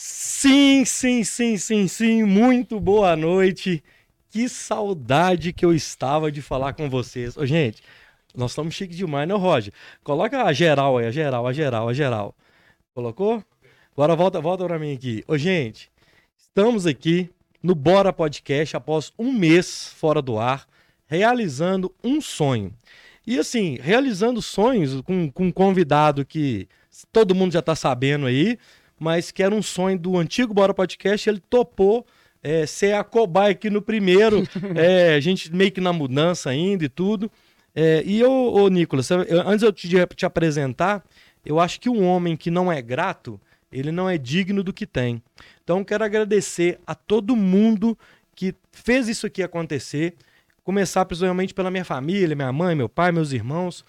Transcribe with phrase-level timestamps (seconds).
[0.00, 2.22] Sim, sim, sim, sim, sim.
[2.22, 3.82] Muito boa noite.
[4.30, 7.36] Que saudade que eu estava de falar com vocês.
[7.36, 7.82] Ô, gente,
[8.32, 9.72] nós estamos chiques demais, né, Roger?
[10.04, 12.36] Coloca a geral aí, a geral, a geral, a geral.
[12.94, 13.42] Colocou?
[13.92, 15.24] Agora volta, volta para mim aqui.
[15.26, 15.90] Ô, gente,
[16.36, 17.28] estamos aqui
[17.60, 20.64] no Bora Podcast após um mês fora do ar,
[21.08, 22.72] realizando um sonho.
[23.26, 26.68] E assim, realizando sonhos com, com um convidado que
[27.12, 28.56] todo mundo já está sabendo aí,
[28.98, 32.06] mas que era um sonho do antigo Bora Podcast, ele topou
[32.42, 34.42] é, ser a cobaia aqui no primeiro,
[34.74, 37.30] é, a gente meio que na mudança ainda e tudo.
[37.74, 41.04] É, e eu, ô Nicolas, eu, antes eu te, te apresentar,
[41.44, 43.40] eu acho que um homem que não é grato,
[43.70, 45.22] ele não é digno do que tem.
[45.62, 47.96] Então quero agradecer a todo mundo
[48.34, 50.14] que fez isso aqui acontecer.
[50.64, 53.84] Começar principalmente pela minha família, minha mãe, meu pai, meus irmãos,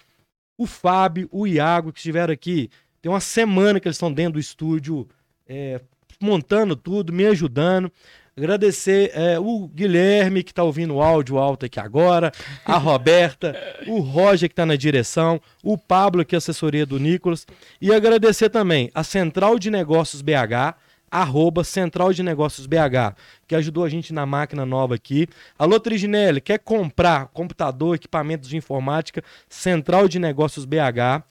[0.56, 2.70] o Fábio, o Iago, que estiveram aqui.
[3.02, 5.08] Tem uma semana que eles estão dentro do estúdio,
[5.48, 5.80] é,
[6.20, 7.90] montando tudo, me ajudando.
[8.36, 12.30] Agradecer é, o Guilherme, que está ouvindo o áudio alto aqui agora,
[12.64, 17.46] a Roberta, o Roger, que está na direção, o Pablo, que é assessoria do Nicolas.
[17.80, 20.76] E agradecer também a Central de Negócios BH,
[21.10, 23.16] arroba Central de Negócios BH,
[23.48, 25.26] que ajudou a gente na máquina nova aqui.
[25.58, 29.24] Alô, Triginelli, quer comprar computador, equipamentos de informática?
[29.48, 31.24] Central de Negócios BH.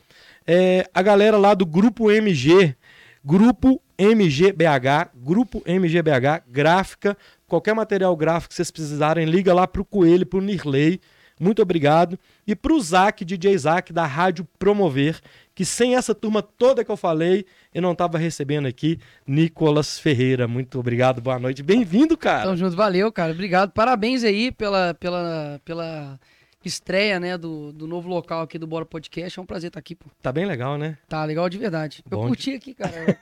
[0.52, 2.75] É, a galera lá do Grupo MG,
[3.23, 7.16] Grupo MGBH, Grupo MGBH, gráfica,
[7.47, 11.00] qualquer material gráfico que vocês precisarem, liga lá pro Coelho, pro Nirley.
[11.39, 12.17] Muito obrigado.
[12.47, 15.20] E pro Zac, DJ Zac, da Rádio Promover,
[15.53, 18.97] que sem essa turma toda que eu falei, eu não tava recebendo aqui.
[19.27, 21.61] Nicolas Ferreira, muito obrigado, boa noite.
[21.61, 22.45] Bem-vindo, cara.
[22.45, 23.33] Tamo junto, valeu, cara.
[23.33, 23.70] Obrigado.
[23.70, 26.20] Parabéns aí pela, pela, pela
[26.63, 29.39] estreia, né, do, do novo local aqui do Bora Podcast.
[29.39, 30.07] É um prazer estar aqui, pô.
[30.21, 30.97] Tá bem legal, né?
[31.07, 32.03] Tá legal de verdade.
[32.07, 33.17] Bom, eu curti aqui, cara.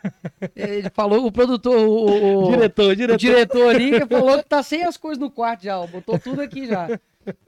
[0.55, 3.13] Ele falou, o produtor, o, o, diretor, diretor.
[3.13, 6.17] o diretor ali, que falou que tá sem as coisas no quarto já, ó, botou
[6.17, 6.87] tudo aqui já.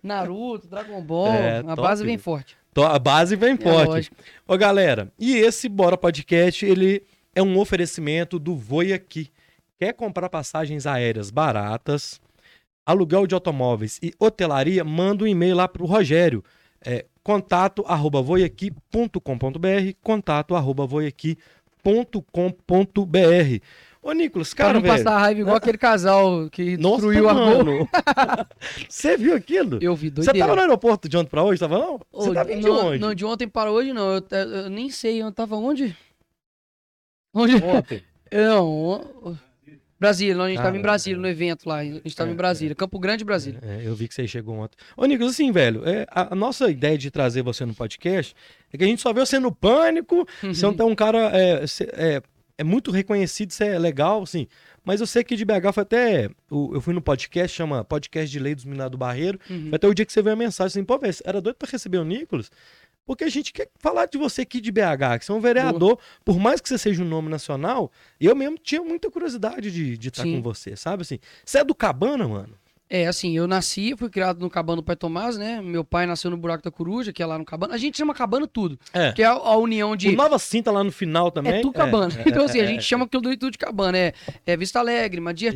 [0.04, 2.58] Naruto, Dragon Ball, é, a base vem forte.
[2.76, 3.88] A base vem é, forte.
[3.88, 4.16] Lógico.
[4.48, 7.04] Ô, galera, e esse Bora Podcast, ele
[7.36, 9.32] é um oferecimento do Voi Aqui.
[9.77, 12.21] Quer comprar passagens aéreas baratas,
[12.86, 16.44] aluguel de automóveis e hotelaria, manda um e-mail lá para o Rogério.
[16.84, 19.20] É, contato arroba voiaqui.com.br
[20.02, 21.39] contato arroba voiaqui.com.br
[24.02, 27.89] Ô, Nicolas, cara, pra não passar raiva igual aquele casal que Nossa, destruiu a Gol.
[28.88, 29.78] Você viu aquilo?
[29.82, 30.32] Eu vi, doideira.
[30.34, 31.60] Você tava no aeroporto de ontem pra hoje?
[31.60, 32.00] Tava não?
[32.14, 33.00] Você tava de onde?
[33.00, 34.14] Não, de ontem para hoje não.
[34.14, 35.95] Eu, eu, nem sei, eu tava onde?
[37.34, 37.56] Onde?
[37.64, 38.02] Ontem.
[38.32, 39.36] Não,
[39.99, 41.80] Brasília, a gente estava em Brasília, no evento lá.
[41.80, 43.60] A gente estava é, em Brasília, é, Campo Grande, Brasília.
[43.61, 44.77] É, eu vi que você chegou ontem.
[44.95, 48.33] Ô, Nicolas, assim, velho, é, a, a, nossa ideia de trazer você no podcast
[48.71, 50.26] é que a gente só vê você no pânico.
[50.42, 50.54] Uhum.
[50.54, 51.32] Você não tem um cara.
[51.38, 52.21] É, é,
[52.58, 54.48] é, muito reconhecido, você é legal, assim.
[54.86, 56.30] Mas eu sei que de BH foi até.
[56.49, 59.38] Eu fui no podcast, chama Podcast de Lei dos Minados do Barreiro.
[59.49, 59.67] Uhum.
[59.67, 61.67] Foi até o dia que você veio a mensagem assim, pô, velho, era doido pra
[61.70, 62.49] receber o Nicolas
[63.09, 65.97] porque a gente quer falar de você aqui de BH, que você é um vereador,
[66.23, 70.21] por mais que você seja um nome nacional, eu mesmo tinha muita curiosidade de, estar
[70.25, 71.17] com você, sabe assim?
[71.43, 72.53] Você é do Cabana, mano?
[72.89, 75.61] É, assim, eu nasci, fui criado no Cabana do Pai Tomás, né?
[75.61, 77.76] Meu pai nasceu no Buraco da Coruja, que é lá no Cabana.
[77.76, 78.80] A gente chama Cabana tudo.
[78.92, 79.11] É.
[79.11, 80.10] Que é a, a união de.
[80.10, 81.54] O Nova Cinta lá no final também.
[81.54, 82.11] É tudo Cabana.
[82.17, 83.95] É, então, assim, a gente chama tudo, tudo de Cabana.
[83.95, 84.14] É,
[84.44, 85.54] é Vista Alegre, Madia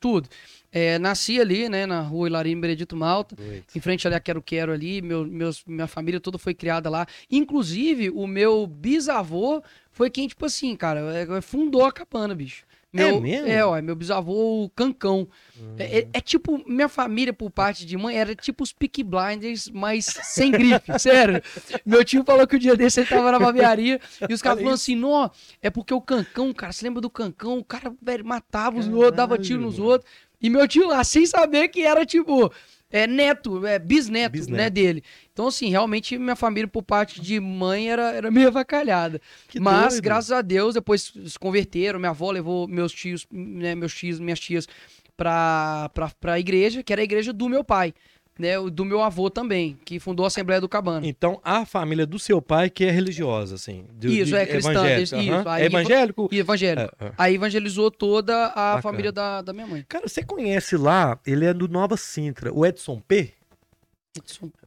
[0.00, 0.28] tudo.
[0.72, 3.36] É, nasci ali, né, na rua Hilarim Benedito Malta,
[3.72, 7.06] em frente ali a Quero Quero ali, meu, meus, minha família toda foi criada lá.
[7.30, 9.62] Inclusive, o meu bisavô
[9.92, 12.64] foi quem, tipo assim, cara, é, fundou a cabana, bicho.
[12.94, 13.48] Meu, é mesmo?
[13.48, 15.26] É, ó, meu bisavô, o Cancão.
[15.58, 15.74] Hum.
[15.76, 19.68] É, é, é, tipo, minha família, por parte de mãe, era tipo os Peak Blinders,
[19.68, 21.42] mas sem grife, sério.
[21.84, 24.74] Meu tio falou que o dia desse ele tava na barbearia e os caras falaram
[24.74, 25.28] assim, não,
[25.60, 27.58] é porque o Cancão, cara, você lembra do Cancão?
[27.58, 30.08] O cara, velho, matava os outros, dava tiro nos outros.
[30.40, 32.52] E meu tio lá, sem saber que era, tipo,
[32.90, 35.02] é, neto, é, bisneto, bisneto, né, dele.
[35.34, 39.20] Então, assim, realmente minha família, por parte de mãe, era, era meio avacalhada.
[39.48, 40.04] Que Mas, doido.
[40.04, 41.98] graças a Deus, depois se converteram.
[41.98, 44.68] Minha avó levou meus tios, né, meus tios, minhas tias
[45.16, 47.92] pra, pra, pra igreja, que era a igreja do meu pai
[48.38, 51.06] né, do meu avô também, que fundou a Assembleia do Cabana.
[51.06, 53.86] Então, a família do seu pai que é religiosa, assim.
[53.92, 54.98] Do, isso, de, é cristã.
[54.98, 55.52] Isso, uhum.
[55.56, 56.28] é evangélico?
[56.32, 56.96] Evangélico.
[57.00, 57.12] É, é.
[57.16, 58.82] Aí evangelizou toda a Bacana.
[58.82, 59.84] família da, da minha mãe.
[59.88, 63.32] Cara, você conhece lá, ele é do Nova Sintra, o Edson P?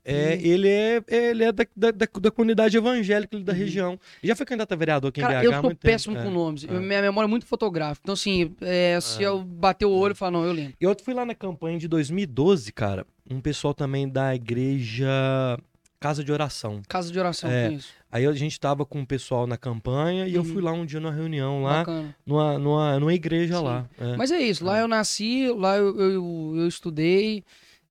[0.03, 3.57] É, ele é, ele é da, da, da, da comunidade evangélica da uhum.
[3.57, 3.99] região.
[4.23, 6.25] Já foi candidato a vereador aqui Cara, em BH eu tô péssimo tempo.
[6.27, 6.63] com é, nomes.
[6.63, 6.71] É.
[6.71, 8.01] Minha memória é muito fotográfica.
[8.03, 9.27] Então, assim, é, se é.
[9.27, 10.73] eu bater o olho e falar, não, eu lembro.
[10.79, 15.07] Eu fui lá na campanha de 2012, cara um pessoal também da igreja
[15.99, 16.81] Casa de Oração.
[16.87, 17.89] Casa de Oração, é, isso.
[18.11, 20.53] Aí a gente tava com o pessoal na campanha e eu Uhum.
[20.53, 22.15] fui lá um dia numa reunião lá, Bacana.
[22.25, 23.63] numa, numa, numa igreja Sim.
[23.63, 23.89] lá.
[23.99, 24.15] é.
[24.15, 27.43] Mas é isso, lá eu nasci, lá eu, eu, eu estudei,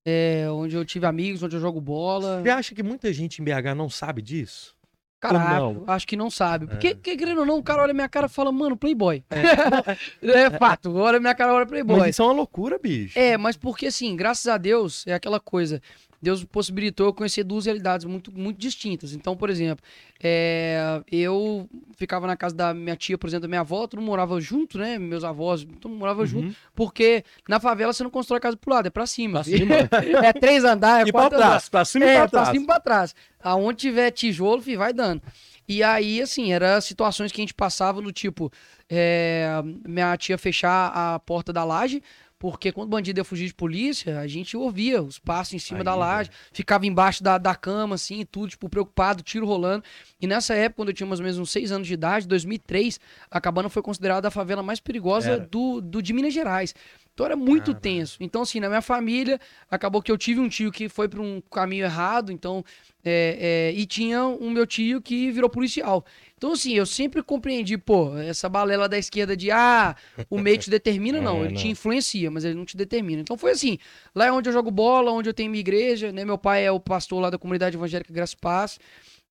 [0.06, 2.40] é, onde eu tive amigos, onde eu jogo bola.
[2.40, 4.76] Você acha que muita gente em BH não sabe disso?
[5.18, 5.82] Caraca, não?
[5.88, 6.66] acho que não sabe.
[6.66, 6.94] Porque, É.
[6.94, 9.24] porque, querendo ou não, o cara olha minha cara e fala, mano, Playboy.
[10.22, 11.98] É, fato, olha minha cara, olha Playboy.
[11.98, 13.18] Mas isso é uma loucura, bicho.
[13.18, 15.80] É, mas porque assim, graças a Deus, é aquela coisa.
[16.26, 19.12] Deus possibilitou eu conhecer duas realidades muito, muito distintas.
[19.12, 19.84] Então, por exemplo,
[20.22, 24.08] é, eu ficava na casa da minha tia, por exemplo, da minha avó, todo mundo
[24.08, 24.98] morava junto, né?
[24.98, 26.48] Meus avós, todo mundo morava junto.
[26.48, 26.54] Uhum.
[26.74, 29.42] Porque na favela você não constrói casa pro lado, é pra cima.
[29.42, 29.74] Pra cima.
[30.26, 31.52] é três andares, é E pra quatro andares.
[31.52, 32.48] trás, pra cima e É, pra pra trás.
[32.48, 33.14] cima e pra trás.
[33.40, 35.22] Aonde tiver tijolo, filho, vai dando.
[35.68, 38.50] E aí, assim, eram situações que a gente passava do tipo,
[38.88, 39.48] é,
[39.86, 42.02] minha tia fechar a porta da laje,
[42.38, 45.80] porque quando o bandido ia fugir de polícia, a gente ouvia os passos em cima
[45.80, 49.82] Aí, da laje, ficava embaixo da, da cama, assim, tudo, tipo, preocupado, tiro rolando.
[50.20, 53.00] E nessa época, quando eu tinha mais ou menos uns seis anos de idade, 2003,
[53.30, 55.46] a Cabana foi considerada a favela mais perigosa Era.
[55.46, 56.74] do, do de Minas Gerais.
[57.14, 58.18] Então era muito tenso.
[58.20, 59.40] Então, assim, na minha família,
[59.70, 62.62] acabou que eu tive um tio que foi para um caminho errado, então.
[63.02, 66.04] é, é, e tinha um meu tio que virou policial.
[66.38, 69.96] Então, assim, eu sempre compreendi, pô, essa balela da esquerda de, ah,
[70.28, 71.42] o meio te determina, não.
[71.42, 71.70] É, ele te não.
[71.70, 73.22] influencia, mas ele não te determina.
[73.22, 73.78] Então foi assim.
[74.14, 76.26] Lá é onde eu jogo bola, onde eu tenho minha igreja, né?
[76.26, 78.78] Meu pai é o pastor lá da comunidade evangélica Graça e Paz.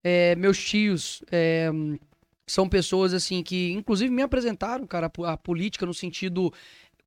[0.04, 1.70] É, meus tios é,
[2.48, 6.52] são pessoas, assim, que inclusive me apresentaram, cara, a política no sentido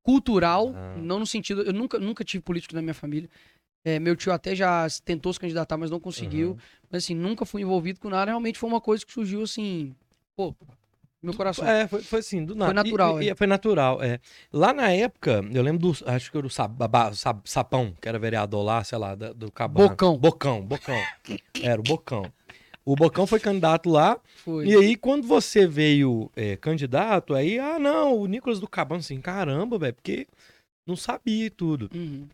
[0.01, 0.95] cultural, Ah.
[0.97, 1.61] não no sentido.
[1.61, 3.29] Eu nunca, nunca tive político na minha família.
[3.85, 6.51] É, meu tio até já tentou se candidatar, mas não conseguiu.
[6.51, 6.57] Uhum.
[6.91, 8.31] Mas assim, nunca fui envolvido com nada.
[8.31, 9.95] Realmente foi uma coisa que surgiu assim,
[10.35, 10.53] pô,
[11.23, 11.65] meu coração.
[11.67, 12.73] É, foi, foi assim, do nada.
[12.73, 13.35] natural, E- e- é.
[13.35, 14.19] foi natural, é.
[14.51, 15.97] Lá na época, eu lembro do.
[16.09, 19.89] Acho que era o Sabá- Sa- Sapão, que era vereador lá, sei lá, do Cabana.
[19.89, 20.17] Bocão.
[20.17, 21.01] Bocão, Bocão.
[21.61, 22.31] Era o Bocão.
[22.85, 24.19] O Bocão foi candidato lá.
[24.43, 24.65] Foi.
[24.65, 29.21] E aí, quando você veio é, candidato, aí, ah, não, o Nicolas do Cabana, assim,
[29.21, 30.25] caramba, velho, porque
[30.87, 31.89] não sabia e tudo.
[31.93, 32.27] Uhum.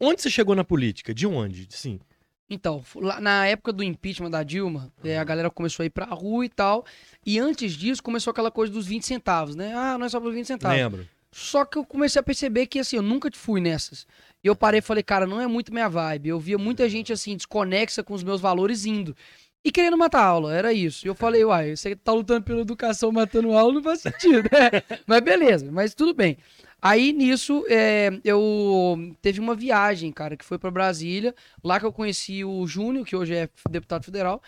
[0.00, 1.12] Onde você chegou na política?
[1.12, 1.68] De onde?
[1.68, 2.00] Sim.
[2.48, 6.06] Então, lá na época do impeachment da Dilma, é, a galera começou a ir pra
[6.06, 6.84] rua e tal.
[7.24, 9.72] E antes disso, começou aquela coisa dos 20 centavos, né?
[9.72, 10.76] Ah, nós só por 20 centavos.
[10.76, 11.06] Lembro.
[11.30, 14.04] Só que eu comecei a perceber que, assim, eu nunca fui nessas.
[14.42, 16.30] E eu parei e falei, cara, não é muito minha vibe.
[16.30, 19.14] Eu via muita gente, assim, desconexa com os meus valores indo.
[19.62, 21.06] E querendo matar aula, era isso.
[21.06, 24.82] E eu falei, uai, você tá lutando pela educação, matando aula, não faz sentido, né?
[25.06, 26.38] mas beleza, mas tudo bem.
[26.82, 31.34] Aí, nisso, é, eu teve uma viagem, cara, que foi pra Brasília.
[31.62, 34.42] Lá que eu conheci o Júnior, que hoje é deputado federal.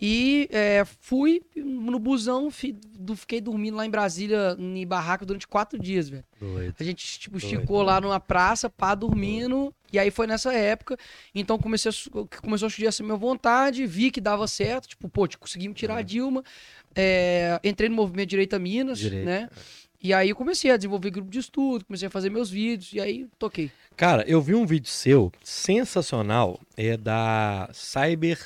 [0.00, 5.46] E é, fui no busão, fi- do- fiquei dormindo lá em Brasília, em barraca, durante
[5.48, 6.24] quatro dias, velho.
[6.38, 6.74] Doido.
[6.78, 7.86] A gente, tipo, Doido, esticou doido.
[7.86, 9.74] lá numa praça, pá, dormindo.
[9.92, 10.96] E aí foi nessa época.
[11.34, 14.86] Então comecei a, começou a surgir essa minha vontade, vi que dava certo.
[14.88, 16.44] Tipo, pô, te- conseguimos tirar a Dilma.
[16.94, 19.48] É, entrei no movimento Direita Minas, Direita, né?
[20.02, 23.00] E aí eu comecei a desenvolver grupo de estudo, comecei a fazer meus vídeos, e
[23.00, 23.70] aí toquei.
[23.96, 28.38] Cara, eu vi um vídeo seu sensacional, é da Cyber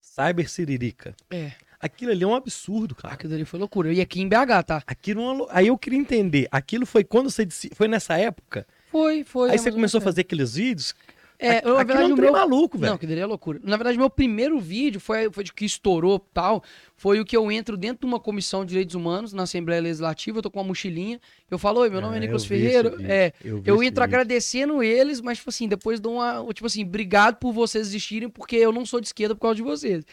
[0.00, 1.14] Cyber Siririca.
[1.30, 1.52] É,
[1.82, 3.12] Aquilo ali é um absurdo, cara.
[3.12, 3.92] aquilo ali foi loucura.
[3.92, 4.82] E aqui em BH, tá?
[4.86, 8.64] Aquilo é uma Aí eu queria entender, aquilo foi quando você disse, foi nessa época?
[8.92, 9.50] Foi, foi.
[9.50, 10.94] aí é você começou a menos fazer aqueles vídeos?
[11.38, 12.32] É, Aquilo na é verdade, o meu...
[12.32, 12.92] maluco, velho.
[12.92, 13.60] Não, que daria loucura.
[13.64, 16.62] Na verdade, meu primeiro vídeo foi, foi de que estourou tal.
[16.96, 20.38] Foi o que eu entro dentro de uma comissão de direitos humanos na Assembleia Legislativa.
[20.38, 21.20] Eu tô com uma mochilinha.
[21.50, 22.94] Eu falo, oi, meu nome é Ah, Nicolas eu Ferreira.
[23.02, 24.02] É, eu eu entro vídeo.
[24.04, 26.46] agradecendo eles, mas, tipo assim, depois dou uma.
[26.54, 29.62] Tipo assim, obrigado por vocês existirem, porque eu não sou de esquerda por causa de
[29.62, 30.04] vocês.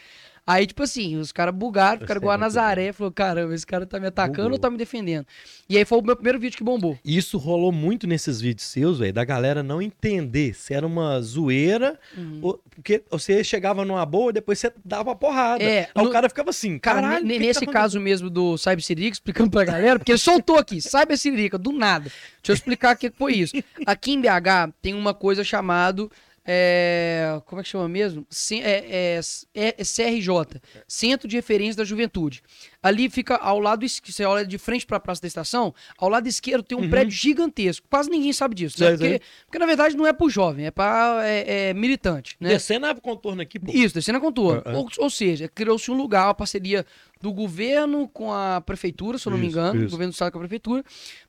[0.51, 2.91] Aí, tipo assim, os caras bugaram, ficaram igual a Nazaré.
[2.91, 4.53] Falou, caramba, esse cara tá me atacando Bugou.
[4.53, 5.24] ou tá me defendendo?
[5.70, 6.98] E aí foi o meu primeiro vídeo que bombou.
[7.06, 12.00] Isso rolou muito nesses vídeos seus, velho, da galera não entender se era uma zoeira,
[12.18, 12.39] Uhum.
[12.41, 15.63] ou- porque você chegava numa boa, depois você dava uma porrada.
[15.63, 17.27] É, Aí no- o cara ficava assim, Cara, caralho.
[17.27, 20.58] que que nesse tá caso mesmo do Cyber Sirica, explicando pra galera, porque ele soltou
[20.58, 22.06] aqui, Cyber Sirica, do nada.
[22.41, 23.53] Deixa eu explicar o que que foi isso.
[23.86, 26.12] Aqui em BH tem uma coisa chamado.
[26.51, 28.25] É, como é que chama mesmo?
[28.29, 29.20] C- é, é-
[29.53, 32.41] é- é CRJ Centro de Referência da Juventude.
[32.82, 36.27] Ali fica ao lado esquerdo, você olha de frente pra Praça da Estação, ao lado
[36.27, 36.89] esquerdo tem um Uhum.
[36.89, 37.86] prédio gigantesco.
[37.89, 38.91] Quase ninguém sabe disso, né?
[38.91, 42.50] Porque, porque, na verdade não é pro jovem, é pra é, é militante, né?
[42.50, 43.72] Descendo a contorno aqui, pô.
[43.72, 44.63] Isso, descendo a contorno.
[44.75, 46.86] Ou, ou seja, criou-se um lugar, uma parceria
[47.22, 49.92] do governo com a prefeitura, se eu não me engano, isso.
[49.92, 50.84] governo do estado com a prefeitura,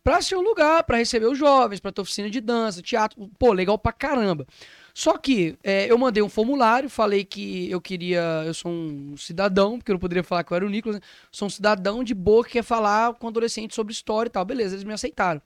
[0.05, 3.29] pra ser um lugar pra receber os jovens, pra ter oficina de dança, teatro.
[3.39, 4.47] Pô, legal pra caramba.
[4.95, 8.45] Só que é, eu mandei um formulário, falei que eu queria.
[8.47, 11.03] Eu sou um cidadão, porque eu não poderia falar que eu era o Nicolas, né?
[11.33, 14.45] Sou um cidadão de boa que quer falar com adolescente sobre história e tal.
[14.45, 15.43] Beleza, eles me aceitaram.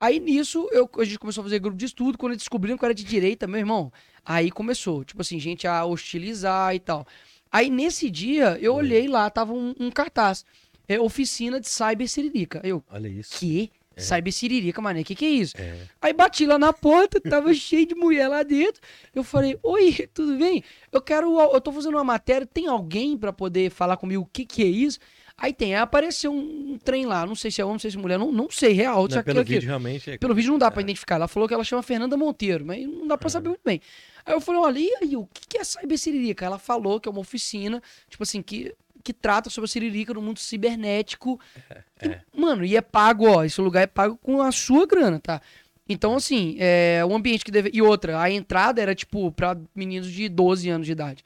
[0.00, 2.18] Aí nisso, eu, a gente começou a fazer grupo de estudo.
[2.18, 3.92] Quando eles descobriram que eu era de direita, meu irmão,
[4.24, 7.06] aí começou, tipo assim, gente a hostilizar e tal.
[7.54, 10.44] Aí nesse dia, eu olhei lá, tava um, um cartaz.
[10.88, 12.60] É oficina de Cyber Siririca.
[12.64, 13.38] Eu, Olha isso.
[13.38, 13.70] que?
[13.94, 14.00] É.
[14.00, 15.54] Cyber Siririca, mané, que que é isso?
[15.56, 15.76] É.
[16.02, 18.82] Aí bati lá na porta, tava cheio de mulher lá dentro.
[19.14, 20.64] Eu falei, oi, tudo bem?
[20.90, 24.44] Eu quero, eu tô fazendo uma matéria, tem alguém pra poder falar comigo o que
[24.44, 24.98] que é isso?
[25.38, 27.90] Aí tem, aí apareceu um, um trem lá, não sei se é homem, não sei
[27.92, 29.06] se é mulher, não, não sei, real.
[29.08, 30.10] Não, pelo vídeo, realmente.
[30.10, 30.18] É...
[30.18, 31.16] pelo vídeo não dá pra identificar.
[31.16, 33.80] Ela falou que ela chama Fernanda Monteiro, mas não dá pra saber muito bem.
[34.24, 36.46] Aí eu falei, olha, e aí, o que é Cyber Siririca?
[36.46, 40.22] Ela falou que é uma oficina, tipo assim, que, que trata sobre a Siririca no
[40.22, 41.38] mundo cibernético.
[42.02, 45.40] E, mano, e é pago, ó, esse lugar é pago com a sua grana, tá?
[45.86, 47.70] Então, assim, é um ambiente que deve...
[47.74, 51.22] E outra, a entrada era, tipo, pra meninos de 12 anos de idade.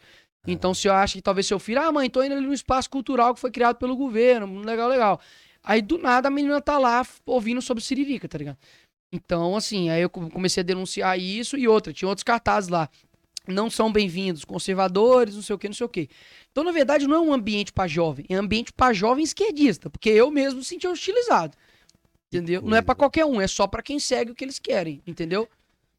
[0.47, 2.89] Então, se eu acho que talvez seu filho, ah, mãe, tô indo ali no espaço
[2.91, 5.21] cultural que foi criado pelo governo, legal, legal.
[5.63, 8.57] Aí, do nada, a menina tá lá ouvindo sobre Siririca, tá ligado?
[9.13, 12.89] Então, assim, aí eu co- comecei a denunciar isso e outra, tinha outros cartazes lá.
[13.47, 16.09] Não são bem-vindos, conservadores, não sei o que, não sei o que.
[16.53, 19.89] Então, na verdade, não é um ambiente pra jovem, é um ambiente pra jovem esquerdista,
[19.89, 21.57] porque eu mesmo me senti hostilizado.
[22.31, 22.61] Entendeu?
[22.61, 25.49] Não é pra qualquer um, é só pra quem segue o que eles querem, entendeu?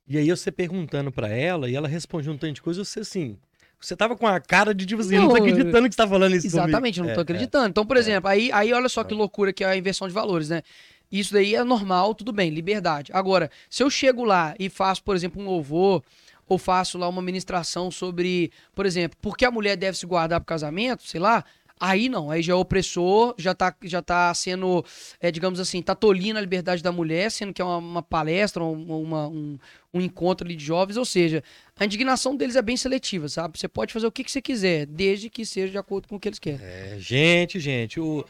[0.07, 3.37] E aí você perguntando pra ela, e ela responde um tanto de coisa, você assim...
[3.81, 6.07] Você tava com a cara de tipo assim, não, Não, tô acreditando que você tá
[6.07, 7.07] falando isso Exatamente, eu comigo.
[7.07, 7.69] não tô É, acreditando.
[7.69, 10.49] Então, por exemplo, aí, aí olha só que loucura que é a inversão de valores,
[10.49, 10.63] né?
[11.11, 13.11] Isso daí é normal, tudo bem, liberdade.
[13.13, 16.03] Agora, se eu chego lá e faço, por exemplo, um louvor,
[16.47, 20.39] ou faço lá uma ministração sobre, por exemplo, por que a mulher deve se guardar
[20.39, 21.43] pro casamento, sei lá,
[21.79, 24.83] aí não, aí já é opressor, já tá, já tá sendo,
[25.21, 28.63] é, digamos assim, tá tolindo a liberdade da mulher, sendo que é uma, uma palestra,
[28.63, 29.57] um- uma- um,
[29.93, 31.43] um encontro ali de jovens, ou seja,
[31.79, 33.57] a indignação deles é bem seletiva, sabe?
[33.57, 36.19] Você pode fazer o que, que você quiser, desde que seja de acordo com o
[36.19, 36.59] que eles querem.
[36.61, 38.25] É, gente, gente, o...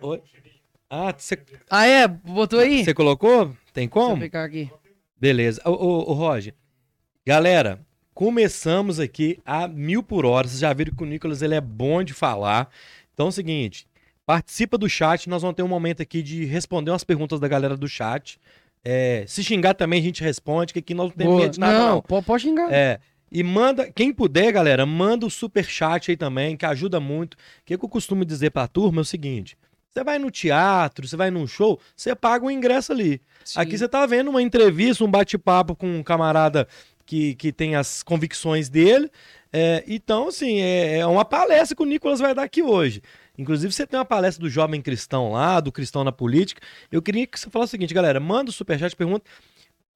[0.00, 0.20] Oi?
[0.88, 1.38] Ah, você
[1.70, 2.06] Ah, é?
[2.06, 2.84] Botou aí?
[2.84, 3.46] você colocou?
[3.72, 4.14] Tem Deixa como?
[4.16, 4.70] eu pegar aqui.
[5.20, 5.60] Beleza.
[5.64, 6.54] Ô, ô, ô, Roger,
[7.26, 7.80] galera,
[8.14, 10.46] começamos aqui a mil por hora.
[10.46, 12.68] Vocês já viram que o Nicolas ele é bom de falar.
[13.14, 13.86] Então é o seguinte,
[14.24, 15.28] participa do chat.
[15.28, 18.38] Nós vamos ter um momento aqui de responder umas perguntas da galera do chat.
[18.84, 21.42] É, se xingar também a gente responde, que aqui nós não temos Boa.
[21.42, 22.02] medo de nada, não, não.
[22.02, 22.72] po- pode xingar.
[22.72, 23.00] É.
[23.32, 27.34] E manda, quem puder, galera, manda o super chat aí também, que ajuda muito.
[27.34, 29.58] O que, que eu costumo dizer pra turma é o seguinte:
[29.96, 33.20] você vai no teatro, você vai num show, você paga o ingresso ali.
[33.44, 33.60] Sim.
[33.60, 36.68] Aqui você tá vendo uma entrevista, um bate-papo com um camarada
[37.06, 39.10] que, que tem as convicções dele.
[39.50, 43.02] É, então, assim, é, é uma palestra que o Nicolas vai dar aqui hoje.
[43.38, 46.60] Inclusive, você tem uma palestra do Jovem Cristão lá, do Cristão na Política.
[46.92, 49.24] Eu queria que você falasse o seguinte, galera, manda o superchat pergunta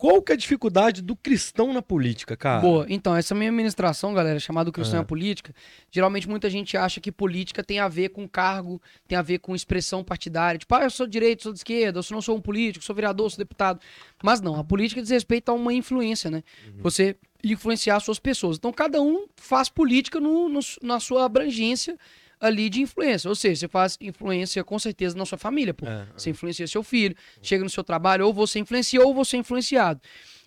[0.00, 2.62] qual que é a dificuldade do cristão na política, cara?
[2.62, 2.87] Boa.
[2.88, 5.54] Então, essa minha ministração, galera, chamada Cristão é Política,
[5.90, 9.54] geralmente muita gente acha que política tem a ver com cargo, tem a ver com
[9.54, 10.59] expressão partidária.
[10.59, 12.95] Tipo, ah, eu sou de direita, sou de esquerda, eu não sou um político, sou
[12.95, 13.78] vereador, sou deputado.
[14.23, 16.42] Mas não, a política diz respeito a uma influência, né?
[16.83, 17.14] Você
[17.45, 18.57] influenciar as suas pessoas.
[18.57, 21.97] Então, cada um faz política no- no- na sua abrangência
[22.40, 23.28] ali de influência.
[23.28, 25.87] Ou seja, você faz influência com certeza na sua família, pô.
[25.87, 29.40] É, Você influencia seu filho, chega no seu trabalho, ou você influencia ou você é
[29.40, 30.00] influenciado.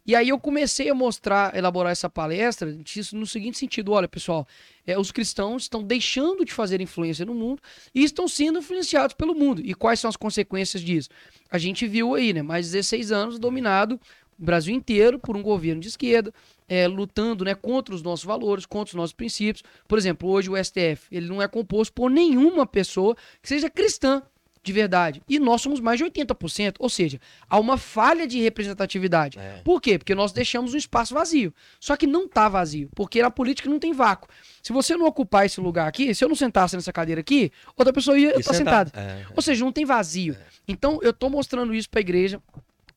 [0.06, 4.46] E aí eu comecei a mostrar, elaborar essa palestra disso no seguinte sentido: olha, pessoal,
[4.86, 7.62] é, os cristãos estão deixando de fazer influência no mundo
[7.96, 9.62] e estão sendo influenciados pelo mundo.
[9.64, 11.10] E quais são as consequências disso?
[11.50, 12.42] A gente viu aí, né?
[12.42, 13.98] Mais 16 anos dominado
[14.38, 16.34] o Brasil inteiro por um governo de esquerda,
[16.68, 19.64] é, lutando né, contra os nossos valores, contra os nossos princípios.
[19.88, 24.22] Por exemplo, hoje o STF ele não é composto por nenhuma pessoa que seja cristã
[24.64, 25.22] de verdade.
[25.28, 29.38] E nós somos mais de 80%, ou seja, há uma falha de representatividade.
[29.38, 29.62] É.
[29.64, 29.98] Por quê?
[29.98, 31.54] Porque nós deixamos um espaço vazio.
[31.80, 34.30] Só que não tá vazio, porque na política não tem vácuo.
[34.62, 37.92] Se você não ocupar esse lugar aqui, se eu não sentasse nessa cadeira aqui, outra
[37.92, 38.88] pessoa ia estar sentado.
[38.88, 39.02] sentada.
[39.02, 40.38] É, Ou seja, não tem vazio.
[40.66, 42.42] Então, eu tô mostrando isso pra igreja,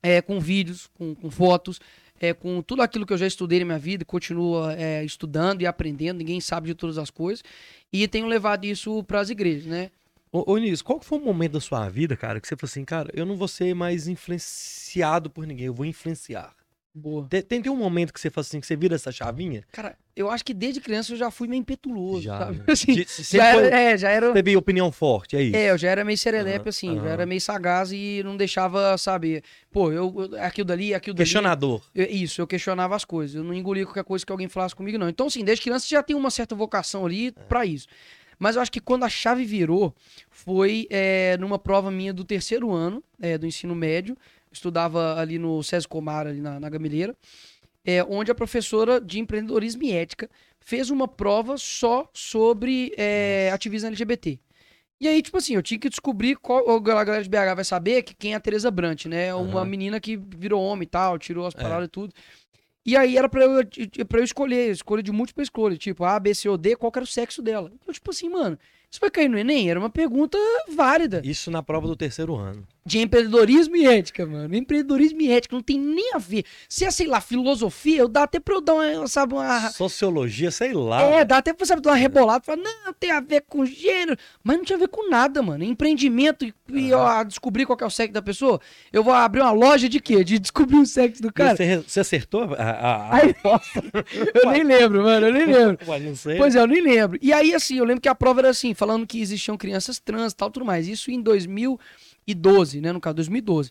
[0.00, 1.80] é, com vídeos, com, com fotos,
[2.20, 5.66] é, com tudo aquilo que eu já estudei na minha vida, continuo é, estudando e
[5.66, 7.42] aprendendo, ninguém sabe de todas as coisas,
[7.92, 9.90] e tenho levado isso pras igrejas, né?
[10.32, 13.11] Ô, ô qual foi o momento da sua vida, cara, que você falou assim, cara,
[13.14, 16.54] eu não vou ser mais influenciado por ninguém, eu vou influenciar.
[16.98, 17.26] Boa.
[17.28, 19.62] Tem, tem, tem um momento que você fala assim, que você vira essa chavinha?
[19.70, 22.56] Cara, eu acho que desde criança eu já fui meio impetuoso, Já, sabe?
[22.56, 22.64] né?
[22.72, 24.32] Assim, De- já foi- era, é, já era...
[24.32, 25.56] Teve opinião forte, é isso?
[25.56, 27.08] É, eu já era meio serelepe, Aham, assim, já aham.
[27.10, 31.24] era meio sagaz e não deixava, sabe, pô, eu, aquilo dali, aquilo dali.
[31.26, 31.82] Questionador.
[31.94, 33.36] Eu- Isso, eu questionava as coisas.
[33.36, 35.10] Eu não engolia qualquer coisa que alguém falasse comigo, não.
[35.10, 37.86] Então, assim, desde criança já tem uma certa vocação ali pra isso.
[38.38, 39.94] Mas eu acho que quando a chave virou,
[40.30, 44.16] foi é, numa prova minha do terceiro ano é, do ensino médio.
[44.56, 47.14] Estudava ali no César Comar, ali na, na Gameleira.
[47.84, 50.28] É, onde a professora de empreendedorismo e ética
[50.60, 54.40] fez uma prova só sobre é, ativismo LGBT.
[55.00, 56.68] E aí, tipo assim, eu tinha que descobrir qual.
[56.70, 59.32] A galera de BH vai saber que quem é a Teresa Brant, né?
[59.34, 59.64] Uma Aham.
[59.66, 61.58] menina que virou homem e tal, tirou as É.
[61.60, 62.14] palavras e tudo.
[62.84, 63.60] E aí era pra eu,
[64.08, 67.04] pra eu escolher, escolha de múltipla escolha, tipo A, B, C ou D, qual era
[67.04, 67.70] o sexo dela.
[67.86, 68.58] Eu, tipo assim, mano,
[68.90, 69.68] isso vai cair no Enem?
[69.68, 71.20] Era uma pergunta válida.
[71.25, 72.66] Isso na prova do terceiro ano.
[72.87, 74.55] De empreendedorismo e ética, mano.
[74.55, 76.45] Empreendedorismo e ética não tem nem a ver.
[76.69, 79.71] Se é, sei lá, filosofia, eu dá até pra eu dar uma, sabe, uma.
[79.71, 81.02] Sociologia, sei lá.
[81.02, 82.45] É, dá até pra sabe, dar uma rebolada.
[82.45, 84.16] Falar, não, tem a ver com gênero.
[84.45, 85.64] Mas não tinha a ver com nada, mano.
[85.64, 88.61] Empreendimento e, e ó, descobrir qual que é o sexo da pessoa.
[88.93, 90.23] Eu vou abrir uma loja de quê?
[90.23, 91.57] De descobrir o sexo do cara.
[91.57, 92.62] Você, você acertou a.
[92.62, 93.16] a, a...
[93.19, 93.83] Aí, nossa,
[94.33, 95.26] eu nem lembro, mano.
[95.26, 95.78] Eu nem lembro.
[95.88, 96.37] Ué, não sei.
[96.37, 97.19] Pois é, eu nem lembro.
[97.21, 100.33] E aí, assim, eu lembro que a prova era assim, falando que existiam crianças trans
[100.33, 100.87] e tal, tudo mais.
[100.87, 101.21] Isso em
[102.37, 102.92] 2012, né?
[102.92, 103.71] No caso, 2012.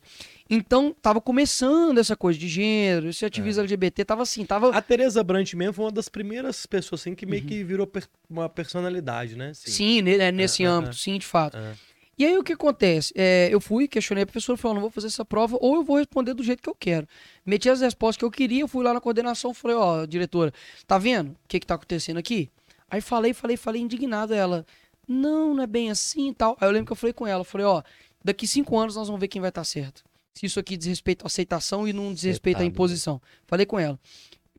[0.50, 4.70] Então, tava começando essa coisa de gênero, esse ativismo LGBT, tava assim, tava...
[4.70, 8.08] A Tereza Brant mesmo foi uma das primeiras pessoas assim, que meio que virou per-
[8.30, 9.48] uma personalidade, né?
[9.48, 9.54] Uhum.
[9.56, 11.58] Sim, ne- é, nesse É, é, âmbito, sim, de fato.
[11.58, 11.74] É.
[12.18, 13.12] E aí o que acontece?
[13.18, 15.98] É, eu fui, questionei a professora, falou, não vou fazer essa prova, ou eu vou
[15.98, 17.06] responder do jeito que eu quero.
[17.46, 20.54] Meti as respostas que eu queria, fui lá na coordenação, falei, ó, diretora,
[20.88, 22.50] tá vendo o que que tá acontecendo aqui?
[22.90, 24.66] Aí falei, falei, falei, indignado ela,
[25.06, 26.56] não, não é bem assim e tal.
[26.62, 27.82] Aí eu lembro que eu falei com ela, falei, ó,
[28.26, 30.04] daqui cinco anos nós vamos ver quem vai estar certo.
[30.34, 33.22] Se isso aqui diz respeito à aceitação e não diz respeito à tá imposição.
[33.46, 33.98] Falei com ela.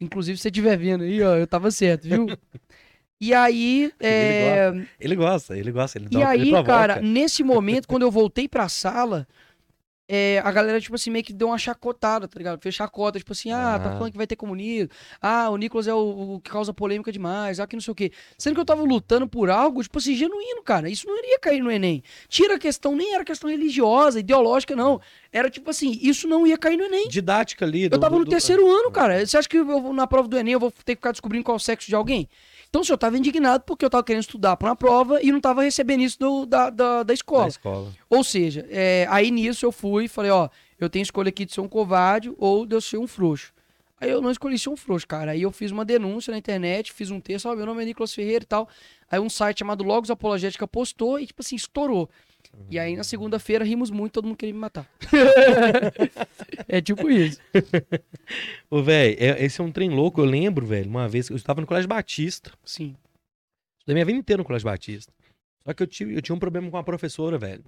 [0.01, 2.27] Inclusive, se você estiver vendo aí, ó, eu tava certo, viu?
[3.19, 4.71] E aí, é,
[5.01, 6.67] Ele gosta, ele gosta, ele, e dá, ele aí, provoca.
[6.71, 9.27] cara, nesse momento, quando eu voltei pra sala,
[10.09, 12.61] é, a galera, tipo assim, meio que deu uma chacotada, tá ligado?
[12.61, 13.93] Fez chacota, tipo assim, ah, tá Ah.
[13.95, 14.89] falando que vai ter comunismo.
[15.21, 17.59] Ah, o Nicolas é o, o que causa polêmica demais.
[17.59, 18.13] Ah, que não sei o quê.
[18.39, 20.89] Sendo que eu tava lutando por algo, tipo assim, genuíno, cara.
[20.89, 22.03] Isso não iria cair no Enem.
[22.29, 25.01] Tira a questão, nem era questão religiosa, ideológica, não.
[25.33, 27.09] Era tipo assim, isso não ia cair no Enem.
[27.09, 27.85] Didática ali.
[27.85, 29.27] Eu do- tava do- no do- terceiro ano, cara.
[29.27, 31.57] Você acha que eu na prova do Enem eu vou ter que ficar descobrindo qual
[31.57, 32.29] é o sexo de alguém?
[32.77, 35.41] Então, se eu tava indignado porque eu tava querendo estudar pra uma prova e não
[35.41, 37.49] tava recebendo isso do- da, da, da Da escola.
[37.49, 37.91] escola.
[38.11, 41.55] Ou seja, é, aí nisso eu fui e falei, ó, eu tenho escolha aqui de
[41.55, 43.51] ser um covarde ou de eu ser um frouxo.
[43.99, 45.31] Aí eu não escolhi ser um frouxo, cara.
[45.31, 48.13] Aí eu fiz uma denúncia na internet, fiz um texto, ó, meu nome é Nicolas
[48.13, 48.69] Ferreira e tal.
[49.11, 52.11] Aí um site chamado Logos Apologética postou e, tipo assim, estourou.
[52.71, 54.89] E aí na segunda-feira rimos muito, todo mundo queria me matar.
[56.69, 57.41] é tipo isso.
[58.71, 60.21] Ô, velho, esse é um trem louco.
[60.21, 62.53] Eu lembro, velho, uma vez, eu estava no Colégio Batista.
[62.65, 62.97] Sim.
[63.79, 65.13] Estudei minha vida inteira no Colégio Batista.
[65.65, 67.65] Só que eu, tive, eu tinha um problema com a professora, velho.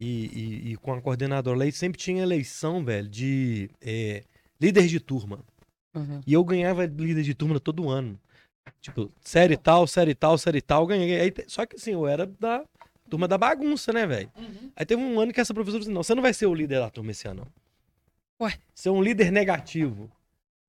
[0.00, 1.66] E, e- e com a coordenadora lá.
[1.66, 4.22] E sempre tinha eleição, velho, de é,
[4.60, 5.40] líder de turma.
[5.94, 6.20] Uhum.
[6.26, 8.18] E eu ganhava líder de turma todo ano.
[8.80, 11.20] Tipo, série tal, série tal, série tal, eu ganhei.
[11.20, 12.64] Aí só que assim, eu era da
[13.08, 14.30] turma da bagunça, né, velho?
[14.76, 16.80] Aí teve um ano que essa professora disse: não, você não vai ser o líder
[16.80, 17.46] da turma esse ano,
[18.40, 18.46] não.
[18.46, 18.54] Ué?
[18.74, 20.10] Você é um líder negativo.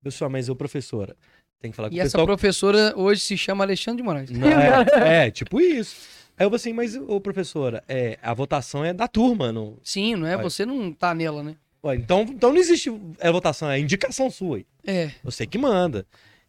[0.04, 1.16] Pessoal, mas eu, professora,
[1.60, 2.26] tem que falar com E o essa pessoal.
[2.28, 4.30] professora hoje se chama Alexandre de Moraes.
[4.30, 5.96] Não, é, é, tipo isso.
[6.38, 9.78] Aí eu falei assim, mas, ô professora, é, a votação é da turma, não.
[9.82, 10.36] Sim, não é?
[10.36, 10.44] Vai.
[10.44, 11.56] Você não tá nela, né?
[11.84, 14.58] Ué, então, então não existe é, votação, é indicação sua.
[14.58, 14.66] aí.
[14.86, 15.12] É.
[15.24, 16.06] Você que manda.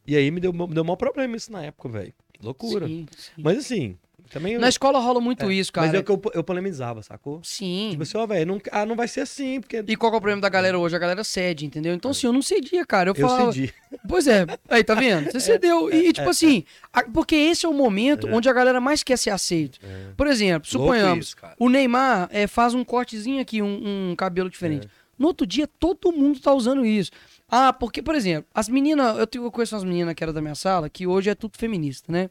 [0.06, 2.12] E aí me deu, me deu maior problema isso na época, velho.
[2.42, 2.86] Loucura.
[2.86, 3.32] Sim, sim.
[3.38, 3.98] Mas assim,
[4.30, 4.54] também.
[4.54, 5.86] eu- Na escola rola muito é, isso, cara.
[5.86, 7.40] Mas é o que eu, eu polemizava, sacou?
[7.42, 7.88] Sim.
[7.90, 9.84] Tipo assim, ó, velho, não, ah, não vai ser assim, porque.
[9.86, 10.94] E qual que é o problema da galera hoje?
[10.96, 11.94] A galera cede, entendeu?
[11.94, 13.10] Então, assim, eu não cedia, cara.
[13.10, 13.52] Eu, eu falava.
[13.52, 13.72] cedi.
[14.08, 15.30] Pois é, aí, tá vendo?
[15.30, 15.92] Você cedeu.
[15.92, 19.30] E, tipo assim, a- porque esse é o momento onde a galera mais quer ser
[19.30, 19.78] aceito.
[19.82, 20.10] É.
[20.16, 24.88] Por exemplo, suponhamos, isso, o Neymar é, faz um cortezinho aqui, um, um cabelo diferente.
[25.18, 27.10] No outro dia, todo mundo tá usando isso.
[27.48, 30.42] Ah, porque, por exemplo, as meninas, eu, tenho, eu conheço umas meninas que eram da
[30.42, 32.28] minha sala, que hoje é tudo feminista, né?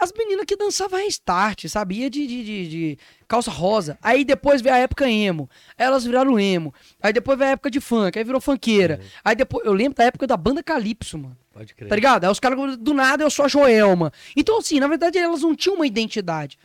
[0.00, 1.96] As meninas que dançavam restart, sabe?
[1.96, 3.98] Ia de, de, de, de calça rosa.
[4.02, 5.50] Aí depois veio a época emo.
[5.76, 6.72] Aí elas viraram emo.
[7.02, 8.16] Aí depois veio a época de funk.
[8.16, 9.00] Aí virou funkeira.
[9.24, 9.66] Aí depois.
[9.66, 11.36] Eu lembro da época da banda Calypso, mano.
[11.52, 11.88] Pode crer.
[11.88, 12.24] Tá ligado?
[12.24, 14.12] Aí os caras, do nada, eu sou a Joelma.
[14.36, 16.56] Então, assim, na verdade, elas não tinham uma identidade.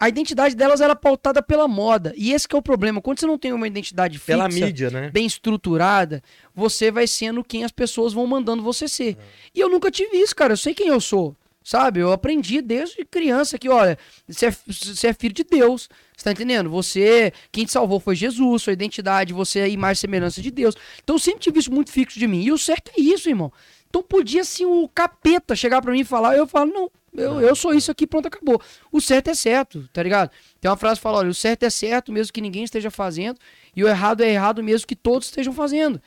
[0.00, 2.14] A identidade delas era pautada pela moda.
[2.16, 3.02] E esse que é o problema.
[3.02, 5.10] Quando você não tem uma identidade fixa, Pela mídia, né?
[5.10, 6.22] bem estruturada,
[6.54, 9.16] você vai sendo quem as pessoas vão mandando você ser.
[9.18, 9.24] É.
[9.56, 10.52] E eu nunca tive isso, cara.
[10.52, 11.34] Eu sei quem eu sou.
[11.68, 12.00] Sabe?
[12.00, 15.86] Eu aprendi desde criança que, olha, você é, você é filho de Deus.
[16.16, 16.70] Você tá entendendo?
[16.70, 20.50] Você, quem te salvou foi Jesus, sua identidade, você é a imagem e semelhança de
[20.50, 20.74] Deus.
[21.04, 22.42] Então eu sempre tive isso muito fixo de mim.
[22.42, 23.52] E o certo é isso, irmão.
[23.86, 27.54] Então podia, assim, o capeta chegar pra mim e falar, eu falo, não, eu, eu
[27.54, 28.58] sou isso aqui, pronto, acabou.
[28.90, 30.30] O certo é certo, tá ligado?
[30.62, 33.38] Tem uma frase que fala, olha, o certo é certo mesmo que ninguém esteja fazendo,
[33.76, 36.00] e o errado é errado mesmo que todos estejam fazendo.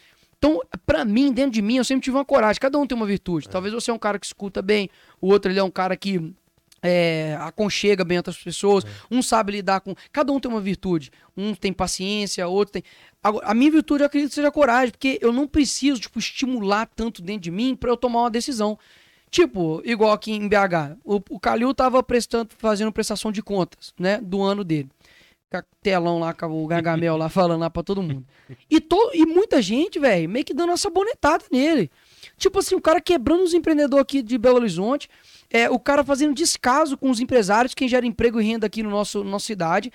[0.44, 2.60] Então, pra mim, dentro de mim, eu sempre tive uma coragem.
[2.60, 3.48] Cada um tem uma virtude.
[3.48, 4.90] Talvez você é um cara que escuta bem,
[5.22, 6.34] o outro ele é um cara que
[6.82, 8.84] é, aconchega bem outras pessoas.
[9.12, 9.94] Um sabe lidar com.
[10.12, 11.12] Cada um tem uma virtude.
[11.38, 12.84] Um tem paciência, outro tem.
[13.22, 16.88] Agora, a minha virtude eu acredito que seja coragem, porque eu não preciso, tipo, estimular
[16.88, 18.80] tanto dentro de mim pra eu tomar uma decisão.
[19.30, 24.20] Tipo, igual aqui em BH, o, o Calil tava prestando, fazendo prestação de contas, né,
[24.20, 24.90] do ano dele.
[25.82, 28.26] Telão lá, o Gargamel lá falando lá pra todo mundo.
[28.70, 31.92] E, to, e muita gente, velho, meio que dando uma sabonetada nele.
[32.38, 35.10] Tipo assim, o cara quebrando os empreendedores aqui de Belo Horizonte,
[35.50, 38.90] é, o cara fazendo descaso com os empresários, quem gera emprego e renda aqui no
[38.90, 39.92] nosso nossa cidade,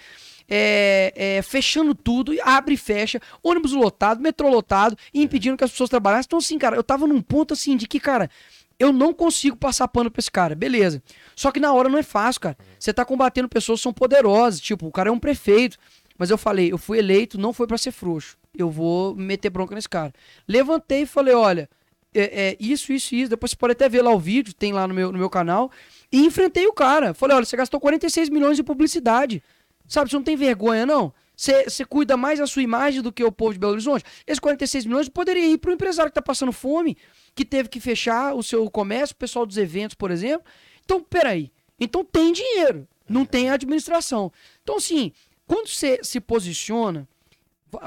[0.48, 5.90] é, é, fechando tudo, abre e fecha, ônibus lotado, metrô lotado, impedindo que as pessoas
[5.90, 6.26] trabalhassem.
[6.26, 8.30] Então, assim, cara, eu tava num ponto assim de que, cara,
[8.78, 11.02] eu não consigo passar pano pra esse cara, beleza.
[11.34, 12.58] Só que na hora não é fácil, cara.
[12.78, 15.78] Você tá combatendo pessoas que são poderosas, tipo, o cara é um prefeito.
[16.18, 18.36] Mas eu falei, eu fui eleito, não foi para ser frouxo.
[18.56, 20.12] Eu vou meter bronca nesse cara.
[20.48, 21.68] Levantei e falei, olha,
[22.14, 23.30] é, é, isso, isso, isso.
[23.30, 25.70] Depois você pode até ver lá o vídeo, tem lá no meu, no meu canal.
[26.10, 27.12] E enfrentei o cara.
[27.12, 29.42] Falei, olha, você gastou 46 milhões de publicidade.
[29.86, 31.12] Sabe, você não tem vergonha, não?
[31.36, 34.04] Você, você cuida mais da sua imagem do que o povo de Belo Horizonte?
[34.26, 36.96] Esses 46 milhões poderia ir para o empresário que está passando fome,
[37.36, 40.44] que teve que fechar o seu comércio, o pessoal dos eventos, por exemplo.
[40.82, 41.52] Então, peraí.
[41.78, 44.32] Então tem dinheiro, não tem administração.
[44.62, 45.12] Então, assim,
[45.46, 47.06] quando você se posiciona,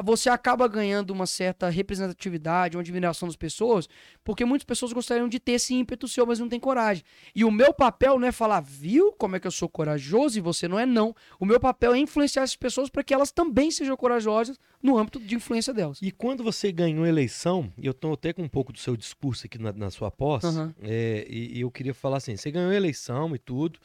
[0.04, 3.88] você acaba ganhando uma certa representatividade, uma admiração das pessoas,
[4.24, 7.04] porque muitas pessoas gostariam de ter esse ímpeto seu, mas não tem coragem.
[7.34, 10.42] E o meu papel não é falar, viu como é que eu sou corajoso e
[10.42, 11.16] você não é, não.
[11.40, 15.20] O meu papel é influenciar essas pessoas para que elas também sejam corajosas no âmbito
[15.20, 16.00] de influência delas.
[16.02, 18.96] E quando você ganhou a eleição, e eu estou até com um pouco do seu
[18.98, 20.74] discurso aqui na, na sua posse, uhum.
[20.82, 23.80] é, e, e, eu queria falar assim: você ganhou a eleição e tudo,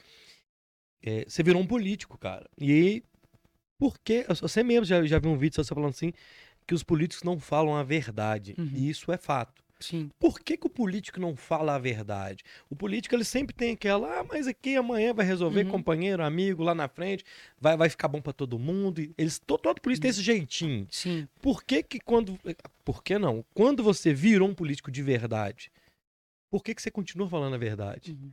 [1.03, 2.49] é, você virou um político, cara.
[2.59, 3.03] E
[3.79, 6.13] porque você mesmo já, já viu um vídeo você falando assim
[6.67, 8.55] que os políticos não falam a verdade.
[8.59, 8.71] Uhum.
[8.75, 9.63] E isso é fato.
[9.81, 10.11] Sim.
[10.19, 12.43] Por que, que o político não fala a verdade?
[12.71, 15.71] O político ele sempre tem aquela, ah, mas aqui amanhã vai resolver, uhum.
[15.71, 17.25] companheiro, amigo, lá na frente,
[17.61, 19.03] vai, vai ficar bom para todo mundo.
[19.19, 20.87] Eles, todo, todo político tem esse jeitinho.
[20.91, 21.29] Sim.
[21.43, 22.39] Por que que quando,
[22.85, 23.45] por que não?
[23.53, 25.71] Quando você virou um político de verdade,
[26.51, 28.13] por que que você continua falando a verdade?
[28.13, 28.31] Uhum.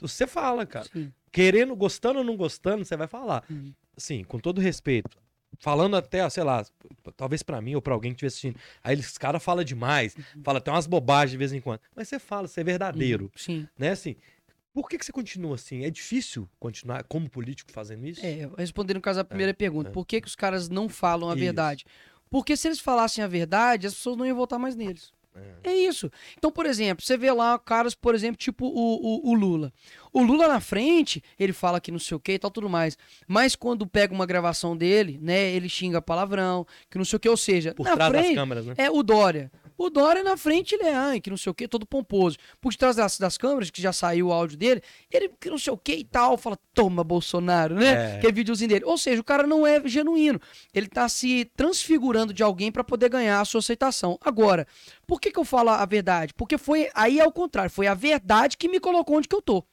[0.00, 0.86] Você fala, cara.
[0.92, 1.12] Sim.
[1.32, 3.42] Querendo, gostando ou não gostando, você vai falar.
[3.96, 5.16] Assim, com todo respeito,
[5.58, 6.64] falando até, sei lá,
[7.16, 10.42] talvez para mim ou para alguém que estiver assistindo, aí esse cara fala demais, uhum.
[10.42, 11.80] fala até umas bobagens de vez em quando.
[11.94, 13.24] Mas você fala, você é verdadeiro.
[13.24, 13.30] Uhum.
[13.36, 13.68] Sim.
[13.78, 14.16] Né, assim,
[14.72, 15.84] por que, que você continua assim?
[15.84, 18.24] É difícil continuar como político fazendo isso?
[18.24, 19.92] É, respondendo no caso a primeira é, pergunta, é.
[19.92, 21.44] por que, que os caras não falam a isso.
[21.44, 21.84] verdade?
[22.28, 25.12] Porque se eles falassem a verdade, as pessoas não iam votar mais neles.
[25.34, 25.70] É.
[25.70, 26.10] é isso.
[26.38, 29.72] Então, por exemplo, você vê lá caras, por exemplo, tipo o, o, o, Lula.
[30.12, 32.96] O Lula na frente, ele fala que não sei o que e tal, tudo mais.
[33.26, 37.28] Mas quando pega uma gravação dele, né, ele xinga palavrão, que não sei o que,
[37.28, 38.74] ou seja, por trás frente, das câmeras, né?
[38.76, 39.50] É o Dória.
[39.76, 42.36] O Dória na frente, ele é, ai, que não sei o que, todo pomposo.
[42.60, 45.72] Por detrás das, das câmeras, que já saiu o áudio dele, ele que não sei
[45.72, 48.16] o que e tal, fala, toma, Bolsonaro, né?
[48.16, 48.18] É.
[48.18, 48.84] Que é videozinho dele.
[48.84, 50.40] Ou seja, o cara não é genuíno.
[50.72, 54.18] Ele tá se transfigurando de alguém para poder ganhar a sua aceitação.
[54.20, 54.66] Agora,
[55.06, 56.32] por que, que eu falo a verdade?
[56.34, 59.42] Porque foi, aí é o contrário, foi a verdade que me colocou onde que eu
[59.42, 59.64] tô.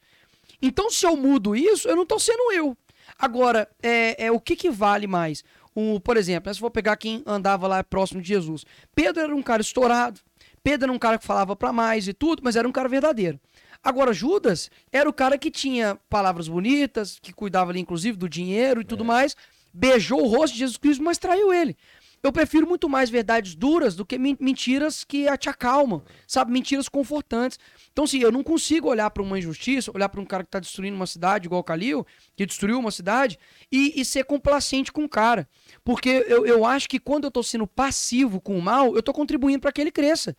[0.60, 2.76] Então, se eu mudo isso, eu não tô sendo eu.
[3.18, 5.44] Agora, é, é o que, que vale mais?
[5.74, 8.64] Um, por exemplo, né, se for pegar quem andava lá próximo de Jesus.
[8.94, 10.20] Pedro era um cara estourado.
[10.62, 13.40] Pedro era um cara que falava para mais e tudo, mas era um cara verdadeiro.
[13.82, 18.80] Agora, Judas era o cara que tinha palavras bonitas, que cuidava ali, inclusive, do dinheiro
[18.80, 19.06] e tudo é.
[19.06, 19.36] mais,
[19.72, 21.76] beijou o rosto de Jesus Cristo, mas traiu ele.
[22.22, 26.52] Eu prefiro muito mais verdades duras do que mentiras que te acalmam, sabe?
[26.52, 27.58] Mentiras confortantes.
[27.90, 30.60] Então, assim, eu não consigo olhar para uma injustiça, olhar para um cara que está
[30.60, 32.06] destruindo uma cidade, igual o Calil,
[32.36, 33.40] que destruiu uma cidade,
[33.72, 35.48] e, e ser complacente com o cara.
[35.82, 39.12] Porque eu, eu acho que quando eu estou sendo passivo com o mal, eu estou
[39.12, 40.36] contribuindo para que ele cresça.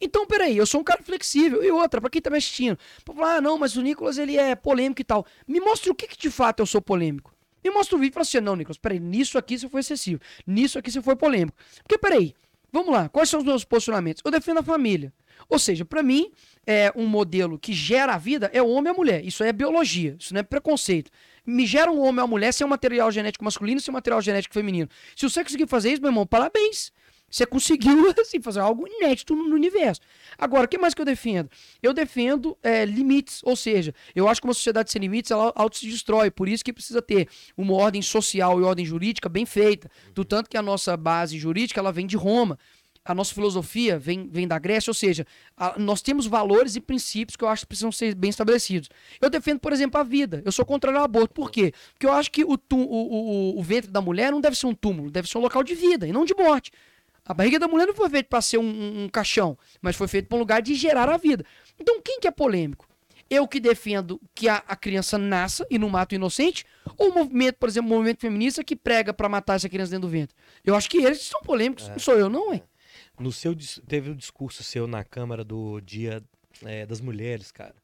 [0.00, 1.62] Então, peraí, eu sou um cara flexível.
[1.62, 4.38] E outra, para quem tá me assistindo, pra falar, ah, não, mas o Nicolas ele
[4.38, 5.26] é polêmico e tal.
[5.46, 7.34] Me mostre o que, que de fato eu sou polêmico.
[7.68, 10.20] Me mostra o vídeo e fala assim: não, Nicolas, peraí, nisso aqui você foi excessivo.
[10.46, 11.56] Nisso aqui você foi polêmico.
[11.82, 12.34] Porque, peraí,
[12.72, 14.22] vamos lá, quais são os meus posicionamentos?
[14.24, 15.12] Eu defendo a família.
[15.48, 16.32] Ou seja, para mim,
[16.66, 19.24] é um modelo que gera a vida é o homem e a mulher.
[19.24, 21.10] Isso é biologia, isso não é preconceito.
[21.46, 23.92] Me gera um homem ou uma mulher se é um material genético masculino, se é
[23.92, 24.88] um material genético feminino.
[25.16, 26.92] Se você conseguir fazer isso, meu irmão, parabéns.
[27.30, 30.00] Você conseguiu assim, fazer algo inédito no, universo.
[30.36, 31.50] Agora, o que mais que eu defendo?
[31.82, 35.76] Eu defendo é, limites, ou seja, eu acho que uma sociedade sem limites ela auto
[35.76, 36.30] se destrói.
[36.30, 39.90] Por isso que precisa ter uma ordem social e ordem jurídica bem feita.
[40.14, 42.58] Do tanto que a nossa base jurídica ela vem de Roma.
[43.04, 47.36] A nossa filosofia vem, vem da Grécia, ou seja, a, nós temos valores e princípios
[47.36, 48.90] que eu acho que precisam ser bem estabelecidos.
[49.18, 50.42] Eu defendo, por exemplo, a vida.
[50.44, 51.32] Eu sou contrário ao aborto.
[51.32, 51.72] Por quê?
[51.94, 54.74] Porque eu acho que o, o, o, o ventre da mulher não deve ser um
[54.74, 56.70] túmulo, deve ser um local de vida e não de morte.
[57.28, 60.08] A barriga da mulher não foi feita para ser um, um, um, caixão, mas foi
[60.08, 61.44] feita para um lugar de gerar a vida.
[61.78, 62.88] Então, quem que é polêmico?
[63.28, 66.64] Eu que defendo que a, a criança nasça e não mata o inocente,
[66.96, 70.08] ou o movimento, por exemplo, o movimento feminista que prega para matar essa criança dentro
[70.08, 70.34] do ventre?
[70.64, 71.90] Eu acho que eles são polêmicos, é.
[71.90, 72.62] não sou eu, não, é.
[73.20, 73.54] No seu,
[73.86, 76.22] teve um discurso seu na Câmara do Dia
[76.64, 77.74] é, das Mulheres, cara.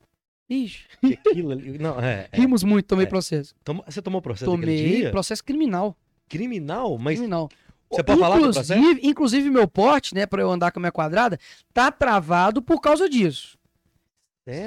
[0.48, 0.86] Ixi.
[1.02, 3.08] Aquilo, não, é, é, Rimos muito, tomei é.
[3.08, 3.54] processo.
[3.62, 5.96] Toma, você tomou processo Tomei processo criminal.
[6.28, 6.96] Criminal?
[6.96, 7.50] Mas criminal.
[7.96, 8.80] Você pode falar do processo?
[9.02, 11.38] inclusive, meu porte, né, pra eu andar com a minha quadrada,
[11.72, 13.56] tá travado por causa disso.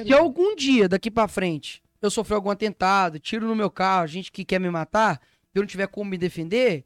[0.06, 4.32] Se algum dia daqui pra frente eu sofrer algum atentado, tiro no meu carro, gente
[4.32, 5.20] que quer me matar,
[5.54, 6.84] eu não tiver como me defender,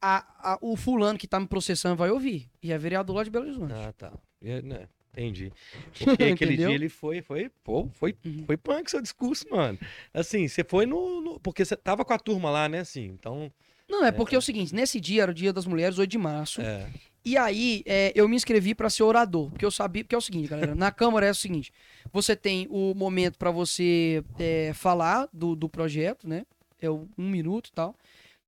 [0.00, 2.48] a- a- o fulano que tá me processando vai ouvir.
[2.62, 3.72] E é vereador lá de Belo Horizonte.
[3.74, 4.12] Ah, tá.
[4.42, 5.52] É, né, Entendi.
[5.98, 8.44] Porque aquele dia ele foi, foi, pô, foi, Uhum.
[8.46, 9.76] foi punk seu discurso, mano.
[10.14, 13.50] Assim, você foi no, no- Porque você tava com a turma lá, né, assim, então...
[13.88, 16.18] Não, é porque é o seguinte, nesse dia era o dia das mulheres, 8 de
[16.18, 16.60] março.
[16.60, 16.90] É.
[17.24, 20.22] E aí, é, eu me inscrevi pra ser orador, porque eu sabia, porque é o
[20.22, 21.72] seguinte, galera, na Câmara é o seguinte,
[22.12, 26.46] você tem o momento pra você é, falar do, do projeto, né,
[26.80, 27.94] é um minuto e tal,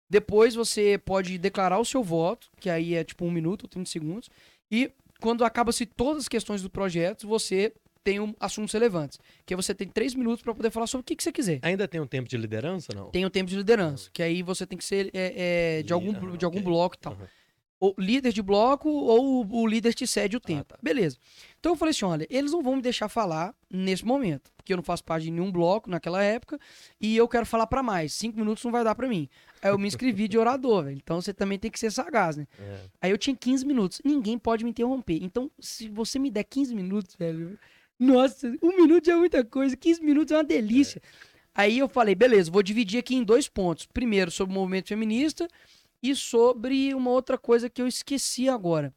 [0.09, 3.91] depois você pode declarar o seu voto, que aí é tipo um minuto ou 30
[3.91, 4.31] segundos,
[4.71, 7.73] e quando acaba-se todas as questões do projeto, você
[8.03, 11.05] tem um, assuntos relevantes, que aí você tem três minutos pra poder falar sobre o
[11.05, 11.59] que, que você quiser.
[11.63, 13.11] Ainda tem um tempo de liderança, não?
[13.11, 16.13] Tem o tempo de liderança, que aí você tem que ser é, é, de, algum,
[16.13, 17.29] Aham, de algum bloco e tal Aham.
[17.81, 20.75] o líder de bloco ou o, líder te cede o tempo.
[20.75, 20.79] tá.
[20.83, 21.17] Beleza.
[21.59, 24.77] Então eu falei assim: olha, eles não vão me deixar falar nesse momento, porque eu
[24.77, 26.59] não faço parte de nenhum bloco naquela época
[27.01, 28.13] e eu quero falar pra mais.
[28.13, 29.29] Cinco minutos não vai dar pra mim.
[29.63, 30.97] Aí eu me inscrevi de orador, velho.
[30.97, 32.47] Então você também tem que ser sagaz, né?
[32.59, 32.81] É.
[33.01, 34.01] Aí eu tinha 15 minutos.
[34.05, 35.19] Ninguém pode me interromper.
[35.23, 37.59] Então, se você me der 15 minutos, velho.
[38.01, 39.77] Nossa, um minuto é muita coisa.
[39.77, 41.03] 15 minutos é uma delícia.
[41.55, 43.85] Aí eu falei, beleza, vou dividir aqui em dois pontos.
[43.85, 45.47] Primeiro, sobre o movimento feminista
[46.03, 48.95] e sobre uma outra coisa que eu esqueci agora.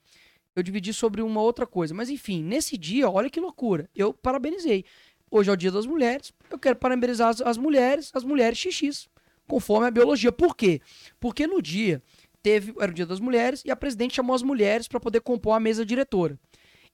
[0.56, 1.94] Eu dividi sobre uma outra coisa.
[1.94, 3.89] Mas enfim, nesse dia, olha que loucura.
[3.94, 4.86] Eu parabenizei.
[5.30, 6.32] Hoje é o dia das mulheres.
[6.50, 9.10] Eu quero parabenizar as, as mulheres, as mulheres XX,
[9.46, 10.32] conforme a biologia.
[10.32, 10.80] Por quê?
[11.20, 12.02] Porque no dia
[12.42, 15.58] teve era o dia das mulheres e a presidente chamou as mulheres para poder compor
[15.58, 16.39] a mesa diretora.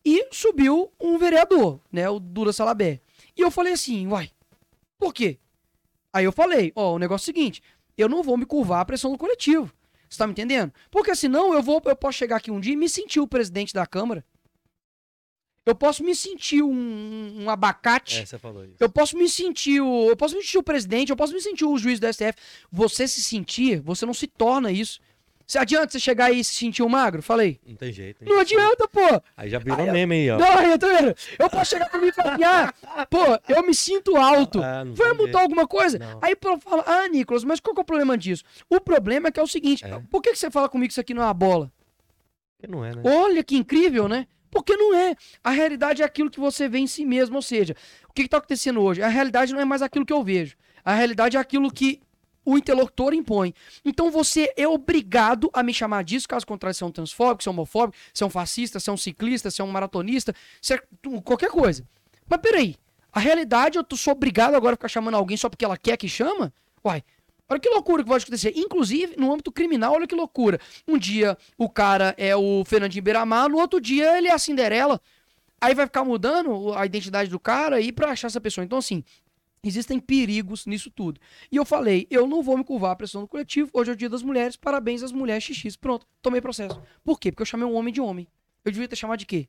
[0.06, 3.02] E subiu um vereador, né, o Dura Salabé.
[3.36, 4.32] E eu falei assim, uai,
[4.98, 5.40] por quê?
[6.14, 7.62] Aí eu falei, ó, o negócio é o seguinte,
[7.98, 9.72] eu não vou me curvar à pressão do coletivo.
[10.10, 10.74] Você tá me entendendo?
[10.90, 13.74] Porque senão eu vou, eu posso chegar aqui um dia e me sentir o presidente
[13.74, 14.26] da Câmara.
[15.66, 18.22] Eu posso me sentir um, um abacate.
[18.22, 18.78] É, você falou isso.
[18.80, 20.10] Eu posso me sentir o.
[20.10, 22.34] Eu posso me sentir o presidente, eu posso me sentir o juiz do STF.
[22.72, 25.00] Você se sentir, você não se torna isso.
[25.50, 27.24] Se adianta você chegar aí e se sentir um magro?
[27.24, 27.60] Falei.
[27.66, 28.22] Não tem jeito.
[28.24, 28.30] hein?
[28.30, 29.00] Não adianta, pô!
[29.36, 30.38] Aí já virou Aí, meme aí, ó.
[30.38, 31.16] Não, eu tô vendo.
[31.40, 34.62] Eu posso chegar pra mim e falar assim, ah, pô, eu me sinto alto.
[34.62, 35.38] Ah, Vai mudar jeito.
[35.40, 35.98] alguma coisa?
[35.98, 36.20] Não.
[36.22, 38.44] Aí eu falo, ah, Nicolas, mas qual que é o problema disso?
[38.70, 40.00] O problema é que é o seguinte, É.
[40.12, 41.72] por que, que você fala comigo que isso aqui não é uma bola?
[42.56, 43.02] Porque não é, né?
[43.04, 44.28] Olha que incrível, né?
[44.52, 45.16] Porque não é.
[45.44, 47.38] A realidade é aquilo que você vê em si mesmo.
[47.38, 47.76] Ou seja,
[48.08, 49.02] o que está acontecendo hoje?
[49.02, 50.56] A realidade não é mais aquilo que eu vejo.
[50.86, 52.00] A realidade é aquilo que
[52.50, 53.54] o interlocutor impõe.
[53.86, 57.50] Então você é obrigado a me chamar disso, caso contrário, você é um transfóbico, você
[57.50, 60.34] é um homofóbico, você é um fascista, você é um ciclista, você é um maratonista,
[60.60, 60.82] você é
[61.24, 61.86] qualquer coisa.
[62.28, 62.76] Mas peraí,
[63.14, 66.10] a realidade eu sou obrigado agora a ficar chamando alguém só porque ela quer que
[66.10, 66.52] chama?
[66.84, 67.04] Uai,
[67.48, 68.54] olha que loucura que pode acontecer.
[68.56, 70.60] Inclusive, no âmbito criminal, olha que loucura.
[70.88, 75.00] Um dia o cara é o Fernandinho Beiramar, no outro dia ele é a Cinderela.
[75.62, 78.66] Aí vai ficar mudando a identidade do cara aí pra achar essa pessoa.
[78.66, 79.04] Então, assim,
[79.64, 81.20] existem perigos nisso tudo.
[81.52, 83.70] E eu falei, eu não vou me curvar à pressão do coletivo.
[83.74, 85.76] Hoje é o dia das mulheres, parabéns às mulheres XX.
[85.76, 86.82] Pronto, tomei processo.
[87.04, 87.32] Por quê?
[87.32, 88.28] Porque eu chamei um homem de homem.
[88.64, 89.48] Eu devia ter chamado de quê?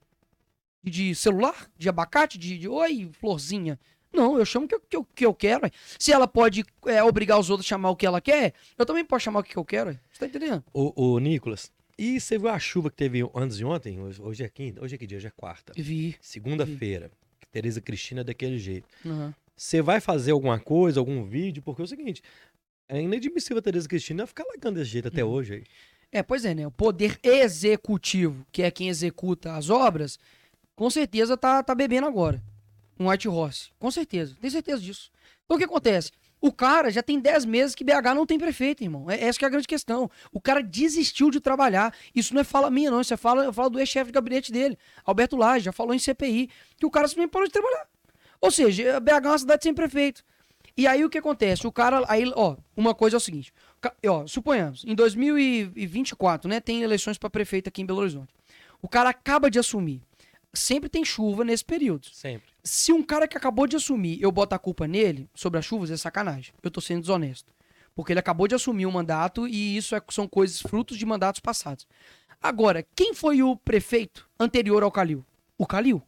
[0.82, 1.70] De, celular?
[1.76, 2.38] De abacate?
[2.38, 3.78] De, de oi, florzinha?
[4.12, 5.64] Não, eu chamo o que, eu- que, eu- que eu quero.
[5.64, 5.70] ué.
[5.98, 9.04] Se ela pode é, obrigar os outros a chamar o que ela quer, eu também
[9.04, 9.90] posso chamar o que eu quero.
[9.90, 10.00] ué.
[10.12, 10.64] Você tá entendendo?
[10.72, 14.00] Ô, ô, Nicolas, e você viu a chuva que teve antes de ontem?
[14.00, 14.82] Hoje, hoje é quinta?
[14.82, 15.18] Hoje é que dia?
[15.18, 15.72] Hoje é quarta.
[15.76, 16.16] Vi.
[16.20, 17.10] Segunda-feira.
[17.52, 18.88] Tereza Cristina é daquele jeito.
[19.04, 19.34] Aham.
[19.60, 21.62] Você vai fazer alguma coisa, algum vídeo?
[21.62, 22.22] Porque é o seguinte,
[22.88, 25.32] é inadmissível a Tereza Cristina ficar largando desse jeito até Uhum.
[25.32, 25.64] hoje aí.
[26.10, 26.66] É, pois é, né?
[26.66, 30.18] O poder executivo, que é quem executa as obras,
[30.74, 32.42] com certeza tá, tá bebendo agora.
[32.98, 33.68] Um White Horse.
[33.78, 34.34] Com certeza.
[34.40, 35.10] Tenho certeza disso.
[35.44, 36.10] Então o que acontece?
[36.40, 39.10] O cara já tem 10 meses que BH não tem prefeito, irmão.
[39.10, 40.10] É, essa que é a grande questão.
[40.32, 41.94] O cara desistiu de trabalhar.
[42.14, 43.02] Isso não é fala minha, não.
[43.02, 46.48] Isso é fala, fala do ex-chefe de gabinete dele, Alberto Lage, já falou em CPI,
[46.78, 47.89] que o cara simplesmente parou de trabalhar.
[48.40, 50.24] Ou seja, BH é uma cidade sem prefeito.
[50.76, 51.66] E aí o que acontece?
[51.66, 53.52] O cara, aí, ó, uma coisa é o seguinte,
[54.06, 58.32] ó, suponhamos, em 2024, né, tem eleições para prefeito aqui em Belo Horizonte.
[58.80, 60.00] O cara acaba de assumir.
[60.52, 62.06] Sempre tem chuva nesse período.
[62.12, 62.48] Sempre.
[62.64, 65.90] Se um cara que acabou de assumir, eu boto a culpa nele sobre as chuvas,
[65.90, 66.52] é sacanagem.
[66.62, 67.52] Eu tô sendo desonesto.
[67.94, 71.40] Porque ele acabou de assumir um mandato e isso é- são coisas frutos de mandatos
[71.40, 71.86] passados.
[72.42, 75.24] Agora, quem foi o prefeito anterior ao Calil?
[75.58, 76.02] O Calil.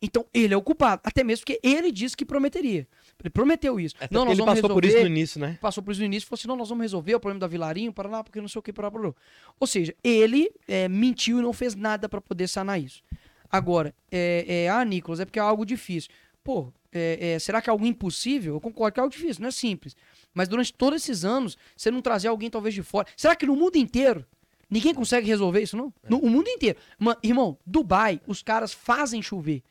[0.00, 1.00] Então, ele é o culpado.
[1.04, 2.86] Até mesmo porque ele disse que prometeria.
[3.20, 3.94] Ele prometeu isso.
[3.98, 5.58] Até não, nós ele vamos passou resolver por isso no início, né?
[5.60, 7.46] passou por isso no início e falou assim: não, nós vamos resolver o problema da
[7.46, 9.14] Vilarinho, para lá, porque não sei o que, para lá.
[9.58, 13.02] Ou seja, ele é, mentiu e não fez nada para poder sanar isso.
[13.50, 16.10] Agora, é, é, ah, Nicolas, é porque é algo difícil.
[16.42, 18.54] Pô, é, é, será que é algo impossível?
[18.54, 19.96] Eu concordo que é algo difícil, não é simples.
[20.34, 23.06] Mas durante todos esses anos, você não trazer alguém talvez de fora.
[23.16, 24.26] Será que no mundo inteiro
[24.70, 25.92] Ninguém consegue resolver isso, não?
[26.08, 26.78] No, o mundo inteiro.
[26.98, 29.62] Ma- irmão, Dubai, os caras fazem chover.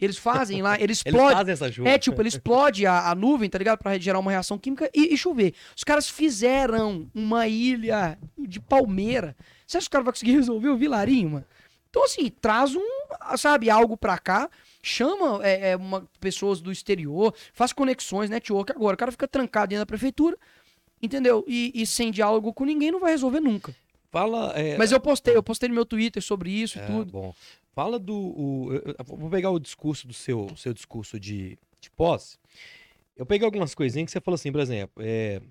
[0.00, 1.36] Eles fazem lá, eles Eles explodem.
[1.36, 1.88] fazem essa chuva.
[1.88, 3.78] É, tipo, ele explode a, a nuvem, tá ligado?
[3.78, 5.54] Pra gerar uma reação química e, e chover.
[5.76, 9.34] Os caras fizeram uma ilha de palmeira.
[9.66, 11.44] Você acha que o cara vai conseguir resolver o vilarinho, mano?
[11.88, 12.86] Então, assim, traz um,
[13.38, 14.50] sabe, algo pra cá,
[14.82, 18.70] chama é, é, uma, pessoas do exterior, faz conexões, network.
[18.72, 20.36] Agora, o cara fica trancado dentro da prefeitura,
[21.00, 21.42] entendeu?
[21.48, 23.74] E, e sem diálogo com ninguém não vai resolver nunca.
[24.12, 24.52] Fala.
[24.54, 27.10] é, Mas eu postei, eu postei no meu Twitter sobre isso e É, tudo.
[27.10, 27.34] bom.
[27.76, 28.16] Fala do.
[28.16, 32.38] o- eu- eu vou pegar o discurso do seu, seu discurso de, de posse.
[33.14, 35.04] Eu peguei algumas coisinhas que você falou assim, por exemplo.
[35.04, 35.42] é,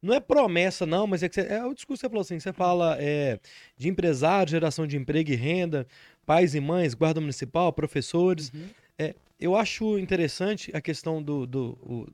[0.00, 2.38] não é promessa, não, mas é que você, é o discurso que você falou assim.
[2.38, 3.40] Você fala é,
[3.76, 5.84] de empresário, geração de emprego e renda,
[6.24, 8.52] pais e mães, guarda municipal, professores.
[8.54, 8.68] Uhum.
[8.96, 11.46] É, eu acho interessante a questão do.
[11.48, 12.06] do o-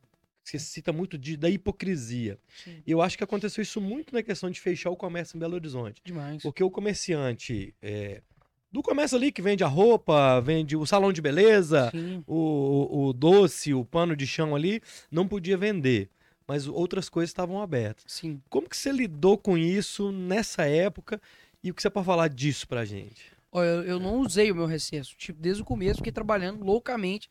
[0.42, 2.38] você cita muito de, da hipocrisia.
[2.64, 2.83] Sim.
[2.87, 5.54] E eu acho que aconteceu isso muito na questão de fechar o comércio em Belo
[5.57, 6.00] Horizonte.
[6.02, 6.40] Demais.
[6.42, 8.22] Porque o comerciante é,
[8.70, 11.90] do comércio ali que vende a roupa, vende o salão de beleza,
[12.26, 16.11] o, o, doce, o pano de chão ali, não podia vender.
[16.46, 18.04] Mas outras coisas estavam abertas.
[18.07, 18.40] Sim.
[18.48, 21.20] Como que você lidou com isso nessa época
[21.62, 23.33] e o que você pode falar disso pra gente?
[23.52, 25.14] Olha, eu, eu não usei o meu recesso.
[25.16, 27.28] Tipo, desde o começo, fiquei trabalhando loucamente,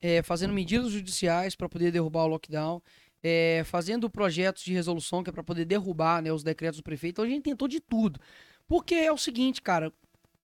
[0.00, 2.80] é, fazendo medidas judiciais para poder derrubar o lockdown,
[3.22, 7.14] é, fazendo projetos de resolução que é para poder derrubar né, os decretos do prefeito.
[7.14, 8.20] Então a gente tentou de tudo.
[8.68, 9.92] Porque é o seguinte, cara,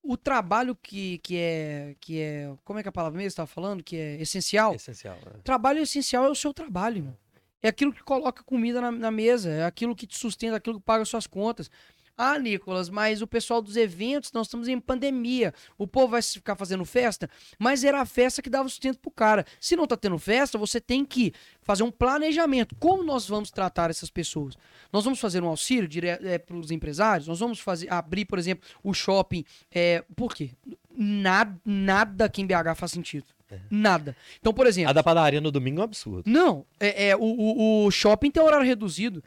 [0.07, 1.95] o trabalho que, que é.
[1.99, 2.53] que é.
[2.63, 3.83] Como é que é a palavra mesmo estava falando?
[3.83, 4.73] Que é essencial.
[4.73, 5.17] Essencial.
[5.25, 5.41] né?
[5.43, 7.17] Trabalho essencial é o seu trabalho, irmão.
[7.61, 10.85] É aquilo que coloca comida na, na mesa, é aquilo que te sustenta, aquilo que
[10.85, 11.69] paga suas contas.
[12.17, 15.53] Ah, Nicolas, mas o pessoal dos eventos, nós estamos em pandemia.
[15.77, 19.45] O povo vai ficar fazendo festa, mas era a festa que dava sustento pro cara.
[19.59, 22.75] Se não tá tendo festa, você tem que fazer um planejamento.
[22.79, 24.55] Como nós vamos tratar essas pessoas?
[24.91, 27.27] Nós vamos fazer um auxílio é, para os empresários?
[27.27, 29.45] Nós vamos fazer abrir, por exemplo, o shopping.
[29.71, 30.49] É, por quê?
[30.91, 33.36] Nada, nada aqui em BH faz sentido.
[33.69, 34.15] Nada.
[34.39, 34.89] Então, por exemplo.
[34.89, 36.29] A da padaria no domingo é um absurdo.
[36.29, 39.23] Não, é, é, o, o, o shopping tem horário reduzido.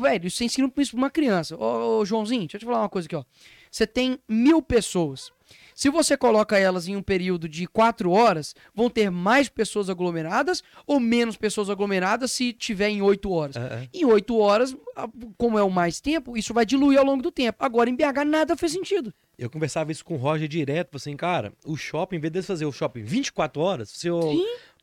[0.00, 1.56] Velho, você ensina isso pra uma criança.
[1.56, 3.24] Ô, ô, Joãozinho, deixa eu te falar uma coisa aqui, ó.
[3.70, 5.32] Você tem mil pessoas.
[5.80, 10.62] Se você coloca elas em um período de quatro horas, vão ter mais pessoas aglomeradas
[10.86, 13.56] ou menos pessoas aglomeradas se tiver em oito horas?
[13.56, 13.88] É.
[13.90, 14.76] Em oito horas,
[15.38, 17.64] como é o mais tempo, isso vai diluir ao longo do tempo.
[17.64, 19.10] Agora, em BH, nada fez sentido.
[19.38, 22.66] Eu conversava isso com o Roger direto, assim, cara, o shopping, em vez de fazer
[22.66, 24.20] o shopping 24 horas, se eu...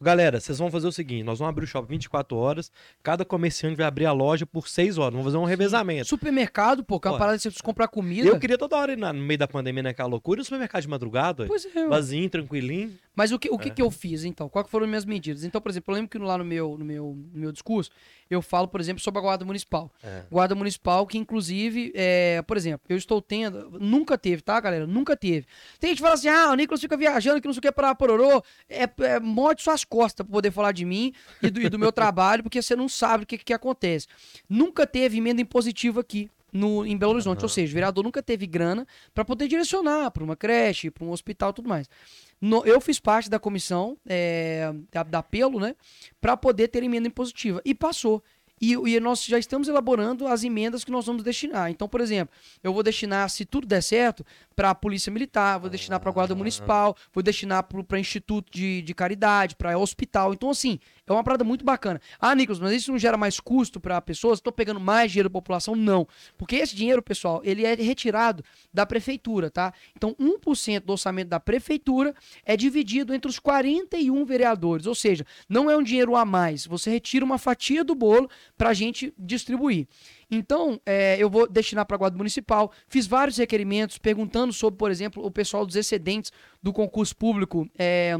[0.01, 3.75] Galera, vocês vão fazer o seguinte, nós vamos abrir o shopping 24 horas, cada comerciante
[3.75, 6.07] vai abrir a loja por 6 horas, vamos fazer um revezamento.
[6.07, 8.27] Supermercado, pô, que é uma parada de você precisa comprar comida.
[8.27, 10.87] Eu queria toda hora ir na- no meio da pandemia naquela loucura, no supermercado de
[10.87, 12.93] madrugada, Pois é, vazio, tranquilinho.
[13.17, 13.71] Mas o que, o que, É.
[13.71, 14.47] que eu fiz, então?
[14.47, 15.43] Quais foram as minhas medidas?
[15.43, 17.89] Então, por exemplo, eu lembro que lá no meu, no meu, no meu discurso,
[18.29, 19.91] eu falo, por exemplo, sobre a guarda municipal.
[20.03, 20.21] É.
[20.29, 23.71] Guarda municipal que, inclusive, é, por exemplo, eu estou tendo...
[23.79, 24.85] Nunca teve, tá, galera?
[24.85, 25.47] Nunca teve.
[25.79, 27.71] Tem gente que fala assim, ah, o Nicolas fica viajando, que não sei o que,
[27.71, 28.43] para pororô.
[28.69, 31.91] É, é morde suas costas pra poder falar de mim e do, e do meu
[31.91, 34.05] trabalho, porque você não sabe o que, que acontece.
[34.47, 36.29] Nunca teve emenda impositiva aqui.
[36.53, 40.23] No, em Belo Horizonte, ou seja, o vereador nunca teve grana para poder direcionar para
[40.23, 41.89] uma creche, para um hospital e tudo mais.
[42.39, 45.75] No- eu fiz parte da comissão é, da, da Pelo, né?
[46.21, 47.61] Para poder ter emenda impositiva.
[47.65, 48.23] E passou.
[48.59, 51.69] E, e nós já estamos elaborando as emendas que nós vamos destinar.
[51.69, 54.25] Então, por exemplo, eu vou destinar, se tudo der certo,
[54.57, 58.81] para a Polícia Militar, vou destinar para a Guarda Municipal, vou destinar para Instituto de,
[58.81, 60.33] de Caridade, para hospital.
[60.33, 62.01] Então, assim, é uma parada muito bacana.
[62.19, 64.39] Ah, Nicolas, mas isso não gera mais custo para pessoas?
[64.39, 65.75] Estou pegando mais dinheiro da população?
[65.75, 66.07] Não.
[66.39, 68.43] Porque esse dinheiro, pessoal, ele é retirado
[68.73, 69.71] da prefeitura, tá?
[69.95, 74.87] Então, 1% do orçamento da prefeitura é dividido entre os 41 vereadores.
[74.87, 76.65] Ou seja, não é um dinheiro a mais.
[76.65, 79.87] Você retira uma fatia do bolo para a gente distribuir.
[80.29, 82.71] Então, é, eu vou destinar para a Guarda Municipal.
[82.87, 87.69] Fiz vários requerimentos perguntando sobre, por exemplo, o pessoal dos excedentes do concurso público.
[87.77, 88.15] é,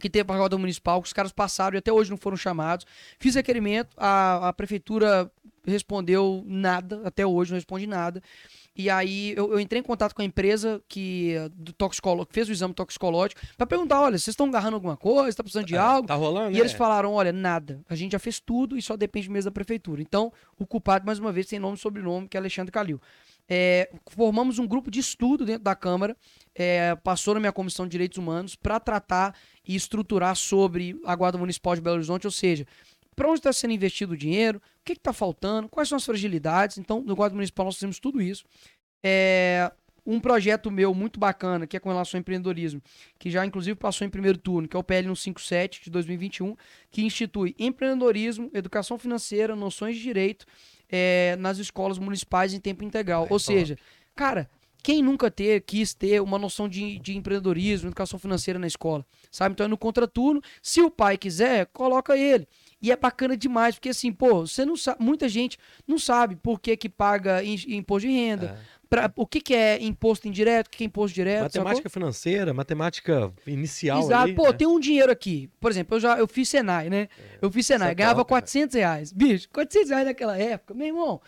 [0.00, 2.36] que teve para a Guarda Municipal, que os caras passaram e até hoje não foram
[2.36, 2.86] chamados.
[3.18, 5.30] Fiz requerimento, a, a prefeitura
[5.66, 8.22] respondeu nada, até hoje não responde nada.
[8.74, 12.48] E aí eu, eu entrei em contato com a empresa que, do toxicolo, que fez
[12.48, 16.06] o exame toxicológico para perguntar, olha, vocês estão agarrando alguma coisa, está precisando de algo?
[16.06, 16.78] Tá rolando, E eles né?
[16.78, 17.80] falaram: olha, nada.
[17.88, 20.00] A gente já fez tudo e só depende mesmo da prefeitura.
[20.00, 23.00] Então, o culpado, mais uma vez, tem nome e sobrenome, que é Alexandre Calil.
[23.52, 26.16] É, formamos um grupo de estudo dentro da Câmara,
[26.54, 29.34] é, passou na minha comissão de direitos humanos para tratar
[29.66, 32.64] e estruturar sobre a Guarda Municipal de Belo Horizonte, ou seja,
[33.14, 36.78] para onde está sendo investido o dinheiro, o que está faltando, quais são as fragilidades.
[36.78, 38.44] Então, no Guarda Municipal nós fizemos tudo isso.
[39.02, 39.70] É,
[40.06, 42.82] um projeto meu muito bacana, que é com relação ao empreendedorismo,
[43.18, 46.56] que já inclusive passou em primeiro turno, que é o PL 157 de 2021,
[46.90, 50.46] que institui empreendedorismo, educação financeira, noções de direito
[50.88, 53.22] é, nas escolas municipais em tempo integral.
[53.22, 53.42] Ou top.
[53.42, 53.78] seja,
[54.14, 54.48] cara,
[54.80, 59.52] quem nunca ter, quis ter uma noção de, de empreendedorismo, educação financeira na escola, sabe?
[59.52, 60.42] Então é no contraturno.
[60.62, 62.46] Se o pai quiser, coloca ele.
[62.82, 66.58] E é bacana demais, porque assim, pô, você não sabe, muita gente não sabe por
[66.58, 68.58] que que paga imposto de renda.
[68.76, 68.80] É.
[68.88, 71.42] Pra, o que, que é imposto indireto, o que, que é imposto direto.
[71.42, 71.90] Matemática sacou?
[71.92, 74.00] financeira, matemática inicial.
[74.00, 74.24] Exato.
[74.24, 74.52] Ali, Pô, né?
[74.52, 75.48] tem um dinheiro aqui.
[75.60, 77.02] Por exemplo, eu já eu fiz Senai, né?
[77.16, 77.38] É.
[77.40, 78.80] Eu fiz Senai, Você ganhava toca, 400 né?
[78.80, 79.12] reais.
[79.12, 81.20] Bicho, 400 reais naquela época, meu irmão.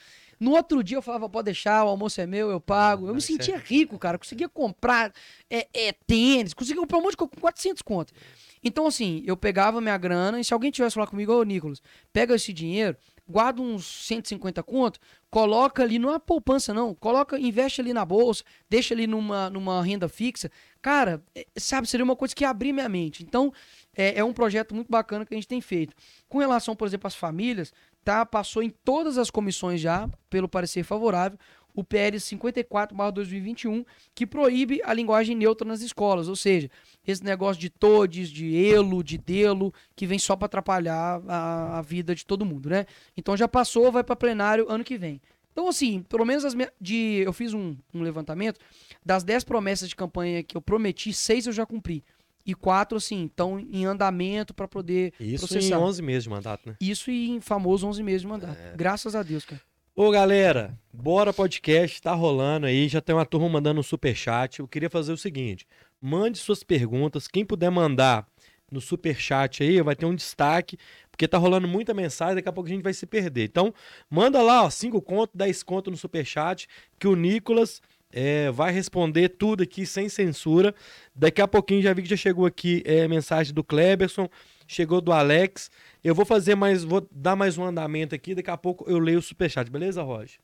[0.42, 3.06] No outro dia eu falava, pode deixar, o almoço é meu, eu pago.
[3.06, 4.18] Eu me sentia rico, cara.
[4.18, 5.12] Conseguia comprar
[5.48, 8.12] é, é, tênis, conseguia comprar um monte de coisa com 400 conto.
[8.60, 11.80] Então, assim, eu pegava minha grana e se alguém tivesse falar comigo, ô Nicolas,
[12.12, 12.96] pega esse dinheiro,
[13.28, 14.98] guarda uns 150 conto,
[15.30, 19.80] coloca ali, não é poupança não, coloca, investe ali na bolsa, deixa ali numa, numa
[19.80, 20.50] renda fixa.
[20.80, 23.22] Cara, é, sabe, seria uma coisa que abrir minha mente.
[23.22, 23.52] Então,
[23.96, 25.94] é, é um projeto muito bacana que a gente tem feito.
[26.28, 27.72] Com relação, por exemplo, às famílias,
[28.04, 28.24] tá?
[28.26, 31.38] Passou em todas as comissões já, pelo parecer favorável,
[31.74, 33.84] o PL 54/2021,
[34.14, 36.70] que proíbe a linguagem neutra nas escolas, ou seja,
[37.06, 41.82] esse negócio de todes, de elo, de delo, que vem só para atrapalhar a, a,
[41.82, 42.86] vida de todo mundo, né?
[43.16, 45.20] Então já passou, vai para plenário ano que vem.
[45.52, 48.58] Então, assim, pelo menos as de, eu fiz um, um levantamento,
[49.04, 52.02] das 10 promessas de campanha que eu prometi, seis eu já cumpri.
[52.44, 55.76] E quatro, assim, estão em andamento para poder Isso processar.
[55.76, 56.76] em 11 meses de mandato, né?
[56.80, 58.58] Isso em famoso 11 meses de mandato.
[58.58, 58.76] É.
[58.76, 59.60] Graças a Deus, cara.
[59.94, 64.60] Ô, galera, bora podcast, tá rolando aí, já tem uma turma mandando um super chat.
[64.60, 65.66] Eu queria fazer o seguinte,
[66.00, 68.26] mande suas perguntas, quem puder mandar
[68.70, 70.78] no super chat aí, vai ter um destaque,
[71.10, 73.44] porque tá rolando muita mensagem, daqui a pouco a gente vai se perder.
[73.44, 73.72] Então,
[74.08, 76.66] manda lá, ó, 5 conto, 10 conto no super chat,
[76.98, 77.82] que o Nicolas
[78.12, 80.74] é, vai responder tudo aqui sem censura.
[81.14, 84.28] Daqui a pouquinho já vi que já chegou aqui é, mensagem do Kleberson,
[84.66, 85.70] chegou do Alex.
[86.04, 88.34] Eu vou fazer mais, vou dar mais um andamento aqui.
[88.34, 90.38] Daqui a pouco eu leio o superchat, beleza, Roger?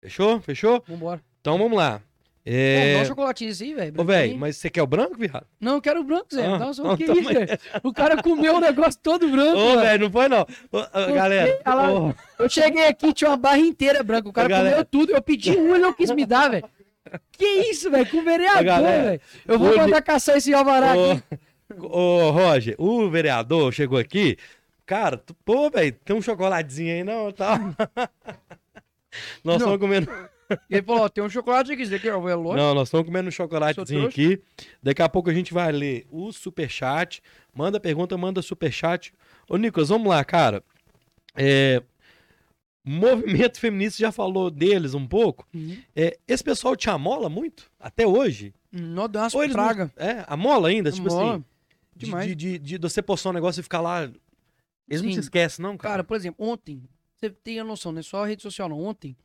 [0.00, 0.40] Fechou?
[0.40, 0.82] Fechou?
[0.86, 1.20] Vambora.
[1.40, 2.00] Então vamos lá.
[2.44, 2.94] É...
[2.94, 3.94] Pô, dá um chocolatinho assim, velho.
[3.96, 5.46] Ô, velho, mas você quer o branco, viado?
[5.60, 6.44] Não, eu quero o branco, Zé.
[6.44, 7.58] Ah, Nossa, o que isso, velho?
[7.84, 10.40] O cara comeu o negócio todo branco, Ô, velho, não foi não.
[10.72, 11.60] Ô, ô, galera.
[11.64, 12.42] Ô.
[12.42, 14.28] Eu cheguei aqui, tinha uma barra inteira branca.
[14.28, 14.84] O cara comeu galera...
[14.84, 15.12] tudo.
[15.12, 16.68] Eu pedi um, ele não quis me dar, velho.
[17.32, 18.08] Que isso, velho?
[18.10, 19.20] Com vereador, velho.
[19.46, 21.22] Eu vou mandar caçar esse alvará aqui.
[21.78, 24.36] Ô, Roger, o vereador chegou aqui.
[24.84, 27.32] Cara, tu, pô, velho, tem um chocolatezinho aí, não?
[27.32, 27.58] Tá.
[29.44, 30.10] Nós estamos comendo.
[30.68, 32.56] Ele falou: ó, tem um chocolate aqui, você quer o veloz?
[32.56, 34.42] Não, nós estamos comendo um chocolatezinho aqui.
[34.82, 37.22] Daqui a pouco a gente vai ler o superchat.
[37.54, 39.12] Manda pergunta, manda superchat.
[39.48, 40.62] Ô, Nicolas, vamos lá, cara.
[41.34, 41.82] É,
[42.84, 45.46] movimento feminista já falou deles um pouco.
[45.54, 45.76] Uhum.
[45.94, 47.70] É, esse pessoal te amola muito?
[47.78, 48.54] Até hoje?
[48.70, 49.92] Não dá umas praga.
[49.96, 50.90] Não, é, amola ainda?
[50.90, 51.34] Tipo amola.
[51.34, 51.44] assim.
[51.94, 52.26] Demais.
[52.26, 54.02] De, de, de, de, você postar um negócio e ficar lá.
[54.02, 55.06] Eles Sim.
[55.06, 55.92] não se esquecem, não, cara?
[55.92, 56.82] Cara, por exemplo, ontem,
[57.14, 58.80] você tem a noção, não é só a rede social, não.
[58.82, 59.16] Ontem,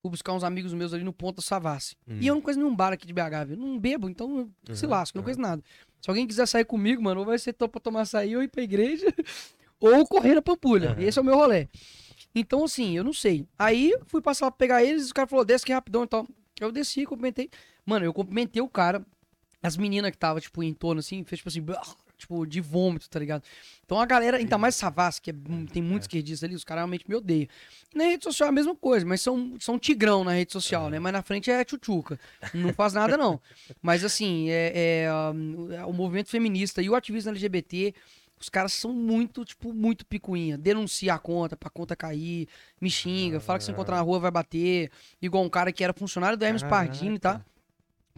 [0.00, 1.96] fui buscar uns amigos meus ali no Ponta Savassi.
[2.08, 2.18] Hum.
[2.20, 4.86] E eu não conheço nenhum bar aqui de BH, Eu não bebo, então uhum, se
[4.86, 5.20] lasca, uhum.
[5.20, 5.62] não conheço nada.
[6.00, 8.62] Se alguém quiser sair comigo, mano, ou vai ser pra tomar açaí ou ir pra
[8.62, 9.06] igreja,
[9.80, 10.92] ou correr na Pampulha.
[10.92, 11.02] Uhum.
[11.02, 11.68] Esse é o meu rolê.
[12.34, 13.46] Então, assim, eu não sei.
[13.58, 16.26] Aí fui passar pra pegar eles e o cara falou, desce aqui rapidão e tal.
[16.60, 17.50] Eu desci, cumprimentei.
[17.84, 19.04] Mano, eu cumprimentei o cara.
[19.62, 21.64] As meninas que tava, tipo, em torno, assim, fez, tipo assim,
[22.18, 23.42] tipo, de vômito, tá ligado?
[23.84, 25.34] Então a galera, ainda mais Savas, que é,
[25.72, 26.08] tem muitos é.
[26.08, 27.48] esquerdistas ali, os caras realmente me odeiam.
[27.94, 30.90] Na rede social é a mesma coisa, mas são, são tigrão na rede social, é.
[30.90, 30.98] né?
[30.98, 32.18] Mas na frente é tchutchuca.
[32.52, 33.40] Não faz nada, não.
[33.80, 35.04] Mas assim, é, é,
[35.76, 37.94] é, o movimento feminista e o ativismo LGBT
[38.40, 40.56] os caras são muito, tipo, muito picuinha.
[40.56, 42.48] Denuncia a conta pra conta cair,
[42.80, 44.90] me xinga, fala que se encontrar na rua vai bater.
[45.20, 47.40] Igual um cara que era funcionário do Hermes Pardini, tá?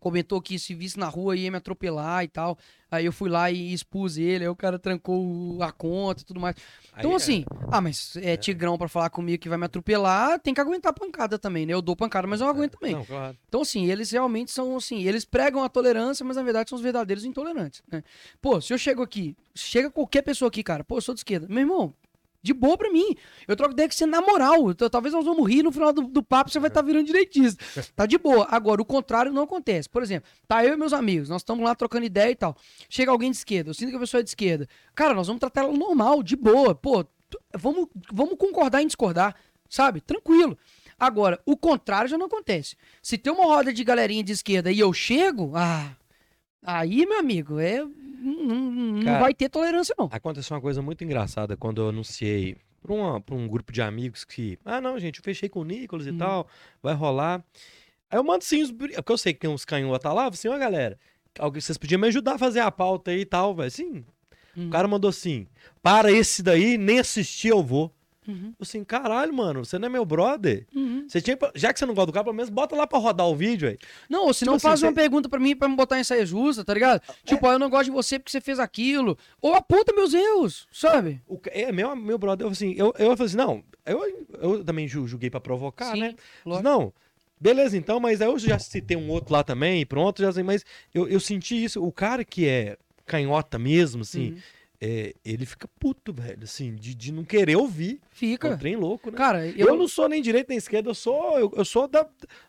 [0.00, 2.58] Comentou que se visse na rua ia me atropelar e tal.
[2.90, 6.40] Aí eu fui lá e expus ele, aí o cara trancou a conta e tudo
[6.40, 6.56] mais.
[6.98, 7.66] Então, aí assim, é...
[7.70, 10.92] ah, mas é, é tigrão para falar comigo que vai me atropelar, tem que aguentar
[10.92, 11.72] pancada também, né?
[11.72, 12.50] Eu dou pancada, mas eu é.
[12.50, 12.94] aguento também.
[12.94, 13.36] Não, claro.
[13.48, 16.82] Então, assim, eles realmente são assim, eles pregam a tolerância, mas na verdade são os
[16.82, 18.02] verdadeiros intolerantes, né?
[18.42, 21.46] Pô, se eu chego aqui, chega qualquer pessoa aqui, cara, pô, eu sou de esquerda.
[21.48, 21.94] Meu irmão,
[22.42, 23.16] de boa pra mim.
[23.46, 24.70] Eu troco ideia com você na moral.
[24.70, 27.06] Então, talvez nós vamos rir no final do, do papo você vai estar tá virando
[27.06, 27.62] direitista.
[27.94, 28.46] Tá de boa.
[28.50, 29.88] Agora, o contrário não acontece.
[29.88, 32.56] Por exemplo, tá eu e meus amigos, nós estamos lá trocando ideia e tal.
[32.88, 34.66] Chega alguém de esquerda, eu sinto que a pessoa é de esquerda.
[34.94, 36.74] Cara, nós vamos tratar ela normal, de boa.
[36.74, 37.04] Pô,
[37.54, 39.34] vamos, vamos concordar em discordar,
[39.68, 40.00] sabe?
[40.00, 40.56] Tranquilo.
[40.98, 42.76] Agora, o contrário já não acontece.
[43.02, 45.96] Se tem uma roda de galerinha de esquerda e eu chego, ah,
[46.62, 47.82] aí, meu amigo, é
[48.20, 50.08] não, não Cara, vai ter tolerância, não.
[50.12, 54.80] Aconteceu uma coisa muito engraçada quando eu anunciei para um grupo de amigos que, ah,
[54.80, 56.18] não, gente, eu fechei com o Nicolas e hum.
[56.18, 56.48] tal,
[56.82, 57.44] vai rolar.
[58.10, 60.98] Aí eu mando sim, porque eu sei que tem uns canhotas lá, assim, ó, galera,
[61.54, 64.04] vocês podiam me ajudar a fazer a pauta aí e tal, velho.
[64.56, 64.66] Hum.
[64.66, 65.46] o cara mandou assim,
[65.82, 67.94] para esse daí, nem assistir eu vou.
[68.30, 70.66] Uhum, Assim, caralho, mano, você não é meu brother?
[70.74, 71.04] uhum.
[71.08, 73.26] Você tinha, já que você não gosta do cara, pelo menos bota lá pra rodar
[73.26, 73.78] o vídeo aí.
[74.08, 76.04] Não, ou se não Tipo assim, faz uma pergunta pra mim pra me botar em
[76.04, 77.02] saia justa, tá ligado?
[77.24, 79.18] Tipo, ó, eu não gosto de você porque você fez aquilo.
[79.40, 81.20] Ou aponta meus erros, sabe?
[81.26, 84.86] O, é, meu, meu brother, eu, assim, eu, eu falei assim, não, eu, eu também
[84.86, 86.14] ju- julguei pra provocar, Sim, né?
[86.46, 86.68] lógico.
[86.68, 86.92] Não,
[87.40, 90.64] beleza então, mas aí eu já citei um outro lá também, pronto, já assim, mas
[90.94, 91.82] eu, eu senti isso.
[91.84, 92.76] O cara que é
[93.06, 94.38] canhota mesmo, assim, Uhum.
[94.80, 98.00] É, ele fica puto, velho, assim, de, de não querer ouvir.
[98.00, 98.56] É um Fica.
[98.56, 99.16] trem louco, né?
[99.16, 99.68] Cara, eu...
[99.68, 102.06] eu, não sou nem direita nem esquerda, eu sou, eu, eu sou da,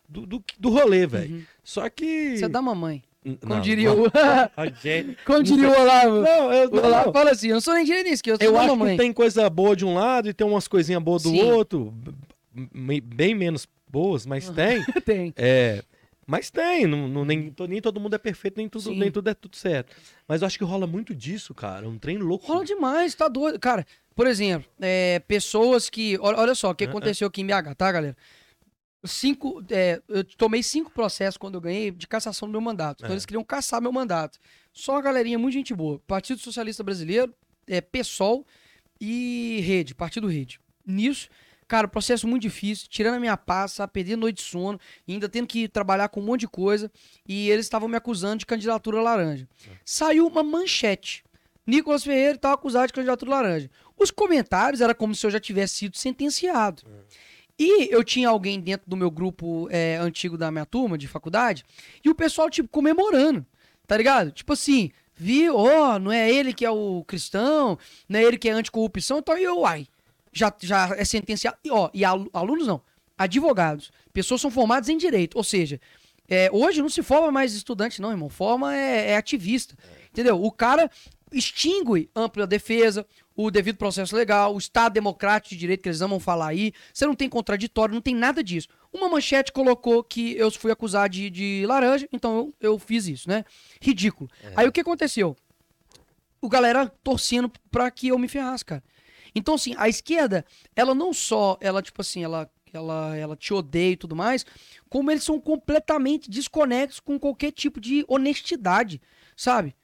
[0.08, 1.34] do, do, do rolê, velho.
[1.36, 1.42] Uhum.
[1.62, 2.38] Só que.
[2.38, 3.02] Você é da mamãe.
[3.24, 4.02] N- Como não, diria não.
[4.04, 4.10] o.
[5.26, 6.20] Como diria o Olavo.
[6.22, 8.48] Não, eu, O Olavo não, fala assim: eu não sou nem direito nem esquerda, eu
[8.48, 8.96] eu sou da acho mamãe.
[8.96, 11.42] que tem coisa boa de um lado e tem umas coisinhas boas do Sim.
[11.42, 11.94] outro.
[13.14, 14.82] Bem menos boas, mas tem.
[15.04, 15.32] tem.
[15.36, 15.82] É,
[16.26, 18.98] mas tem, não, não- nem, nem todo mundo é perfeito, nem tudo, Sim.
[18.98, 19.94] nem tudo é tudo certo.
[20.26, 21.88] Mas eu acho que rola muito disso, cara.
[21.88, 22.46] Um trem louco.
[22.46, 23.58] Rola demais, tá doido.
[23.58, 26.18] Cara, por exemplo, é, pessoas que.
[26.20, 26.90] Olha, olha só o que Ah, ah.
[26.90, 28.16] aconteceu aqui em BH, tá, galera?
[29.04, 29.64] Cinco.
[29.70, 32.98] é, eu tomei cinco processos quando eu ganhei de cassação do meu mandato.
[33.00, 33.14] Então É.
[33.14, 34.38] eles queriam caçar meu mandato.
[34.72, 35.98] Só uma galerinha muito gente boa.
[36.06, 37.34] Partido Socialista Brasileiro,
[37.66, 38.46] é, PSOL
[39.00, 40.60] e Rede, Partido Rede.
[40.86, 41.28] Nisso,
[41.72, 45.46] cara, processo muito difícil, tirando a minha sabe, perdendo noite de sono, e ainda tendo
[45.46, 46.92] que trabalhar com um monte de coisa.
[47.26, 49.48] E eles estavam me acusando de candidatura laranja.
[49.82, 51.24] Saiu uma manchete.
[51.66, 53.70] Nicolas Ferreira estava acusado de candidatura laranja.
[53.98, 56.82] Os comentários era como se eu já tivesse sido sentenciado.
[57.58, 61.64] E eu tinha alguém dentro do meu grupo é, antigo da minha turma, de faculdade,
[62.04, 63.46] e o pessoal, tipo, comemorando.
[63.86, 64.30] Tá ligado?
[64.30, 68.50] Tipo assim, viu, ó, não é ele que é o cristão, não é ele que
[68.50, 69.86] é anticorrupção, então eu, uai,
[70.32, 71.56] já, já é sentenciado.
[71.64, 72.82] E, ó, e alu- alunos não,
[73.16, 73.90] advogados.
[74.12, 75.36] Pessoas são formadas em direito.
[75.36, 75.80] Ou seja,
[76.28, 78.28] é, hoje não se forma mais estudante, não, irmão.
[78.28, 79.76] Forma é, é ativista.
[80.10, 80.42] Entendeu?
[80.42, 80.90] O cara
[81.32, 86.20] extingue ampla defesa, o devido processo legal, o Estado democrático de direito que eles amam
[86.20, 86.72] falar aí.
[86.92, 88.68] Você não tem contraditório, não tem nada disso.
[88.92, 93.26] Uma manchete colocou que eu fui acusado de, de laranja, então eu, eu fiz isso,
[93.28, 93.42] né?
[93.80, 94.28] Ridículo.
[94.54, 95.34] Aí o que aconteceu?
[96.42, 98.82] O galera torcendo pra que eu me ferrasse, cara.
[99.34, 103.92] Então, assim, a esquerda, ela não só, ela, tipo assim, ela, ela, ela te odeia
[103.92, 104.44] e tudo mais,
[104.88, 109.00] como eles são completamente desconexos com qualquer tipo de honestidade,
[109.36, 109.74] sabe?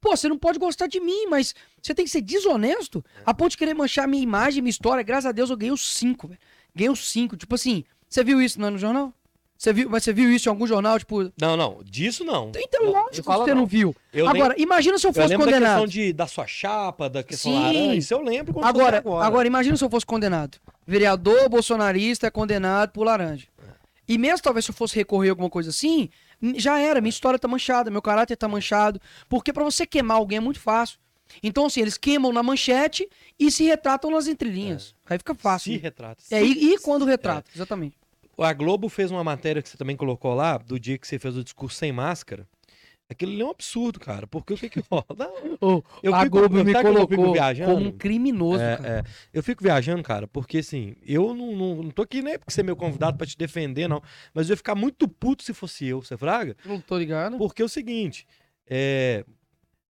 [0.00, 3.50] Pô, você não pode gostar de mim, mas você tem que ser desonesto a ponto
[3.50, 5.02] de querer manchar minha imagem, minha história.
[5.02, 6.40] Graças a Deus eu ganhei os cinco, velho.
[6.74, 7.36] Ganhei os cinco.
[7.36, 9.12] Tipo assim, você viu isso não é no jornal?
[9.60, 10.98] Você viu, mas você viu isso em algum jornal?
[10.98, 12.50] Tipo, Não, não, disso não.
[12.56, 13.66] então Não, lógico me que você não, não.
[13.66, 13.94] viu.
[14.10, 15.60] Eu Agora, imagina se eu Eu fosse da condenado.
[15.82, 17.62] questão de, da sua chapa, da questão Sim.
[17.62, 17.94] laranja.
[17.94, 19.26] Isso eu lembro Agora, agora.
[19.26, 20.56] agora, imagina se eu fosse condenado.
[20.86, 23.48] Vereador bolsonarista é condenado por laranja.
[24.08, 26.08] E mesmo talvez se eu fosse recorrer a alguma coisa assim,
[26.56, 28.98] já era, minha história tá manchada, meu caráter tá manchado.
[29.28, 30.98] Porque pra você queimar alguém é muito fácil.
[31.42, 33.06] Então, assim, eles queimam na manchete
[33.38, 34.94] e se retratam nas entrelinhas.
[35.06, 35.70] Aí fica fácil.
[35.70, 35.82] Se né?
[35.82, 36.24] retrata.
[36.30, 37.99] É, e, e quando retrata, exatamente.
[38.42, 41.36] A Globo fez uma matéria que você também colocou lá, do dia que você fez
[41.36, 42.46] o discurso sem máscara.
[43.08, 44.24] Aquilo ali é um absurdo, cara.
[44.26, 45.04] Porque o que que rola?
[45.60, 47.74] Não, Eu a fico- Globo eu- me colocou viajando?
[47.74, 48.88] como um criminoso, É, cara.
[49.00, 49.02] é.
[49.32, 52.60] Eu fico viajando, cara, porque assim, eu não, não, não tô aqui nem porque você
[52.60, 54.00] é meu convidado pra te defender, não.
[54.32, 56.56] Mas eu ia ficar muito puto se fosse eu, você fraga?
[56.64, 57.36] Não tô ligado.
[57.36, 58.26] Porque é o seguinte,
[58.68, 59.24] é.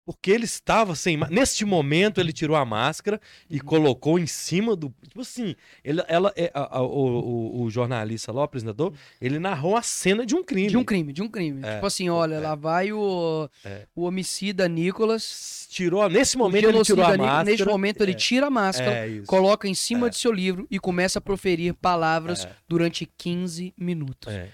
[0.04, 1.16] Porque ele estava sem.
[1.30, 3.64] Neste momento, ele tirou a máscara e Uhum.
[3.66, 4.92] colocou em cima do.
[5.08, 9.78] Tipo assim, ele, ela, é, a- a- o, o- jornalista lá, o apresentador, ele narrou
[9.78, 10.70] a cena de um crime.
[10.70, 11.62] De um crime, de um crime.
[11.64, 12.40] É, Tipo assim, olha, é.
[12.40, 13.86] lá vai o, É.
[13.96, 15.68] o homicida Nicolas.
[15.70, 17.44] Tirou, nesse momento ele tirou a Nicolas, máscara.
[17.46, 20.10] Neste momento ele tira a máscara, É coloca em cima É.
[20.10, 22.52] de seu livro e começa a proferir palavras É.
[22.68, 24.34] durante 15 minutos.
[24.34, 24.50] É.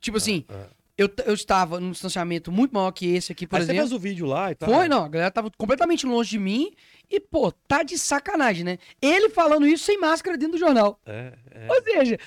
[0.00, 0.66] Tipo assim, é.
[0.96, 3.88] Eu, eu estava num distanciamento muito maior que esse aqui, por Aí você exemplo.
[3.88, 4.68] fez o vídeo lá e tal.
[4.68, 6.72] Foi, não, a galera tava completamente longe de mim
[7.10, 8.78] e, pô, tá de sacanagem, né?
[9.02, 11.00] Ele falando isso sem máscara dentro do jornal.
[11.04, 11.66] É, é.
[11.68, 12.18] Ou seja,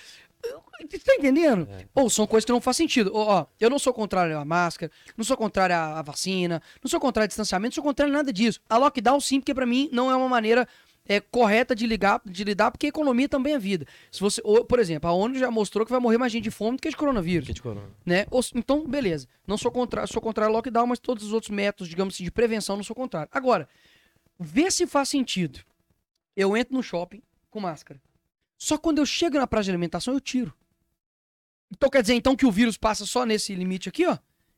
[0.80, 1.68] você tá entendendo?
[1.72, 1.86] É.
[1.93, 3.11] Pô, são coisas que não faz sentido.
[3.13, 6.89] Ó, ó, eu não sou contrário à máscara, não sou contrário à à vacina, não
[6.89, 8.59] sou contrário ao distanciamento, não sou contrário a nada disso.
[8.70, 10.68] A lockdown, sim, porque pra mim não é uma maneira
[11.08, 13.88] é, correta de, ligar, de lidar, porque a economia também é vida.
[14.12, 16.51] Se você, ou, por exemplo, a ONU já mostrou que vai morrer mais gente de
[16.51, 17.47] fome do que de coronavírus.
[17.47, 17.89] Que de corona.
[18.05, 18.26] Né?
[18.30, 19.28] Ou então, beleza.
[19.45, 22.32] Não sou contrário, sou contrário ao lockdown, mas todos os outros métodos, digamos assim, de
[22.32, 23.30] prevenção, não sou contrário.
[23.32, 23.70] Agora,
[24.39, 25.60] vê se faz sentido.
[26.36, 27.99] Eu entro no shopping com máscara.
[28.58, 30.53] Só quando eu chego na praça de alimentação, eu tiro.
[31.72, 34.18] Então quer dizer então que o vírus passa só nesse limite aqui, ó?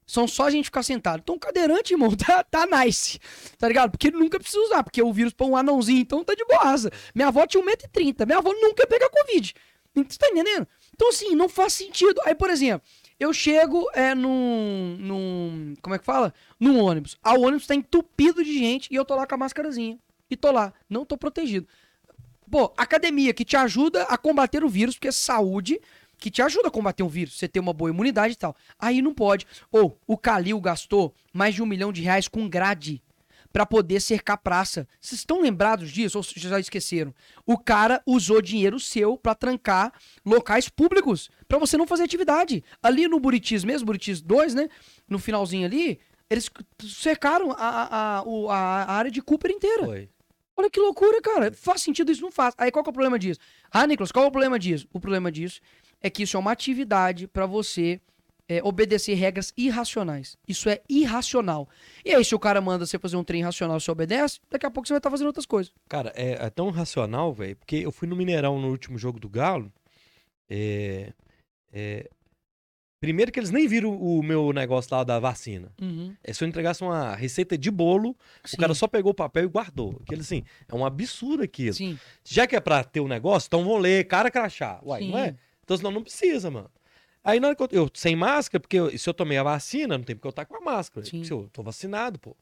[0.09, 1.19] São só a gente ficar sentado.
[1.19, 3.19] Então, cadeirante, irmão, tá, tá nice.
[3.59, 3.91] Tá ligado?
[3.91, 6.89] Porque ele nunca precisa usar, porque o vírus põe um anãozinho, então tá de boasa.
[7.13, 8.25] Minha avó tinha 1,30m.
[8.25, 9.53] Minha avó nunca ia pegar Covid.
[9.93, 10.67] Você tá entendendo?
[10.95, 12.19] Então, assim, não faz sentido.
[12.25, 12.81] Aí, por exemplo,
[13.19, 15.75] eu chego é, num, num.
[15.79, 16.33] Como é que fala?
[16.59, 17.15] Num ônibus.
[17.21, 19.99] Ah, o ônibus tá entupido de gente e eu tô lá com a máscarazinha.
[20.27, 20.73] E tô lá.
[20.89, 21.67] Não tô protegido.
[22.49, 25.79] Pô, academia que te ajuda a combater o vírus, porque é saúde
[26.19, 28.55] que te ajuda a combater um vírus, você ter uma boa imunidade e tal.
[28.77, 29.47] Aí não pode.
[29.71, 33.01] Ou o Calil gastou mais de um milhão de reais com grade
[33.51, 34.87] para poder cercar praça.
[34.99, 37.13] Vocês estão lembrados disso ou vocês já esqueceram?
[37.45, 39.93] O cara usou dinheiro seu para trancar
[40.25, 42.63] locais públicos, para você não fazer atividade.
[42.81, 44.69] Ali no Buritis mesmo, Buritis 2, né?
[45.07, 45.99] No finalzinho ali,
[46.29, 46.49] eles
[46.83, 49.85] cercaram a, a, a, a área de Cooper inteira.
[49.85, 50.09] Foi.
[50.55, 51.53] Olha que loucura, cara.
[51.53, 52.21] Faz sentido isso?
[52.21, 52.53] Não faz.
[52.57, 53.39] Aí qual que é o problema disso?
[53.71, 54.87] Ah, Nicolas, qual é o problema disso?
[54.91, 55.61] O problema disso
[56.01, 57.99] é que isso é uma atividade para você
[58.49, 60.35] é, obedecer regras irracionais.
[60.47, 61.69] Isso é irracional.
[62.03, 64.71] E aí, se o cara manda você fazer um trem irracional, você obedece, daqui a
[64.71, 65.71] pouco você vai estar fazendo outras coisas.
[65.87, 69.29] Cara, é, é tão racional, velho, porque eu fui no Mineirão no último jogo do
[69.29, 69.71] Galo.
[70.49, 71.13] É,
[71.71, 72.09] é,
[72.99, 75.71] primeiro que eles nem viram o meu negócio lá da vacina.
[75.79, 76.15] Uhum.
[76.23, 78.57] É se eu entregasse uma receita de bolo, Sim.
[78.57, 79.99] o cara só pegou o papel e guardou.
[80.01, 81.75] Aquilo assim, é um absurdo aquilo.
[81.75, 81.99] Sim.
[82.23, 84.79] Já que é pra ter o um negócio, então vão ler, cara crachá.
[84.83, 85.11] Uai, Sim.
[85.11, 85.35] não é?
[85.69, 86.67] Então senão não precisa, mano.
[87.23, 89.99] Aí na hora que eu, eu sem máscara, porque eu- se eu tomei a vacina,
[89.99, 91.05] não tem porque eu estar com a máscara.
[91.05, 91.23] Sim.
[91.23, 92.35] Se eu tô vacinado, pô.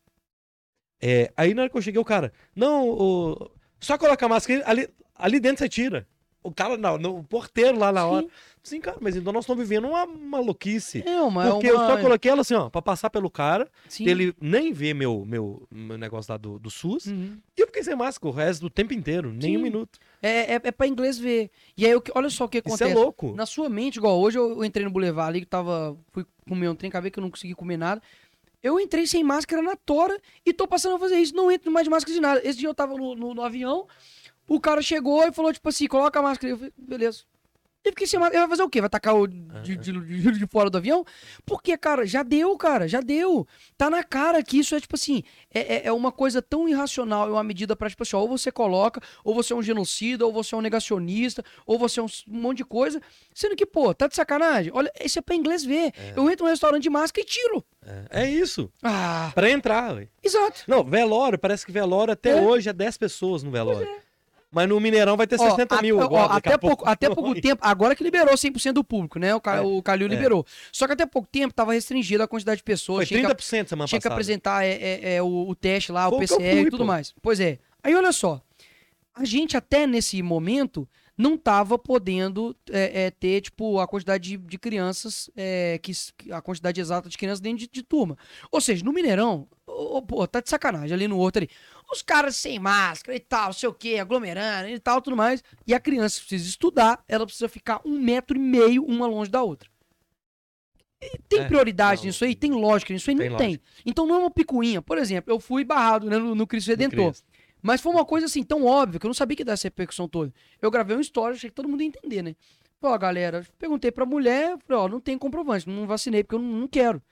[1.01, 3.51] É, aí na hora que eu cheguei, o cara, não, o-
[3.81, 6.07] só coloca a máscara ali, ali dentro você tira.
[6.41, 8.23] O cara, não, no, o porteiro lá na hora.
[8.23, 8.29] Sim.
[8.63, 11.03] Sim, cara, mas então nós estamos vivendo uma maluquice.
[11.05, 11.51] É uma.
[11.51, 11.87] Porque é eu uma...
[11.87, 14.07] só coloquei ela assim, ó, pra passar pelo cara, Sim.
[14.07, 17.07] ele nem vê meu, meu, meu negócio lá do, do SUS.
[17.07, 17.37] Uhum.
[17.57, 19.57] E eu fiquei sem máscara o resto do tempo inteiro, nem Sim.
[19.57, 19.99] um minuto.
[20.21, 21.51] É, é, é pra inglês ver.
[21.77, 22.91] E aí, que- olha só o que Isso acontece.
[22.91, 23.33] é louco.
[23.35, 25.97] Na sua mente, igual hoje eu, eu entrei no Boulevard ali, que tava.
[26.11, 28.01] Fui comer um trem, acabei que eu não consegui comer nada.
[28.63, 31.35] Eu entrei sem máscara na tora e tô passando a fazer isso.
[31.35, 32.41] Não entro mais de máscara de nada.
[32.43, 33.87] Esse dia eu tava no, no- no avião,
[34.47, 36.51] o cara chegou e falou, tipo assim, coloca a máscara.
[36.53, 37.23] Eu falei, beleza.
[37.99, 38.35] E sem máscara.
[38.39, 38.81] Ele vai fazer o quê?
[38.81, 41.03] Vai tacar o de, de, de- de fora do avião?
[41.45, 43.47] Porque, cara, já deu, cara, já deu.
[43.77, 45.23] Tá na cara que isso é, tipo assim,
[45.53, 48.27] é, é- é uma coisa tão irracional, é uma medida pra, tipo assim, ó, ou
[48.27, 52.03] você coloca, ou você é um genocida, ou você é um negacionista, ou você é
[52.03, 53.01] um, um monte de coisa.
[53.33, 54.71] Sendo que, pô, tá de sacanagem?
[54.75, 55.91] Olha, isso é pra inglês ver.
[56.15, 57.63] Eu entro num restaurante de máscara e tiro.
[58.11, 58.69] É, é isso.
[58.83, 60.09] Ah, Pra entrar, velho.
[60.23, 60.63] exato.
[60.67, 62.41] Não, velório, parece que velório até É.
[62.41, 63.87] hoje é 10 pessoas no velório.
[64.57, 66.27] Mas no Mineirão vai ter Ó, 60 mil a- ó, agora.
[66.33, 69.35] daqui até, a pouco, até pouco tempo, agora que liberou 100% do público, né?
[69.35, 70.09] O, É, o Calil é.
[70.09, 70.43] liberou.
[70.71, 73.07] Só que até pouco tempo tava restringido a quantidade de pessoas.
[73.07, 74.15] Foi tinha que 30% semana tinha que passada.
[74.15, 76.77] apresentar é, é, é, o, o teste lá, Foi o que PCR fui, e tudo
[76.79, 76.85] pô.
[76.85, 77.13] mais.
[77.21, 77.59] Pois é.
[77.83, 78.41] Aí olha só.
[79.13, 80.87] A gente até nesse momento
[81.17, 85.91] não tava podendo é, é, ter, tipo, a quantidade de, de crianças, é, que,
[86.31, 88.17] a quantidade exata de crianças dentro de, de turma.
[88.51, 91.49] Ou seja, no Mineirão, ô, pô, tá de sacanagem ali no outro ali.
[91.91, 95.43] Os caras sem máscara e tal, sei o quê, aglomerando e tal, tudo mais.
[95.65, 99.41] E a criança precisa estudar, ela precisa ficar um metro e meio uma longe da
[99.41, 99.69] outra.
[101.01, 102.35] E tem É, prioridade não, nisso aí?
[102.35, 103.15] Tem lógica nisso aí?
[103.15, 103.61] tem não tem.
[103.85, 104.81] Então não é uma picuinha.
[104.81, 107.11] Por exemplo, eu fui barrado né, no, no Cristo No Redentor.
[107.11, 107.27] Cristo.
[107.67, 109.67] Mas foi uma coisa assim tão óbvia que eu não sabia que ia dar essa
[109.67, 110.33] repercussão toda.
[110.61, 112.33] Eu gravei uma história, achei que todo mundo ia entender, né?
[112.79, 116.61] Pô, galera, perguntei pra mulher, falei, ó, não tem comprovante, não vacinei porque eu não,
[116.61, 117.03] não quero.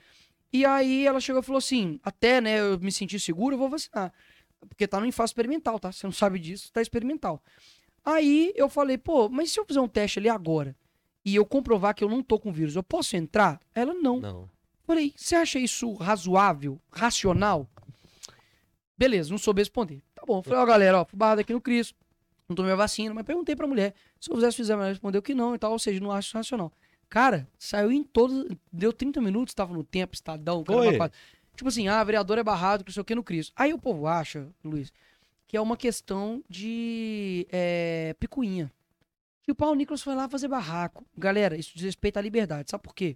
[0.53, 3.69] E aí ela chegou e falou assim: até, né, eu me senti seguro, eu vou
[3.69, 4.13] vacinar.
[4.61, 5.91] Porque tá no fase experimental, tá?
[5.91, 7.43] Você não sabe disso, tá experimental.
[8.05, 10.73] Aí eu falei, pô, mas se eu fizer um teste ali agora
[11.25, 13.59] e eu comprovar que eu não tô com vírus, eu posso entrar?
[13.73, 14.21] Ela não.
[14.21, 14.49] Não.
[14.85, 17.69] Falei, você acha isso razoável, racional?
[18.97, 20.01] Beleza, não soube responder.
[20.25, 20.41] Bom.
[20.41, 21.95] Falei, ó, galera, ó, fui barrado aqui no Cristo.
[22.47, 23.93] Não tomei a vacina, mas perguntei pra mulher.
[24.19, 25.71] Se eu fizesse, fizer, ela respondeu que não e tal.
[25.71, 26.71] Ou seja, não acho racional.
[27.09, 28.45] Cara, saiu em todos.
[28.71, 31.17] Deu 30 minutos, tava no tempo, estadão, quatro.
[31.55, 33.53] Tipo assim, ah, vereador é barrado, não sei o que no Cristo.
[33.55, 34.91] Aí o povo acha, Luiz,
[35.47, 38.71] que é uma questão de é, picuinha.
[39.47, 41.05] Ah, o Nicolas foi lá fazer barraco.
[41.17, 42.69] Galera, isso diz respeito à liberdade.
[42.69, 43.15] Sabe por quê?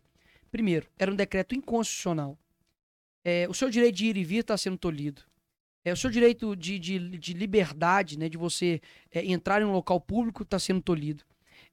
[0.51, 2.37] Primeiro, era um decreto inconstitucional.
[3.23, 5.23] É, o seu direito de ir e vir está sendo tolhido.
[5.89, 8.79] É, o seu direito de, de, de liberdade, né, de você
[9.11, 11.23] é, entrar em um local público, está sendo tolhido.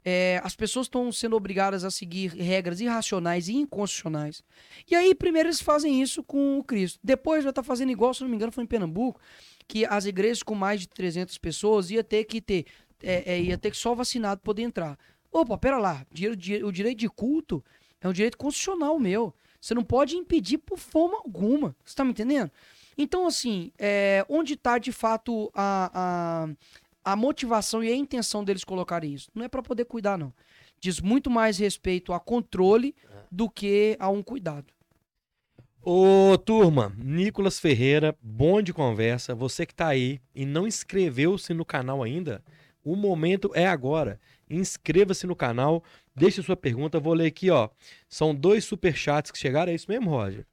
[0.03, 4.43] É, as pessoas estão sendo obrigadas a seguir regras irracionais e inconstitucionais.
[4.89, 6.99] E aí, primeiro, eles fazem isso com o Cristo.
[7.03, 9.21] Depois, vai estar fazendo igual, se não me engano, foi em Pernambuco,
[9.69, 12.67] que as igrejas com mais de 300 pessoas ia ter que ter,
[13.03, 14.97] é, é, ia ter que só vacinado poder entrar.
[15.31, 16.07] Opa, pera lá,
[16.65, 17.63] o direito de culto
[18.01, 19.35] é um direito constitucional meu.
[19.61, 21.75] Você não pode impedir por forma alguma.
[21.85, 22.51] Você tá me entendendo?
[22.99, 26.49] Então, assim, é, onde está de fato a,
[27.05, 29.31] a, a motivação e a intenção deles colocarem isso?
[29.35, 30.33] Não é para poder cuidar, não.
[30.81, 32.95] Diz muito mais respeito a controle
[33.31, 34.67] do que a um cuidado.
[35.83, 39.35] Ô, turma, Nicolas Ferreira, bom de conversa.
[39.35, 42.43] Você que tá aí e não inscreveu-se no canal ainda,
[42.85, 44.19] o momento é agora.
[44.51, 45.85] Inscreva-se no canal,
[46.15, 46.99] deixe sua pergunta.
[46.99, 47.69] Vou ler aqui, ó.
[48.09, 49.71] São dois superchats que chegaram.
[49.71, 50.45] É isso mesmo, Roger?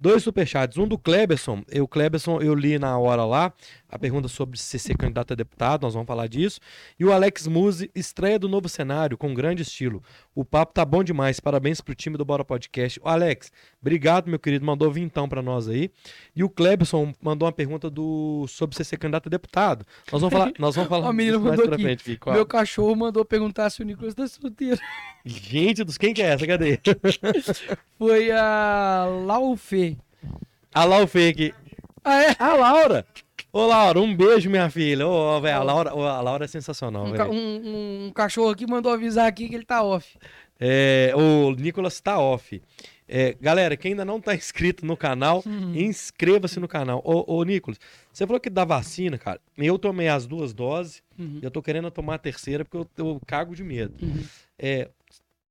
[0.00, 0.78] Dois superchats.
[0.78, 1.62] Um do Kleberson.
[1.68, 3.52] Eu, Kleberson, eu li na hora lá
[3.88, 6.60] a pergunta sobre se ser candidato a deputado, nós vamos falar disso.
[7.00, 10.02] E o Alex Muse, estreia do novo cenário, com grande estilo.
[10.34, 11.40] O papo tá bom demais.
[11.40, 13.00] Parabéns pro time do Bora Podcast.
[13.02, 14.64] O Alex, obrigado, meu querido.
[14.64, 15.90] Mandou vintão para nós aí.
[16.36, 19.86] E o Kleberson mandou uma pergunta do sobre se ser candidato a deputado.
[20.12, 22.20] Nós vamos falar, nós vamos falar disso mais pra frente?
[22.26, 24.78] Meu cachorro mandou perguntar se o Nicolas tá solteiro.
[25.24, 26.46] Gente dos quem que é essa?
[26.46, 26.78] Cadê?
[27.98, 29.87] Foi a Laufê.
[30.74, 31.54] A Lau Fake.
[32.04, 32.36] Ah, é?
[32.38, 33.06] A Laura.
[33.52, 35.06] Ô, Laura, um beijo, minha filha.
[35.06, 37.30] Ô, velho, a Laura, ô, a Laura é sensacional, Um, velho.
[37.30, 40.18] um- um cachorro aqui mandou avisar aqui que ele tá off.
[40.60, 42.60] É, o Nicolas tá off.
[43.10, 45.72] É, galera, quem ainda não tá inscrito no canal, Uhum.
[45.74, 47.00] inscreva-se no canal.
[47.04, 47.78] Ô, ô, Nicolas,
[48.12, 49.40] você falou que da vacina, cara.
[49.56, 51.38] Eu tomei as duas doses Uhum.
[51.40, 53.94] e eu tô querendo tomar a terceira porque eu, eu cago de medo.
[54.02, 54.22] Uhum.
[54.58, 54.88] É,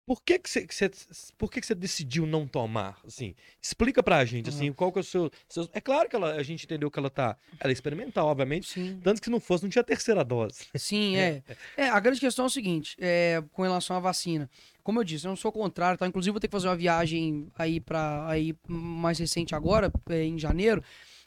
[0.08, 0.90] por que que você,
[1.38, 2.98] por que que você decidiu não tomar?
[3.06, 5.30] Assim, explica pra gente, assim, qual que é o seu...
[5.50, 7.36] seu- é claro que ela- a gente entendeu que ela tá...
[7.60, 8.70] Ela é experimental, obviamente.
[8.70, 9.02] Sim.
[9.04, 10.66] Tanto que se não fosse, não tinha terceira dose.
[10.76, 11.44] Sim, é.
[11.76, 14.50] É, a grande questão é o seguinte, é, com relação à vacina.
[14.82, 16.08] Como eu disse, eu não sou contrário, tá?
[16.08, 20.40] Inclusive, vou ter que fazer uma viagem aí para aí mais recente agora, é, em
[20.40, 20.82] janeiro.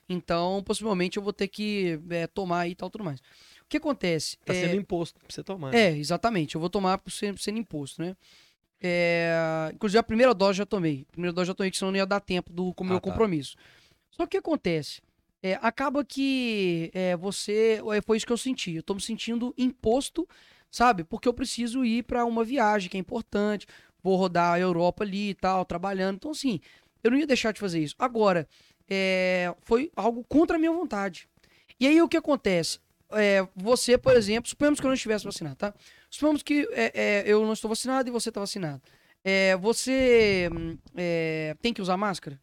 [0.09, 3.21] Então, possivelmente, eu vou ter que é, tomar aí e tal, tudo mais.
[3.21, 4.39] O que acontece?
[4.39, 5.75] Tá é, sendo imposto pra você tomar.
[5.75, 6.55] É, exatamente.
[6.55, 8.17] Eu vou tomar por sendo imposto, né?
[8.81, 11.07] É, inclusive, a primeira dose já tomei.
[11.09, 12.91] A primeira dose já tomei, que senão não ia dar tempo do, com o Ah,
[12.91, 13.11] meu tá.
[13.11, 13.57] compromisso.
[14.11, 15.01] Só que o que acontece?
[15.43, 17.83] É, acaba que é, você.
[17.93, 18.75] é, Foi isso que eu senti.
[18.77, 20.29] Eu tô me sentindo imposto,
[20.71, 21.05] sabe?
[21.05, 23.67] Porque eu preciso ir para uma viagem que é importante.
[24.03, 26.17] Vou rodar a Europa ali e tal, trabalhando.
[26.17, 26.61] Então, assim,
[27.05, 27.95] eu não ia deixar de fazer isso.
[27.99, 28.49] Agora,
[28.89, 31.29] é, foi algo contra a minha vontade.
[31.79, 32.79] E aí o que acontece?
[33.13, 35.75] É, você, por exemplo, suponhamos que eu não estivesse vacinado, tá?
[36.11, 38.83] Suponhamos que é, é, eu não estou vacinado e você está vacinado.
[39.23, 42.39] É, você hum, é, tem que usar máscara?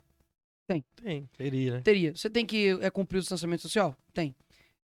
[1.02, 1.82] Tem, teria, né?
[1.82, 2.16] Teria.
[2.16, 3.96] Você tem que é, cumprir o distanciamento social?
[4.14, 4.36] Tem.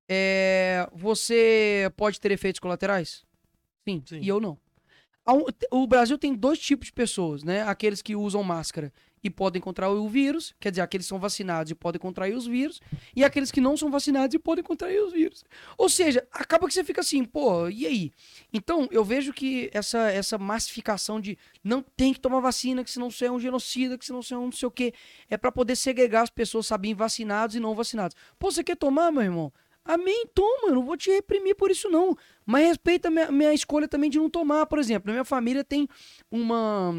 [0.09, 3.25] É, você pode ter efeitos colaterais?
[3.89, 4.03] Sim.
[4.07, 4.21] Sim.
[4.21, 4.59] E eu não.
[5.71, 7.63] O Brasil tem dois tipos de pessoas, né?
[7.63, 8.93] Aqueles que usam máscara
[9.23, 12.47] e podem contrair o vírus, quer dizer, aqueles que são vacinados e podem contrair os
[12.47, 12.81] vírus,
[13.15, 15.45] e aqueles que não são vacinados e podem contrair os vírus.
[15.79, 18.13] Ou seja, acaba que você fica assim, pô, e aí?
[18.53, 23.11] Então, eu vejo que essa, essa massificação de não tem que tomar vacina, que senão
[23.11, 24.93] você é um genocida, que senão você é um não sei o quê,
[25.31, 28.17] é pra poder segregar as pessoas, saberem vacinados e não vacinados.
[28.39, 29.53] Pô, você quer tomar, meu irmão?
[29.85, 32.17] Amém, toma, eu não vou te reprimir por isso não.
[32.47, 35.09] Mas respeita a minha, minha escolha também de não tomar, por exemplo.
[35.09, 35.89] Na minha família tem
[36.31, 36.93] uma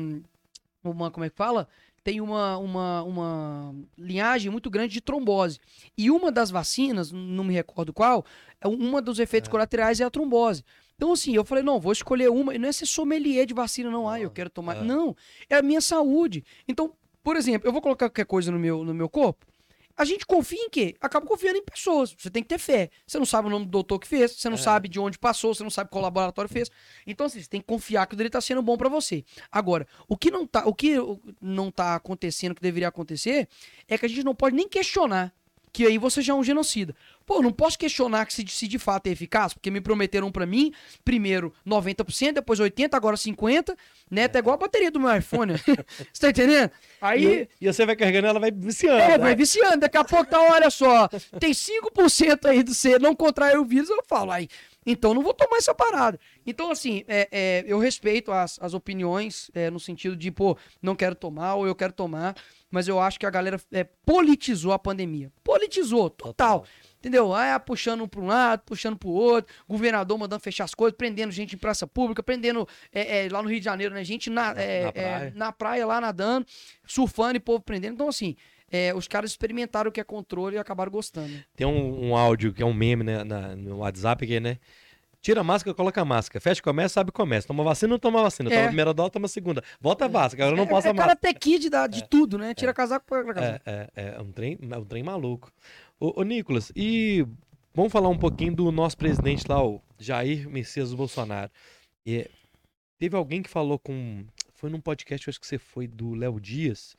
[0.84, 1.68] uma como é que fala?
[2.04, 5.60] Tem uma, uma, uma linhagem muito grande de trombose.
[5.98, 8.26] E uma das vacinas, não me recordo qual,
[8.60, 9.52] é uma dos efeitos É.
[9.52, 10.64] colaterais é a trombose.
[10.96, 12.54] Então, assim, eu falei, não, vou escolher uma.
[12.54, 14.08] E não é ser sommelier de vacina, não.
[14.08, 14.78] Ah, eu quero tomar.
[14.78, 14.84] é.
[14.84, 15.16] Não,
[15.50, 16.44] é a minha saúde.
[16.68, 16.94] Então,
[17.24, 19.46] por exemplo, eu vou colocar qualquer coisa no meu, no meu corpo.
[19.96, 20.96] A gente confia em quê?
[21.00, 22.16] Acaba confiando em pessoas.
[22.18, 22.90] Você tem que ter fé.
[23.06, 24.60] Você não sabe o nome do doutor que fez, você não É.
[24.60, 26.70] sabe de onde passou, você não sabe qual laboratório fez.
[27.06, 29.24] Então, assim, você tem que confiar que o dele tá sendo bom pra você.
[29.52, 30.96] Agora, o que não tá, o que
[31.40, 33.48] não tá acontecendo, que deveria acontecer,
[33.88, 35.32] é que a gente não pode nem questionar
[35.74, 36.96] que aí você já é um genocida.
[37.26, 40.46] Pô, não posso questionar que se, se de fato é eficaz, porque me prometeram pra
[40.46, 40.72] mim,
[41.04, 43.76] primeiro 90%, depois 80%, agora 50%,
[44.12, 44.28] né?
[44.28, 45.54] Tá igual a bateria do meu iPhone.
[46.14, 46.70] Você tá entendendo?
[47.02, 49.00] Aí, E, e você vai carregando ela, vai viciando.
[49.02, 49.18] é, né?
[49.18, 49.78] vai viciando.
[49.80, 51.08] Daqui a pouco tá, olha só,
[51.40, 54.48] tem 5% aí do você não contrair o vírus, eu falo, aí,
[54.86, 56.20] então não vou tomar essa parada.
[56.46, 60.96] Então, assim, é, é, eu respeito as, as opiniões, é, no sentido de, pô, não
[60.96, 62.36] quero tomar ou eu quero tomar,
[62.70, 65.32] mas eu acho que a galera é, politizou a pandemia.
[65.44, 66.66] Politizou, total.
[67.00, 67.34] Entendeu?
[67.36, 71.32] Ah, puxando um para um lado, puxando pro outro, governador mandando fechar as coisas, prendendo
[71.32, 74.04] gente em praça pública, prendendo é, é, lá no Rio de Janeiro, né?
[74.06, 75.34] Gente na, Na- praia.
[75.36, 76.48] na praia lá nadando,
[76.88, 77.96] surfando e povo prendendo.
[77.96, 78.38] Então, assim,
[78.74, 81.32] é, os caras experimentaram o que é controle e acabaram gostando.
[81.56, 84.58] Tem um, um áudio que é um meme né, na- no WhatsApp é, né?
[85.22, 86.42] Tira a máscara, coloca a máscara.
[86.42, 87.48] Fecha comércio, sabe comércio.
[87.48, 88.50] Toma vacina, não toma vacina.
[88.50, 88.64] Toma É.
[88.66, 89.64] a primeira dose, toma a segunda.
[89.80, 91.16] Volta a máscara, agora não é, passa é máscara.
[91.16, 92.54] karate kid da, de tudo, né?
[92.54, 93.62] Tira casaco, põe casaco.
[93.66, 95.50] É, é, é um trem, é um trem maluco.
[95.98, 97.26] Ô, ô, Nicolas, e
[97.74, 101.50] vamos falar um pouquinho do nosso presidente lá, o Jair Messias Bolsonaro.
[102.06, 102.28] É,
[103.00, 104.26] teve alguém que falou com.
[104.56, 106.98] Foi num podcast, acho que você foi, do Léo Dias,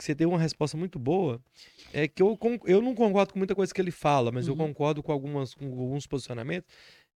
[0.00, 1.40] que você deu uma resposta muito boa.
[1.92, 4.58] É que eu, eu não concordo com muita coisa que ele fala, mas eu Uhum.
[4.68, 6.68] concordo com, algumas, com alguns posicionamentos.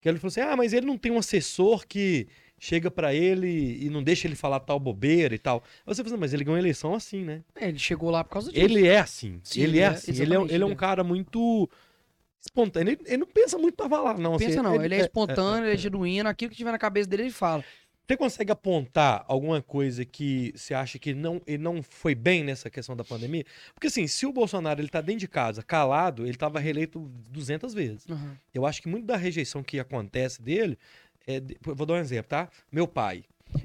[0.00, 2.26] Que ele falou assim: ah, mas ele não tem um assessor que
[2.58, 5.62] chega pra ele e não deixa ele falar tal bobeira e tal.
[5.86, 7.42] Aí você falou assim, mas ele ganhou a eleição assim, né?
[7.54, 8.64] É, ele chegou lá por causa disso.
[8.64, 9.40] Ele é assim.
[9.44, 10.10] Sim, ele é é, assim.
[10.10, 10.74] Ele é, ele é um ele é.
[10.74, 11.68] cara muito
[12.40, 12.92] espontâneo.
[12.92, 14.34] Ele, ele não pensa muito pra falar, não.
[14.34, 17.08] assim, Pensa não, ele é é- espontâneo, ele é genuíno, aquilo que tiver na cabeça
[17.08, 17.64] dele ele fala.
[18.07, 22.68] Você consegue apontar alguma coisa que você acha que não, ele não foi bem nessa
[22.68, 23.44] questão da pandemia?
[23.72, 27.72] Porque assim, se o Bolsonaro ele tá dentro de casa, calado, ele tava reeleito 200
[27.72, 28.07] vezes.
[28.07, 28.36] Uhum.
[28.53, 30.76] Eu acho que muito da rejeição que acontece dele,
[31.26, 32.50] é vou dar um exemplo, tá?
[32.70, 33.24] Meu pai.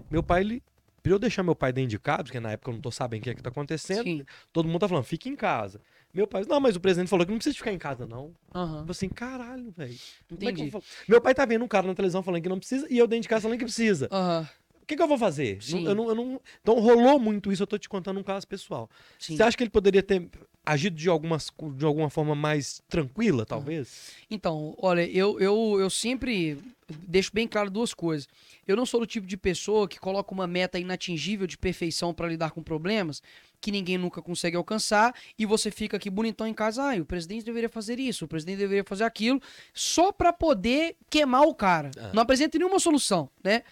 [0.09, 0.63] Meu pai, ele,
[1.01, 3.21] pra eu deixar meu pai dentro de casa, porque na época eu não tô sabendo
[3.21, 4.25] o que é que tá acontecendo, Sim.
[4.53, 5.81] todo mundo tá falando, fica em casa.
[6.17, 8.33] Meu pai, não, mas o presidente falou que não precisa ficar em casa, não.
[8.55, 8.85] Aham.
[8.87, 9.93] Eu assim, caralho, velho.
[9.93, 10.71] É que eu Entendi.
[10.71, 10.83] falar?
[11.07, 13.21] Meu pai tá vendo um cara na televisão falando que não precisa e eu dentro
[13.21, 14.09] de casa falando que precisa.
[14.11, 14.49] Aham.
[14.87, 15.61] O que, que eu vou fazer?
[15.61, 15.85] Sim.
[15.85, 18.89] eu não, eu não- Então rolou muito isso, eu tô te contando um caso pessoal.
[19.19, 19.35] Sim.
[19.35, 20.29] Você acha que ele poderia ter
[20.65, 24.11] agido de, algumas, de alguma forma mais tranquila, talvez?
[24.31, 26.57] Então, olha, eu, eu, eu sempre
[27.05, 28.29] deixo bem claro duas coisas.
[28.65, 32.29] Eu não sou do tipo de pessoa que coloca uma meta inatingível de perfeição para
[32.29, 33.21] lidar com problemas
[33.59, 37.43] que ninguém nunca consegue alcançar e você fica aqui bonitão em casa, ah, o presidente
[37.43, 39.41] deveria fazer isso, o presidente deveria fazer aquilo,
[39.73, 41.91] só para poder queimar o cara.
[41.97, 42.11] Ah.
[42.13, 43.63] Não apresenta nenhuma solução, né?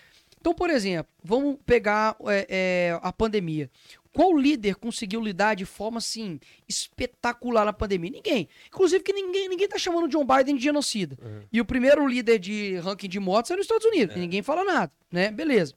[0.45, 3.67] Então, por exemplo, vamos pegar é, é, a pandemia.
[4.13, 6.39] Qual líder conseguiu lidar de forma assim
[6.69, 8.11] espetacular na pandemia?
[8.11, 8.47] Ninguém.
[8.67, 11.17] Inclusive que ninguém, ninguém tá chamando o John Biden de genocida.
[11.51, 14.15] E o primeiro líder de ranking de mortes é nos Estados Unidos.
[14.15, 15.31] E ninguém fala nada, né?
[15.31, 15.73] Beleza.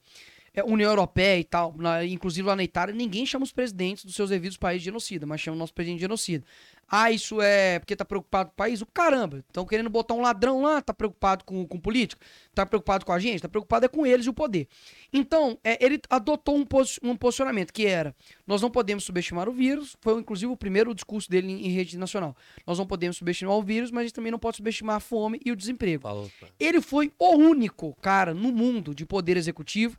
[0.53, 4.13] É, União Europeia e tal, na- inclusive lá na Itália, ninguém chama os presidentes dos
[4.15, 6.45] seus devidos países de genocida, mas chama o nosso presidente de genocida.
[6.89, 8.81] Ah, isso é porque tá preocupado com o país?
[8.81, 12.21] O caramba, estão querendo botar um ladrão lá, tá preocupado com, com político?
[12.53, 13.41] Tá preocupado com a gente?
[13.41, 14.67] Tá preocupado é com eles e o poder.
[15.13, 16.65] Então, é, ele adotou um,
[17.03, 18.15] um posicionamento que era:
[18.47, 19.95] nós não podemos subestimar o vírus.
[20.01, 22.35] Foi inclusive o primeiro discurso dele em, em rede nacional.
[22.65, 25.39] Nós não podemos subestimar o vírus, mas a gente também não pode subestimar a fome
[25.45, 26.01] e o desemprego.
[26.01, 26.29] Falou.
[26.59, 29.97] Ele foi o único cara no mundo de poder executivo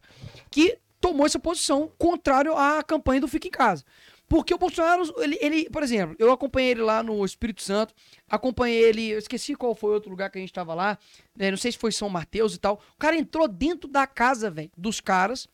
[0.50, 3.84] que tomou essa posição contrário à campanha do Fica em Casa.
[4.30, 7.92] Porque o Bolsonaro, ele, ele, por exemplo, eu acompanhei ele lá no Espírito Santo,
[8.28, 10.96] acompanhei ele, eu esqueci qual foi outro lugar que a gente tava lá,
[11.34, 12.80] né, não sei se foi São Mateus e tal.
[12.94, 15.48] O cara entrou dentro da casa, velho, dos caras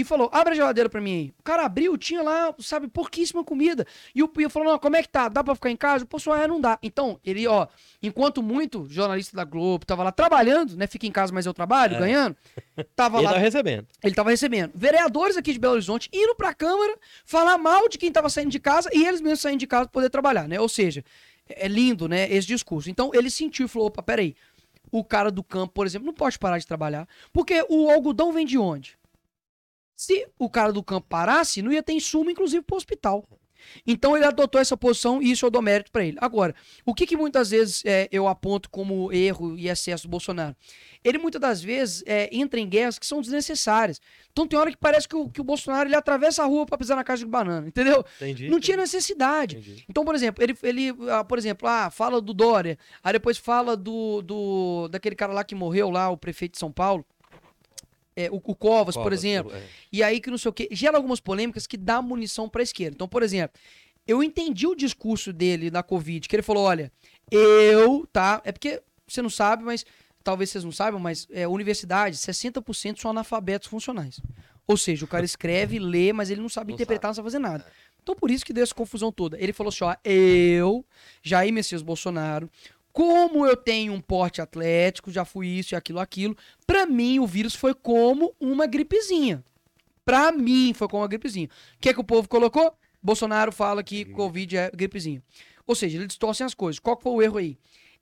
[0.00, 1.34] e falou: abre a geladeira pra mim aí.
[1.38, 3.86] O cara abriu, tinha lá, sabe, pouquíssima comida.
[4.14, 5.28] E o Pia falou: não, como é que tá?
[5.28, 6.04] Dá pra ficar em casa?
[6.04, 6.78] O Bolsonaro não dá.
[6.82, 7.66] Então, ele, ó,
[8.02, 10.86] enquanto muito jornalista da Globo tava lá trabalhando, né?
[10.86, 11.98] Fica em casa, mas eu trabalho, É.
[11.98, 12.36] ganhando.
[12.96, 13.86] Tava Ele lá tá recebendo.
[14.02, 18.10] ele tava recebendo vereadores aqui de Belo Horizonte indo pra Câmara falar mal de quem
[18.10, 20.60] tava saindo de casa e eles mesmos saindo de casa pra poder trabalhar, né?
[20.60, 21.04] Ou seja,
[21.48, 22.88] é lindo, né, esse discurso.
[22.90, 24.34] Então ele sentiu e falou: opa, peraí.
[24.92, 27.06] O cara do campo, por exemplo, não pode parar de trabalhar.
[27.32, 28.98] Porque o algodão vem de onde?
[30.00, 33.22] Se o cara do campo parasse, não ia ter insumo, inclusive, pro hospital.
[33.86, 36.16] Então ele adotou essa posição e isso eu dou mérito pra ele.
[36.22, 36.54] Agora,
[36.86, 40.56] o que, que muitas vezes é, eu aponto como erro e excesso do Bolsonaro?
[41.04, 44.00] Ele muitas das vezes é, entra em guerras que são desnecessárias.
[44.32, 46.78] Então tem hora que parece que o, que o Bolsonaro ele atravessa a rua pra
[46.78, 48.02] pisar na caixa de banana, entendeu?
[48.16, 48.48] Entendi.
[48.48, 49.58] Não tinha necessidade.
[49.58, 49.84] Entendi.
[49.86, 53.76] Então, por exemplo, ele, ele ah, por exemplo, ah, fala do Dória, aí depois fala
[53.76, 57.04] do, do daquele cara lá que morreu lá, o prefeito de São Paulo,
[58.26, 59.52] é, o, o Covas, por Covas, exemplo.
[59.54, 59.62] é.
[59.92, 62.94] E aí que não sei o quê, gera algumas polêmicas que dá munição pra esquerda.
[62.94, 63.58] Então, por exemplo,
[64.06, 66.90] eu entendi o discurso dele na Covid, que ele falou, olha,
[67.30, 69.84] eu, tá, é porque você não sabe, mas
[70.22, 74.20] talvez vocês não saibam, mas é, universidade, 60% são analfabetos funcionais.
[74.66, 77.38] Ou seja, o cara escreve, lê, mas ele não sabe Não interpretar, não sabe fazer
[77.38, 77.64] nada.
[78.02, 79.38] Então por isso que deu essa confusão toda.
[79.40, 80.84] Ele falou assim, ó, eu,
[81.22, 82.50] Jair Messias Bolsonaro,
[82.92, 86.36] como eu tenho um porte atlético, já fui isso e aquilo, aquilo,
[86.66, 89.44] pra mim o vírus foi como uma gripezinha.
[90.04, 91.48] Pra mim foi como uma gripezinha.
[91.76, 92.72] O que é que o povo colocou?
[93.02, 95.22] Bolsonaro fala que Covid é gripezinha.
[95.66, 96.78] Ou seja, eles distorcem as coisas.
[96.78, 97.58] Qual foi o erro aí?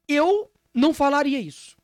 [0.09, 1.77] Eu não falaria isso.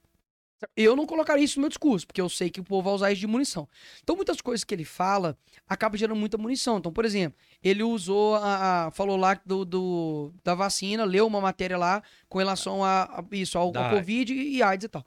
[0.76, 3.12] Eu não colocaria isso no meu discurso, porque eu sei que o povo vai usar
[3.12, 3.68] isso de munição.
[4.02, 5.36] Então, muitas coisas que ele fala
[5.68, 6.78] acabam gerando muita munição.
[6.78, 11.40] Então, por exemplo, ele usou, a, a- falou lá do, do- da vacina, leu uma
[11.40, 15.04] matéria lá com relação a, a isso, ao, ao Covid e AIDS e tal.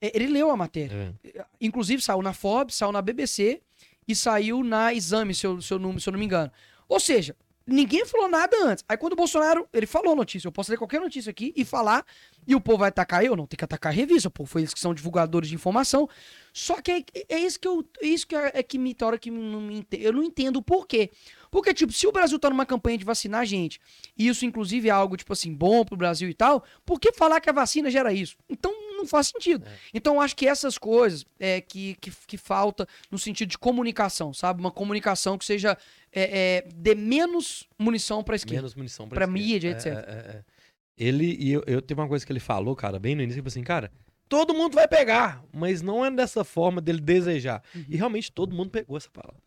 [0.00, 1.16] É, Ele leu a matéria.
[1.24, 1.44] É.
[1.60, 3.62] Inclusive, saiu na Forbes, saiu na BBC
[4.06, 6.52] e saiu na Exame, se eu, se eu, não, se eu não me engano.
[6.86, 7.34] Ou seja,
[7.66, 8.84] ninguém falou nada antes.
[8.88, 11.64] Aí quando o Bolsonaro, ele falou a notícia, eu posso ler qualquer notícia aqui e
[11.64, 12.04] falar,
[12.46, 14.72] e o povo vai atacar eu, não tem que atacar a revista, pô, foi eles
[14.74, 16.08] que são divulgadores de informação.
[16.52, 19.18] Só que é, é isso que eu, é isso que é, é que me hora
[19.18, 21.10] que não me eu não entendo o porquê.
[21.50, 23.80] Porque, tipo, se o Brasil tá numa campanha de vacinar a gente,
[24.16, 27.40] e isso, inclusive, é algo, tipo assim, bom pro Brasil e tal, por que falar
[27.40, 28.36] que a vacina gera isso?
[28.48, 29.64] Então, não faz sentido.
[29.92, 34.32] Então, eu acho que essas coisas é que, que, que falta no sentido de comunicação,
[34.32, 34.60] sabe?
[34.60, 35.76] Uma comunicação que seja,
[36.12, 38.56] é, é, dê menos munição pra esquerda.
[38.62, 39.32] Menos munição Pra esquerda.
[39.32, 39.86] mídia, É, etc.
[39.86, 40.44] é, é, é.
[40.98, 43.48] Ele, e eu, eu teve uma coisa que ele falou, cara, bem no início, tipo
[43.48, 43.92] assim, cara,
[44.30, 47.62] todo mundo vai pegar, mas não é dessa forma dele desejar.
[47.86, 49.42] E realmente todo mundo pegou essa palavra.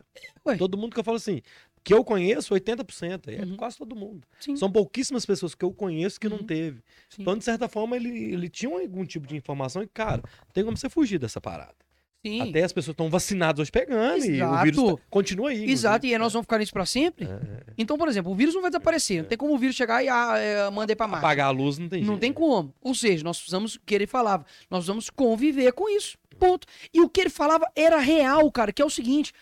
[0.46, 0.56] Ué.
[0.56, 1.42] Todo mundo que eu falo assim,
[1.82, 3.56] que eu conheço, 80%, é Uhum.
[3.56, 4.26] quase todo mundo.
[4.38, 4.54] Sim.
[4.56, 6.46] São pouquíssimas pessoas que eu conheço que não Uhum.
[6.46, 6.82] teve.
[7.08, 7.22] Sim.
[7.22, 10.22] Então, de certa forma, ele, ele tinha algum tipo de informação e, cara,
[10.52, 11.74] tem como você fugir dessa parada.
[12.22, 12.42] Sim.
[12.50, 14.62] Até as pessoas estão vacinadas hoje pegando e o Exato.
[14.64, 15.70] vírus tá- continua aí.
[15.70, 16.18] Exato, e aí inclusive.
[16.18, 17.24] nós vamos ficar nisso pra sempre?
[17.24, 17.40] É,
[17.78, 19.22] Então, por exemplo, o vírus não vai desaparecer.
[19.22, 21.24] Não tem como o vírus chegar e ah, é, mandei pra Marte.
[21.24, 22.20] Apagar a luz não tem Não jeito.
[22.20, 22.74] tem como.
[22.82, 26.18] Ou seja, nós precisamos, o que ele falava, nós precisamos conviver com isso.
[26.38, 26.66] Ponto.
[26.92, 29.32] E o que ele falava era real, cara, que é o seguinte.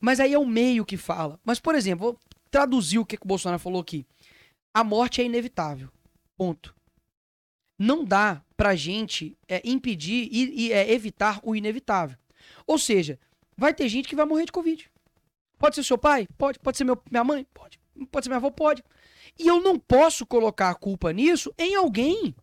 [0.00, 1.40] Mas aí é o meio que fala.
[1.44, 2.20] Mas, por exemplo, vou
[2.50, 4.06] traduzir o que, que o Bolsonaro falou aqui.
[4.72, 5.88] A morte é inevitável.
[6.36, 6.74] Ponto.
[7.78, 12.16] Não dá pra gente é, impedir e, e, é, evitar o inevitável.
[12.66, 13.18] Ou seja,
[13.56, 14.90] vai ter gente que vai morrer de Covid.
[15.58, 16.28] Pode ser seu pai?
[16.36, 16.58] Pode.
[16.58, 17.46] Pode ser meu, minha mãe?
[17.52, 17.78] Pode.
[18.10, 18.50] Pode ser minha avó?
[18.50, 18.82] Pode.
[19.38, 22.34] E eu não posso colocar a culpa nisso em alguém.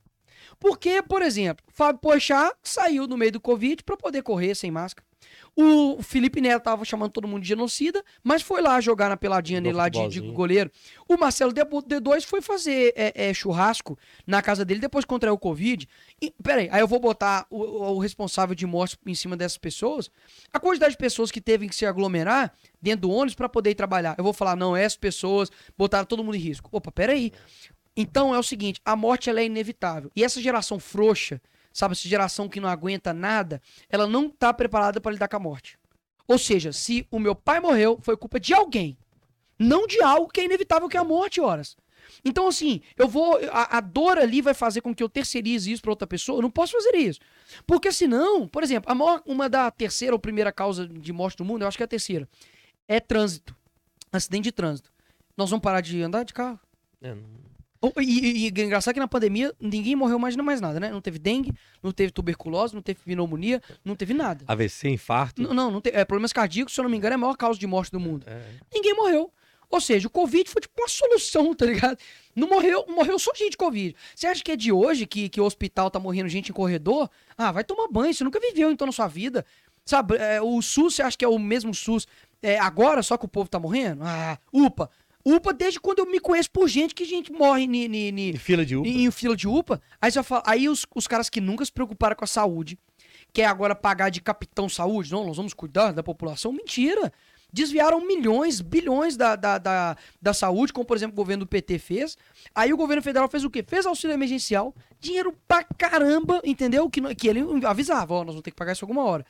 [0.60, 5.06] Porque, por exemplo, Fábio Pochá saiu no meio do Covid pra poder correr sem máscara.
[5.58, 9.62] O Felipe Neto tava chamando todo mundo de genocida, mas foi lá jogar na peladinha
[9.62, 10.70] nele lá de, de goleiro.
[11.08, 13.98] O Marcelo D- D2 foi fazer é, é, churrasco
[14.28, 15.88] na casa dele depois contraiu o Covid.
[16.22, 17.60] E, peraí, aí eu vou botar o,
[17.94, 20.12] o- responsável de morte em cima dessas pessoas.
[20.52, 23.76] A quantidade de pessoas que teve que se aglomerar dentro do ônibus pra poder ir
[23.76, 24.14] trabalhar.
[24.18, 26.70] Eu vou falar, não, essas pessoas botaram todo mundo em risco.
[26.72, 27.32] Opa, peraí.
[27.96, 30.12] Então é o seguinte, a morte ela é inevitável.
[30.14, 31.42] E essa geração frouxa,
[31.78, 35.40] sabe, essa geração que não aguenta nada, ela não tá preparada para lidar com a
[35.40, 35.78] morte.
[36.28, 38.98] Ou seja, se o meu pai morreu, foi culpa de alguém.
[39.60, 41.78] Não de algo que é inevitável, que é a morte, horas.
[42.24, 43.40] Então, assim, eu vou.
[43.52, 46.38] A, a dor ali vai fazer com que eu terceirize isso pra outra pessoa.
[46.38, 47.20] Eu não posso fazer isso.
[47.68, 51.46] Porque senão, por exemplo, a maior, uma da terceira ou primeira causa de morte do
[51.46, 52.28] mundo, eu acho que é a terceira,
[52.88, 53.56] é trânsito.
[54.12, 54.92] Acidente de trânsito.
[55.36, 56.60] Nós vamos parar de andar de carro?
[57.02, 57.45] É, não-
[58.00, 60.92] E, e, e engraçado que na pandemia ninguém morreu mais, mais nada, né?
[60.92, 64.44] Não teve dengue, não teve tuberculose, não teve pneumonia, não teve nada.
[64.48, 65.42] AVC, infarto.
[65.42, 65.98] N- não, não teve.
[65.98, 68.00] É, problemas cardíacos, se eu não me engano, é a maior causa de morte do
[68.00, 68.26] mundo.
[68.28, 68.42] É.
[68.74, 69.32] Ninguém morreu.
[69.70, 71.98] Ou seja, o Covid foi tipo uma solução, tá ligado?
[72.36, 73.96] Não morreu, morreu só gente de Covid.
[74.16, 77.10] Você acha que é de hoje que, que o hospital tá morrendo gente em corredor?
[77.38, 79.44] Ah, vai tomar banho, você nunca viveu então na sua vida.
[79.84, 82.08] Sabe, é, o SUS, você acha que é o mesmo SUS
[82.42, 84.04] é, agora, só que o povo tá morrendo?
[84.04, 84.90] Ah, UPA.
[85.26, 88.38] UPA desde quando eu me conheço por gente que gente morre ni, ni, ni- Em
[88.38, 88.88] fila de UPA.
[88.88, 89.82] em, em fila de UPA.
[90.00, 92.78] Aí, você vai falar- aí os, os caras que nunca se preocuparam com a saúde,
[93.34, 96.52] quer agora pagar de capitão saúde, não, nós vamos cuidar da população.
[96.54, 97.12] Mentira!
[97.52, 101.80] Desviaram milhões, bilhões da, da, da, da saúde, como por exemplo o governo do PT
[101.80, 102.18] fez.
[102.54, 103.64] Aí o governo federal fez o quê?
[103.66, 106.90] Fez auxílio emergencial, dinheiro pra caramba, entendeu?
[106.90, 109.26] Que, que ele avisava, ó, nós vamos ter que pagar isso alguma hora.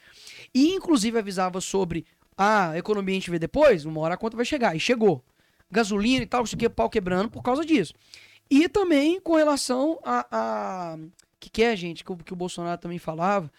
[0.56, 2.04] E inclusive avisava sobre
[2.36, 4.76] ah, a economia a gente vê depois, uma hora a conta vai chegar.
[4.76, 5.24] E chegou.
[5.72, 7.94] Gasolina e tal, isso aqui, pau quebrando por causa disso.
[8.50, 10.28] E também com relação a.
[10.32, 10.98] a
[11.40, 13.52] que, que é, gente, que, o- que o Bolsonaro também falava.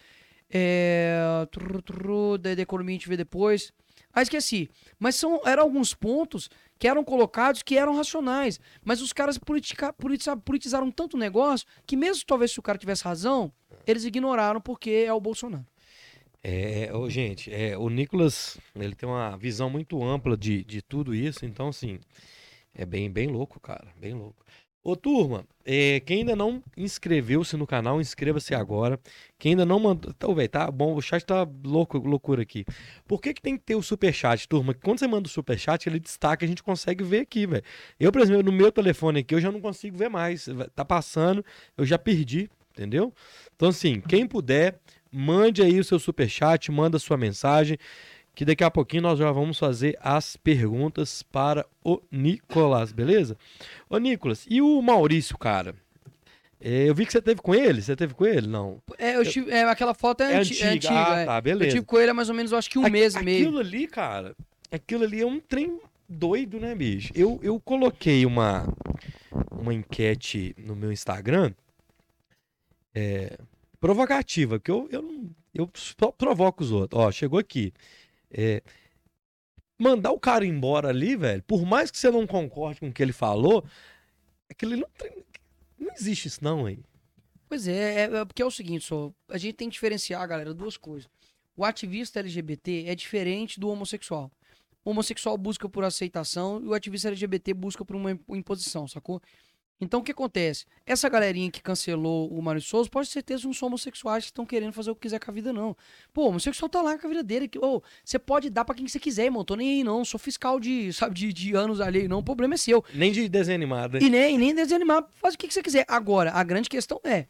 [0.49, 1.19] É,
[1.51, 3.71] trrr, trrr, da, da economia a gente vê depois.
[4.13, 4.69] Ah, esqueci.
[4.97, 6.49] Mas são, eram alguns pontos
[6.79, 8.59] que eram colocados que eram racionais.
[8.83, 12.77] Mas os caras politica, politiza- politizaram tanto o negócio que, mesmo talvez se o cara
[12.77, 13.51] tivesse razão,
[13.85, 15.65] eles ignoraram porque é o Bolsonaro.
[16.49, 21.13] É, ô, gente, é, o Nicolas, ele tem uma visão muito ampla de, de tudo
[21.13, 21.99] isso, então, assim,
[22.73, 24.45] é bem, bem louco, cara, bem louco.
[24.81, 28.97] Ô, turma, é, quem ainda não inscreveu-se no canal, inscreva-se agora.
[29.37, 32.63] Quem ainda não mandou, tá, velho, tá bom, o chat tá louco, loucura aqui.
[33.05, 34.73] Por que que tem que ter o superchat, turma?
[34.73, 37.63] Quando você manda o superchat, ele destaca, a gente consegue ver aqui, velho.
[37.99, 41.43] Eu, por exemplo, no meu telefone aqui, eu já não consigo ver mais, tá passando,
[41.75, 43.13] eu já perdi, entendeu?
[43.53, 44.79] Então, assim, quem puder,
[45.11, 47.77] mande aí o seu superchat, manda sua mensagem,
[48.35, 53.35] que daqui a pouquinho nós já vamos fazer as perguntas para o Nicolas, beleza?
[53.89, 55.73] Ô, Nicolas, e o Maurício, cara?
[56.59, 58.47] É, eu vi que você teve com ele, você teve com ele?
[58.47, 58.81] Não.
[58.97, 61.13] É, eu tive- é, aquela foto é, É anti- é antiga, antiga.
[61.13, 61.25] ah, é.
[61.25, 61.71] tá, Eu beleza.
[61.71, 63.45] tive com ele há mais ou menos, eu acho que um A- mês e meio.
[63.47, 64.35] Aquilo ali, cara,
[64.71, 65.79] aquilo ali é um trem
[66.09, 67.11] doido, né, bicho?
[67.15, 68.67] Eu, eu coloquei uma,
[69.51, 71.53] uma enquete no meu Instagram
[72.95, 73.37] é,
[73.79, 76.99] provocativa, que eu, eu, não- eu só provoco os outros.
[77.01, 77.73] Ó, chegou aqui.
[78.31, 78.61] É,
[79.79, 83.01] mandar o cara embora ali, velho, por mais que você não concorde com o que
[83.01, 83.63] ele falou,
[84.49, 85.23] aquilo ali não, tem-
[85.77, 86.79] não existe isso não, aí.
[87.47, 90.53] Pois é, é, é porque é o seguinte, só, a gente tem que diferenciar, galera,
[90.53, 91.09] duas coisas.
[91.55, 94.31] O ativista LGBT é diferente do homossexual.
[94.83, 99.21] O homossexual busca por aceitação e o ativista LGBT busca por uma imp- imposição, sacou?
[99.79, 100.65] Então o que acontece?
[100.87, 104.31] Essa galerinha que cancelou o Mário Souza, pode ter certeza que não são homossexuais que
[104.31, 105.77] estão querendo fazer o que quiser com a vida, não.
[106.11, 107.47] Pô, o homossexual tá lá com a vida dele.
[107.47, 109.45] que- Ô, você pode dar pra quem você quiser, irmão.
[109.45, 110.03] Tô nem aí, não.
[110.03, 112.19] Sou fiscal de, sabe, de, de anos alheio, não.
[112.19, 112.83] O problema é seu.
[112.93, 113.99] Nem de desenho animado, né?
[114.01, 115.85] E nem, nem desanimar, faz o que, que você quiser.
[115.87, 117.27] Agora, a grande questão é,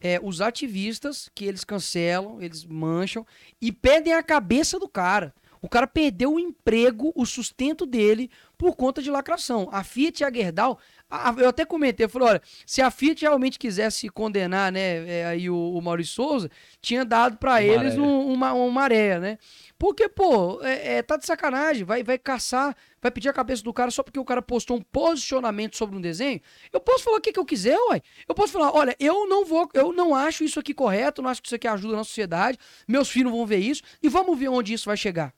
[0.00, 3.24] é os ativistas que eles cancelam, eles mancham
[3.60, 5.32] e pedem a cabeça do cara.
[5.62, 8.30] O cara perdeu o emprego, o sustento dele,
[8.64, 9.68] por conta de lacração.
[9.70, 10.78] A Fiat e a Gerdau,
[11.10, 15.26] a- eu até comentei, eu falei, olha, se a Fiat realmente quisesse condenar, né, é,
[15.26, 16.50] aí o, o Maurício Souza,
[16.80, 19.38] tinha dado pra Uma eles um- uma, uma areia, né?
[19.78, 23.70] Porque, pô, é, é, tá de sacanagem, vai, vai caçar, vai pedir a cabeça do
[23.70, 26.40] cara só porque o cara postou um posicionamento sobre um desenho.
[26.72, 28.00] Eu posso falar o que, que eu quiser, uai.
[28.26, 31.42] Eu posso falar, olha, eu não vou, eu não acho isso aqui correto, não acho
[31.42, 32.56] que isso aqui ajuda na sociedade,
[32.88, 35.34] meus filhos vão ver isso, e vamos ver onde isso vai chegar.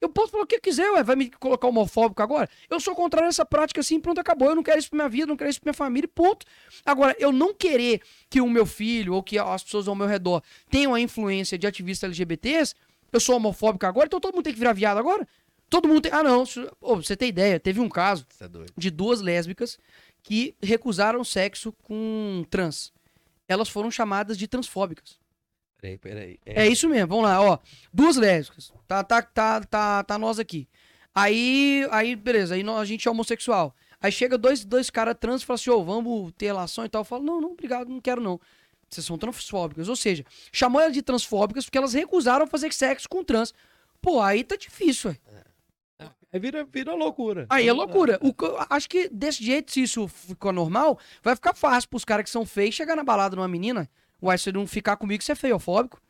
[0.00, 1.02] Eu posso falar o que eu quiser, ué.
[1.02, 2.48] Vai me colocar homofóbico agora?
[2.70, 4.48] Eu sou contrário a essa prática assim, pronto, acabou.
[4.48, 6.46] Eu não quero isso pra minha vida, não quero isso pra minha família, e ponto.
[6.84, 10.42] Agora, eu não querer que o meu filho ou que as pessoas ao meu redor
[10.70, 12.74] tenham a influência de ativistas LGBTs,
[13.12, 15.26] eu sou homofóbico agora, então todo mundo tem que virar viado agora?
[15.68, 16.12] Todo mundo tem.
[16.12, 16.44] Ah, não.
[16.44, 19.78] pra você tem ideia, teve um caso é de duas lésbicas
[20.22, 22.92] que recusaram sexo com trans.
[23.46, 25.18] Elas foram chamadas de transfóbicas.
[25.80, 26.40] Peraí, peraí.
[26.44, 27.58] É isso mesmo, vamos lá, ó.
[27.92, 28.72] Duas lésbicas.
[28.86, 30.68] Tá, tá, tá, tá, tá nós aqui.
[31.14, 33.74] Aí, aí, beleza, aí a gente é homossexual.
[34.00, 37.00] Aí chega dois, dois caras trans e falam assim, ô, vamos ter relação e tal.
[37.00, 38.40] Eu falo, não, não, obrigado, não quero não.
[38.88, 39.88] Vocês são transfóbicas.
[39.88, 43.52] Ou seja, chamou elas de transfóbicas porque elas recusaram fazer sexo com trans.
[44.00, 45.18] Pô, aí tá difícil, ué.
[46.30, 47.46] Aí vira, vira loucura.
[47.48, 48.18] Aí é loucura.
[48.22, 48.34] O,
[48.68, 52.44] acho que desse jeito, se isso ficou normal, vai ficar fácil pros caras que são
[52.44, 53.88] feios chegar na balada numa menina.
[54.22, 56.00] Uai, se não ficar comigo, você é feiofóbico.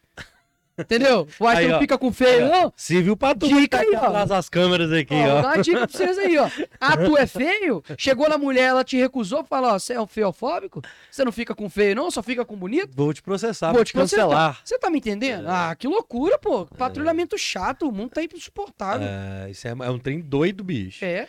[0.81, 1.27] Entendeu?
[1.41, 1.81] Uai, Aí, você não ó.
[1.81, 2.73] fica com feio, não?
[2.77, 5.43] Se viu pra tu Dica tá aí, atrás das câmeras aqui, Ó, ó.
[5.43, 6.49] dar uma dica pra vocês aí, ó.
[6.81, 7.83] Ah, tu é feio?
[7.97, 10.81] Chegou na mulher, ela te recusou, fala, ó, você é um feofóbico?
[11.11, 12.13] Você não fica com feio, não?
[12.13, 12.93] Só fica com bonito?
[12.95, 14.61] Vou te processar, Vou te cancelar.
[14.65, 15.49] Você tá me entendendo?
[15.49, 16.65] Ah, que loucura, pô.
[16.67, 19.09] Patrulhamento chato, o mundo tá insuportável.
[19.11, 21.05] É, isso é, é um trem doido, bicho.
[21.05, 21.27] É.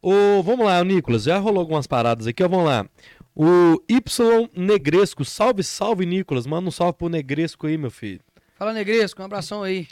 [0.00, 1.24] Ô, vamos lá, Nicolas.
[1.24, 2.48] Já rolou algumas paradas aqui, ó.
[2.48, 2.86] Vamos lá.
[3.34, 5.24] O Y Negresco.
[5.24, 6.46] Salve, salve, Nicolas.
[6.46, 8.20] Manda um salve pro Negresco aí, meu filho.
[8.56, 9.88] Fala, Negresco, um abração aí.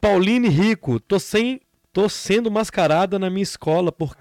[0.00, 1.00] Pauline Rico.
[1.00, 1.60] Tô sem.
[1.92, 4.16] Tô sendo mascarada na minha escola por.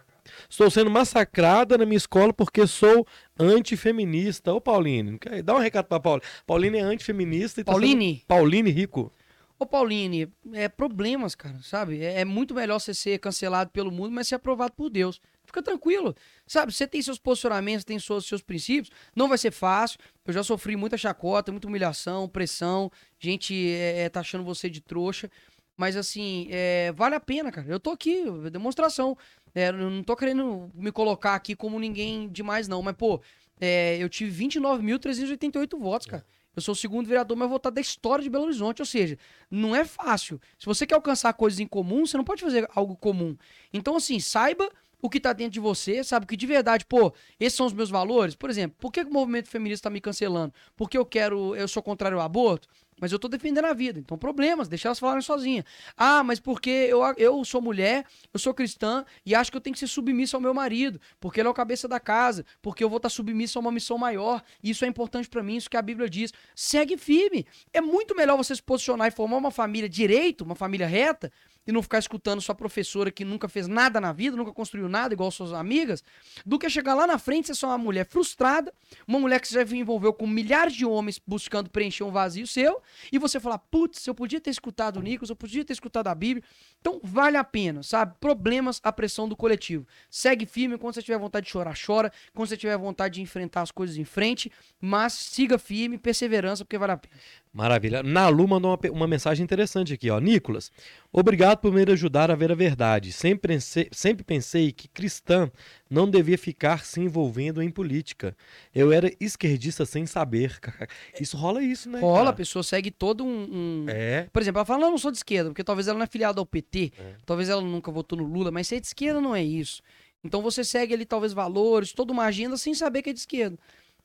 [0.49, 3.05] Estou sendo massacrada na minha escola porque sou
[3.39, 4.53] antifeminista.
[4.53, 6.23] Ô, Pauline, dá um recado pra Pauline.
[6.45, 8.23] Pauline é antifeminista e tá sendo- Pauline?
[8.27, 9.11] Pauline Rico.
[9.59, 12.01] Ô, Pauline, é problemas, cara, sabe?
[12.03, 15.19] É, é muito melhor você ser cancelado pelo mundo, mas ser aprovado por Deus.
[15.47, 16.13] Fica tranquilo,
[16.45, 16.73] sabe?
[16.73, 18.91] Você tem seus posicionamentos, tem seus, seus princípios.
[19.15, 19.97] Não vai ser fácil.
[20.25, 22.91] Eu já sofri muita chacota, muita humilhação, pressão.
[23.17, 25.31] Gente é, é, taxando você de trouxa.
[25.77, 27.65] Mas, assim, é, vale a pena, cara.
[27.69, 29.17] Eu tô aqui, demonstração.
[29.55, 32.81] É, não tô querendo me colocar aqui como ninguém demais, não.
[32.81, 33.21] Mas, pô,
[33.57, 36.25] é, eu tive 29.388 votos, cara.
[36.57, 38.81] Eu sou o segundo vereador mais votado da história de Belo Horizonte.
[38.81, 39.17] Ou seja,
[39.49, 40.41] não é fácil.
[40.59, 43.37] Se você quer alcançar coisas em comum, você não pode fazer algo comum.
[43.71, 44.67] Então, assim, saiba
[45.01, 46.25] o que tá dentro de você, sabe?
[46.25, 48.35] Que de verdade, pô, esses são os meus valores.
[48.35, 50.53] Por exemplo, por que o movimento feminista tá me cancelando?
[50.75, 52.67] Porque eu quero, eu sou contrário ao aborto,
[52.99, 53.99] mas eu tô defendendo a vida.
[53.99, 55.65] Então, problemas, deixa elas falarem sozinhas.
[55.95, 59.73] Ah, mas porque eu, eu sou mulher, eu sou cristã e acho que eu tenho
[59.73, 62.89] que ser submissa ao meu marido, porque ele é o cabeça da casa, porque eu
[62.89, 64.41] vou estar submissa a uma missão maior.
[64.63, 66.33] Isso é importante pra mim, isso que a Bíblia diz.
[66.55, 67.45] Segue firme.
[67.71, 71.31] É muito melhor você se posicionar e formar uma família direito, uma família reta,
[71.67, 75.13] e não ficar escutando sua professora que nunca fez nada na vida, nunca construiu nada
[75.13, 76.03] igual suas amigas,
[76.45, 78.73] do que chegar lá na frente e ser só uma mulher frustrada,
[79.05, 82.81] uma mulher que já se envolveu com milhares de homens buscando preencher um vazio seu,
[83.11, 86.15] e você falar, putz, eu podia ter escutado o Nicolas, eu podia ter escutado a
[86.15, 86.43] Bíblia.
[86.79, 88.15] Então, vale a pena, sabe?
[88.19, 89.85] Problemas, a pressão do coletivo.
[90.09, 92.11] Segue firme, quando você tiver vontade de chorar, chora.
[92.33, 96.77] Quando você tiver vontade de enfrentar as coisas em frente, mas siga firme, perseverança, porque
[96.77, 97.13] vale a pena.
[97.57, 98.03] Maravilha.
[98.03, 100.19] Nalu mandou uma, uma mensagem interessante aqui, ó.
[100.19, 100.71] Nicolas,
[101.11, 103.11] obrigado por me ajudar a ver a verdade.
[103.11, 105.49] Sempre pensei, sempre pensei que cristã
[105.89, 108.37] não devia ficar se envolvendo em política.
[108.75, 110.59] Eu era esquerdista sem saber.
[111.19, 111.99] Isso rola isso, né?
[111.99, 112.35] Rola, a cara?
[112.35, 113.47] pessoa segue todo um.
[113.51, 114.27] um- É.
[114.31, 116.07] Por exemplo, ela fala, não, eu não sou de esquerda, porque talvez ela não é
[116.07, 117.15] filiada ao PT, É.
[117.25, 119.81] talvez ela nunca votou no Lula, mas ser de esquerda não é isso.
[120.23, 123.57] Então você segue ali, talvez, valores, toda uma agenda sem saber que é de esquerda.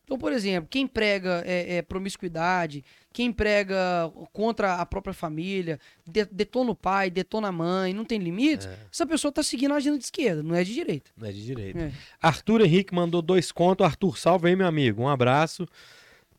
[0.04, 6.24] Então, por exemplo, quem prega é, é, promiscuidade, quem prega contra a própria família, de-
[6.26, 8.76] detona o pai, detona a mãe, não tem limites, É.
[8.92, 11.10] essa pessoa tá seguindo a agenda de esquerda, não é de direita.
[11.16, 11.78] Não é de direito.
[11.78, 11.92] É.
[12.20, 13.86] Arthur Henrique mandou dois contos.
[13.86, 15.02] Arthur, salve aí, meu amigo.
[15.02, 15.66] Um abraço.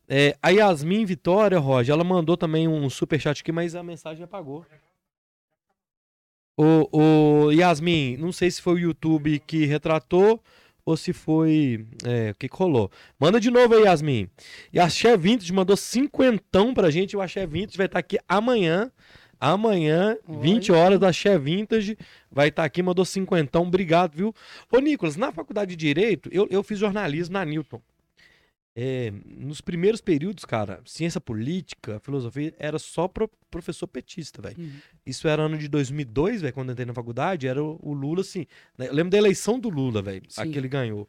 [0.09, 4.65] É, a Yasmin Vitória, Roger, ela mandou também um superchat aqui, mas a mensagem apagou.
[6.55, 10.39] O, o Yasmin, não sei se foi o YouTube que retratou
[10.85, 11.85] ou se foi.
[12.05, 12.91] É, o que, rolou.
[13.19, 14.27] Manda de novo aí, Yasmin.
[14.71, 17.15] E a Axé Vintage mandou cinquentão pra gente.
[17.15, 18.91] O Axé Vintage vai estar aqui amanhã.
[19.39, 20.81] Amanhã, 20 Olha.
[20.81, 21.97] horas, da Axé Vintage
[22.31, 23.63] vai estar aqui, mandou cinquentão.
[23.63, 24.33] Obrigado, viu?
[24.71, 27.81] Ô, Nicolas, na faculdade de Direito, eu, eu fiz jornalismo na Newton.
[28.75, 34.55] É, nos primeiros períodos, cara, ciência política, filosofia, era só pro, professor petista, velho.
[34.57, 34.71] Uhum.
[35.05, 38.21] Isso era ano de 2002, velho, quando eu entrei na faculdade, era o, o Lula,
[38.21, 38.47] assim.
[38.77, 41.07] né, Eu lembro da eleição do Lula, velho, a que ele ganhou.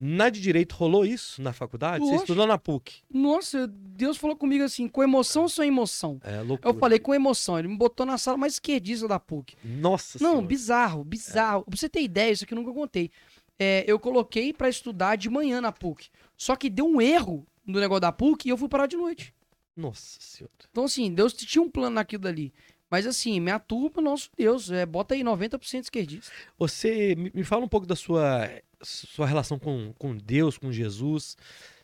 [0.00, 2.04] Na de direito rolou isso na faculdade?
[2.04, 2.22] Você Oxe.
[2.22, 3.02] estudou na PUC.
[3.12, 6.20] Nossa, Deus falou comigo assim, com emoção ou sem emoção?
[6.22, 6.70] É loucura.
[6.72, 9.56] Eu falei com emoção, ele me botou na sala mais esquerdista da PUC.
[9.64, 10.46] Nossa Não, Senhora.
[10.46, 11.64] bizarro, bizarro.
[11.64, 13.10] Pra você ter ideia, isso aqui eu nunca contei.
[13.58, 16.08] É, eu coloquei pra estudar de manhã na PUC.
[16.36, 19.34] Só que deu um erro no negócio da PUC e eu fui parar de noite.
[19.76, 20.52] Nossa Senhora.
[20.70, 22.52] Então, assim, Deus tinha um plano naquilo dali.
[22.90, 26.32] Mas, assim, minha turma, nosso Deus, é, bota aí 90% esquerdista.
[26.58, 28.48] Você me, fala um pouco da sua,
[28.82, 31.36] sua relação com, com Deus, com Jesus.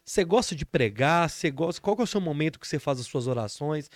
[0.04, 1.28] Você gosta de pregar?
[1.28, 1.80] Você gosta?
[1.80, 3.90] Qual é o seu momento que você faz as suas orações?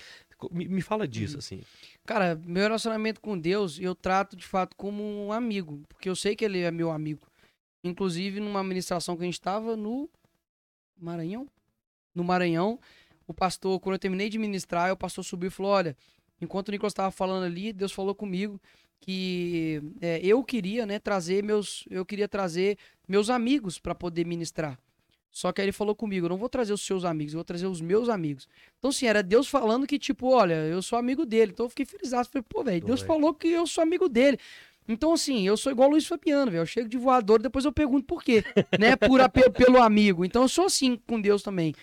[0.50, 1.38] Me, me fala disso, Uhum.
[1.38, 1.62] assim.
[2.06, 6.36] Cara, meu relacionamento com Deus, eu trato de fato como um amigo, porque eu sei
[6.36, 7.26] que ele é meu amigo.
[7.82, 10.08] Inclusive, numa administração que a gente estava no
[10.96, 11.48] Maranhão?
[12.14, 12.78] No Maranhão,
[13.26, 15.96] o pastor, quando eu terminei de ministrar, o pastor subiu e falou: Olha,
[16.40, 18.60] enquanto o Nicolas estava falando ali, Deus falou comigo
[19.00, 22.76] que é, eu queria, né, trazer meus, eu queria trazer
[23.06, 24.78] meus amigos para poder ministrar.
[25.30, 27.44] Só que aí ele falou comigo, eu não vou trazer os seus amigos, eu vou
[27.44, 28.48] trazer os meus amigos.
[28.78, 31.52] Então, assim, era Deus falando que, tipo, olha, eu sou amigo dele.
[31.52, 32.10] Então eu fiquei feliz.
[32.10, 34.38] Falei, pô, velho, Deus falou que eu sou amigo dele.
[34.88, 36.62] Então, assim, eu sou igual o Luiz Fabiano, velho.
[36.62, 38.42] Eu chego de voador, depois eu pergunto por quê,
[38.78, 38.96] né?
[38.96, 39.20] Por,
[39.52, 40.24] pelo amigo.
[40.24, 41.74] Então eu sou assim com Deus também.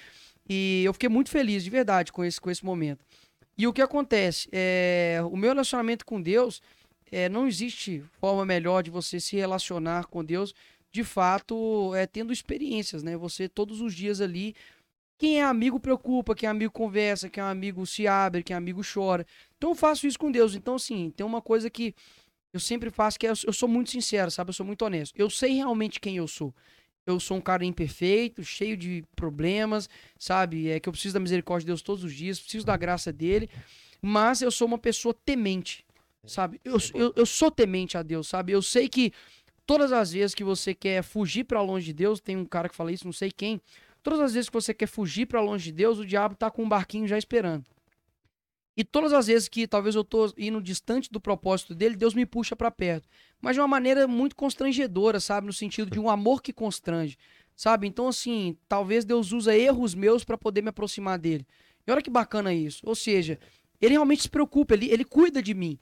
[0.49, 3.05] E eu fiquei muito feliz, de verdade, com esse, com esse momento.
[3.57, 4.49] E o que acontece?
[4.51, 6.61] É, o meu relacionamento com Deus,
[7.11, 10.53] é, não existe forma melhor de você se relacionar com Deus,
[10.91, 13.15] de fato, é tendo experiências, né?
[13.17, 14.55] Você todos os dias ali.
[15.17, 18.57] Quem é amigo preocupa, quem é amigo conversa, quem é amigo se abre, quem é
[18.57, 19.25] amigo chora.
[19.57, 20.55] Então eu faço isso com Deus.
[20.55, 21.95] Então, assim, tem uma coisa que
[22.55, 24.49] eu sempre faço que é, eu sou muito sincero, sabe?
[24.49, 25.13] Eu sou muito honesto.
[25.17, 26.55] Eu sei realmente quem eu sou.
[27.05, 30.69] Eu sou um cara imperfeito, cheio de problemas, sabe?
[30.69, 33.49] É que eu preciso da misericórdia de Deus todos os dias, preciso da graça dele,
[34.01, 35.85] mas eu sou uma pessoa temente,
[36.25, 36.61] sabe?
[36.63, 38.53] Eu, eu, eu sou temente a Deus, sabe?
[38.53, 39.11] Eu sei que
[39.65, 42.75] todas as vezes que você quer fugir pra longe de Deus, tem um cara que
[42.75, 43.61] fala isso, não sei quem.
[44.01, 46.63] Todas as vezes que você quer fugir pra longe de Deus, o diabo tá com
[46.63, 47.65] um barquinho já esperando.
[48.77, 52.25] E todas as vezes que talvez eu tô indo distante do propósito dele, Deus me
[52.25, 53.07] puxa pra perto.
[53.41, 55.47] Mas de uma maneira muito constrangedora, sabe?
[55.47, 57.17] No sentido de um amor que constrange,
[57.55, 57.87] sabe?
[57.87, 61.47] Então, assim, talvez Deus usa erros meus pra poder me aproximar dele.
[61.87, 62.81] E olha que bacana isso.
[62.85, 63.39] Ou seja,
[63.79, 65.79] ele realmente se preocupa, ele, ele cuida de mim.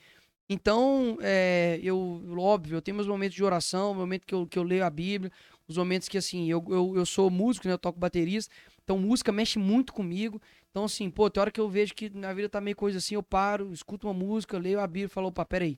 [0.48, 4.64] Então, é, eu, óbvio, eu tenho meus momentos de oração, momento que eu, que eu
[4.64, 5.32] leio a Bíblia,
[5.68, 7.74] os momentos que, assim, eu, eu, eu sou músico, né?
[7.74, 8.54] Eu toco baterista,
[8.84, 10.42] então música mexe muito comigo.
[10.74, 13.14] Então, assim, pô, tem hora que eu vejo que na vida tá meio coisa assim,
[13.14, 15.78] eu paro, escuto uma música, leio a Bíblia e falo, opa, peraí,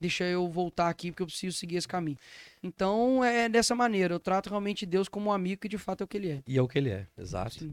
[0.00, 2.16] deixa eu voltar aqui porque eu preciso seguir esse caminho.
[2.62, 6.04] Então, é dessa maneira, eu trato realmente Deus como um amigo que de fato é
[6.04, 6.42] o que ele é.
[6.46, 7.58] E é o que ele é, exato.
[7.58, 7.72] Sim.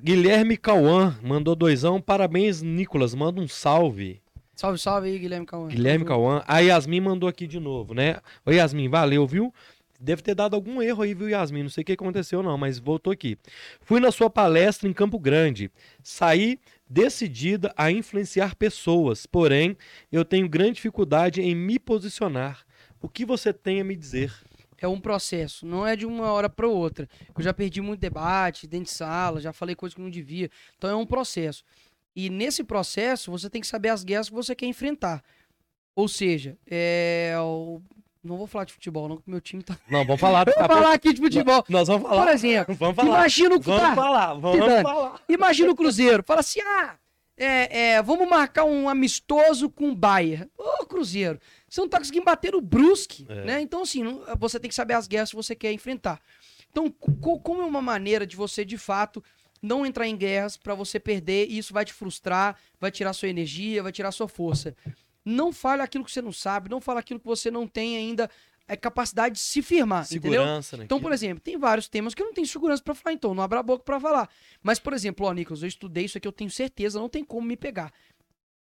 [0.00, 2.00] Guilherme Cauã mandou doisão.
[2.00, 3.14] Parabéns, Nicolas.
[3.14, 4.22] Manda um salve.
[4.54, 5.68] Salve, salve aí, Guilherme Cauã.
[5.68, 6.42] Guilherme Cauã.
[6.46, 8.20] A Yasmin mandou aqui de novo, né?
[8.46, 9.52] Ô, Yasmin, valeu, viu?
[10.00, 11.62] Deve ter dado algum erro aí, viu, Yasmin?
[11.62, 13.38] Não sei o que aconteceu, não, mas voltou aqui.
[13.80, 15.70] Fui na sua palestra em Campo Grande.
[16.02, 16.58] Saí
[16.88, 19.76] decidida a influenciar pessoas, porém,
[20.12, 22.64] eu tenho grande dificuldade em me posicionar.
[23.00, 24.32] O que você tem a me dizer?
[24.84, 27.08] é um processo, não é de uma hora para outra.
[27.36, 30.50] Eu já perdi muito debate dentro de sala, já falei coisas que não devia.
[30.76, 31.64] Então é um processo.
[32.14, 35.22] E nesse processo você tem que saber as guerras que você quer enfrentar.
[35.96, 37.34] Ou seja, é
[38.24, 39.76] não vou falar de futebol, não, porque meu time tá.
[39.88, 40.44] Não, vamos falar.
[40.46, 41.64] Vou falar aqui de futebol.
[41.68, 42.32] Nós vamos Por falar.
[42.32, 43.08] exemplo, Vamos falar.
[43.08, 45.20] imagina o Vamos tá, falar, vamos falar.
[45.28, 46.22] Imagina o Cruzeiro.
[46.26, 46.94] Fala assim: ah,
[47.36, 50.48] é, é, vamos marcar um amistoso com o Bayern.
[50.56, 51.38] Ô, Cruzeiro,
[51.68, 53.44] você não tá conseguindo bater no Brusque, É.
[53.44, 53.60] né?
[53.60, 56.20] Então, assim, não- você tem que saber as guerras que você quer enfrentar.
[56.70, 59.22] Então, co- como é uma maneira de você, de fato,
[59.62, 63.28] não entrar em guerras pra você perder e isso vai te frustrar, vai tirar sua
[63.28, 64.74] energia, vai tirar sua força.
[65.24, 68.28] Não fale aquilo que você não sabe, não fale aquilo que você não tem ainda
[68.68, 70.32] é, capacidade de se firmar, entendeu?
[70.42, 70.84] Segurança, né?
[70.84, 73.42] Então, por exemplo, tem vários temas que eu não tenho segurança pra falar, então não
[73.42, 74.28] abra a boca pra falar.
[74.62, 77.46] Mas, por exemplo, ó, Nicolas, eu estudei isso aqui, eu tenho certeza, não tem como
[77.46, 77.92] me pegar.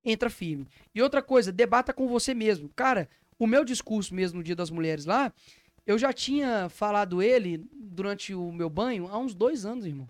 [0.03, 0.67] Entra firme.
[0.95, 2.69] E outra coisa, debata com você mesmo.
[2.75, 5.31] Cara, o meu discurso mesmo no Dia das Mulheres lá,
[5.85, 10.07] eu já tinha falado ele durante o meu banho há uns dois anos, irmão.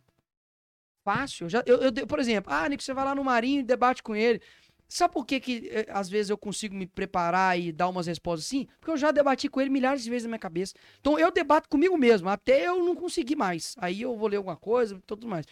[1.03, 1.45] Fácil.
[1.45, 4.03] Eu já, eu, eu- por exemplo, ah, Nico, você vai lá no Marinho e debate
[4.03, 4.41] com ele.
[4.89, 8.45] Sabe por que, que eh, às vezes eu consigo me preparar e dar umas respostas
[8.45, 8.67] assim?
[8.79, 10.73] Porque eu já debati com ele milhares de vezes na minha cabeça.
[10.99, 13.75] Então eu debato comigo mesmo, até eu não conseguir mais.
[13.79, 15.45] Aí eu vou ler alguma coisa e tudo mais.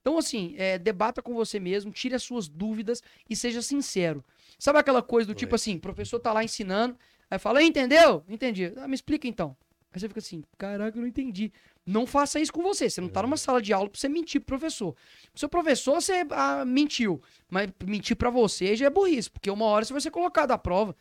[0.00, 4.24] Então, assim, é, debata com você mesmo, tire as suas dúvidas e seja sincero.
[4.58, 5.56] Sabe aquela coisa do tipo Ué.
[5.56, 6.96] assim, o professor tá lá ensinando,
[7.30, 8.24] aí fala, entendeu?
[8.28, 8.72] Entendi.
[8.76, 9.56] Ah, me explica então.
[9.92, 11.52] Aí você fica assim, caraca, eu não entendi.
[11.90, 12.88] Não faça isso com você.
[12.88, 14.94] Você não tá numa sala de aula pra você mentir pro professor.
[15.34, 17.20] Seu professor, você ah, mentiu.
[17.50, 20.58] Mas mentir pra você já é burrice, porque uma hora você vai ser colocado à
[20.58, 20.94] prova.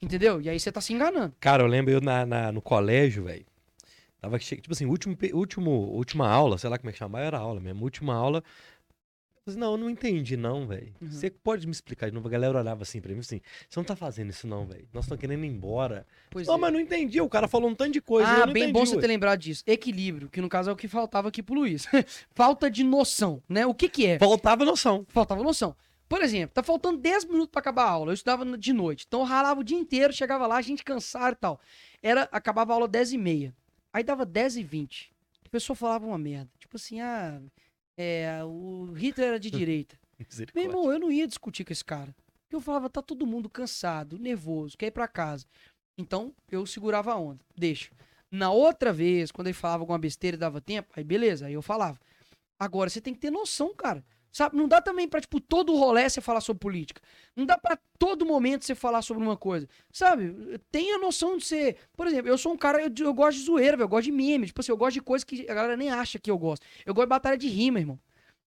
[0.00, 0.40] Entendeu?
[0.40, 1.34] E aí você tá se enganando.
[1.40, 3.44] Cara, eu lembro eu na, na- no colégio, velho.
[4.20, 7.58] Tava tipo assim, último, último, última aula, sei lá como é que chamava, era aula
[7.58, 7.82] mesmo.
[7.82, 8.44] Última aula.
[9.54, 10.92] Falei, não, eu não entendi, não, velho.
[11.00, 11.10] Uhum.
[11.10, 12.26] Você pode me explicar de novo?
[12.28, 14.88] A galera olhava assim pra mim, assim, você não tá fazendo isso, não, velho.
[14.92, 16.06] Nós estamos querendo ir embora.
[16.30, 16.58] Pois não, é.
[16.58, 17.20] mas não entendi.
[17.20, 18.28] O cara falou um tanto de coisa.
[18.28, 19.00] ah, bem entendi, bom você ué.
[19.00, 19.62] ter lembrado disso.
[19.66, 21.86] Equilíbrio, que no caso é o que faltava aqui pro Luiz.
[22.34, 23.66] Falta de noção, né?
[23.66, 24.18] O que que é?
[24.18, 25.04] Faltava noção.
[25.08, 25.74] Faltava noção.
[26.08, 28.10] Por exemplo, tá faltando 10 minutos pra acabar a aula.
[28.10, 29.04] Eu estudava de noite.
[29.06, 31.60] Então eu ralava o dia inteiro, chegava lá, a gente cansado e tal.
[32.02, 33.54] Era, acabava a aula 10 e meia.
[33.92, 35.12] Aí dava 10 e 20.
[35.46, 36.50] A pessoa falava uma merda.
[36.58, 37.40] Tipo assim, ah,
[38.02, 39.98] é, o Hitler era de direita.
[40.54, 42.14] Meu irmão, eu não ia discutir com esse cara.
[42.42, 45.44] Porque eu falava, tá todo mundo cansado, nervoso, quer ir pra casa.
[45.98, 47.44] Então, eu segurava a onda.
[47.54, 47.90] Deixa.
[48.30, 51.60] Na outra vez, quando ele falava alguma besteira e dava tempo, aí beleza, aí eu
[51.60, 52.00] falava.
[52.58, 54.02] Agora, você tem que ter noção, cara.
[54.32, 57.02] Sabe, não dá também pra, tipo, todo rolê você falar sobre política.
[57.34, 59.68] Não dá pra todo momento você falar sobre uma coisa.
[59.92, 60.58] Sabe?
[60.70, 61.76] Tenha noção de ser.
[61.96, 63.84] Por exemplo, eu sou um cara, eu, eu gosto de zoeira, velho.
[63.84, 64.46] Eu gosto de meme.
[64.46, 66.64] Tipo assim, eu gosto de coisa que a galera nem acha que eu gosto.
[66.86, 67.98] Eu gosto de batalha de rima, irmão.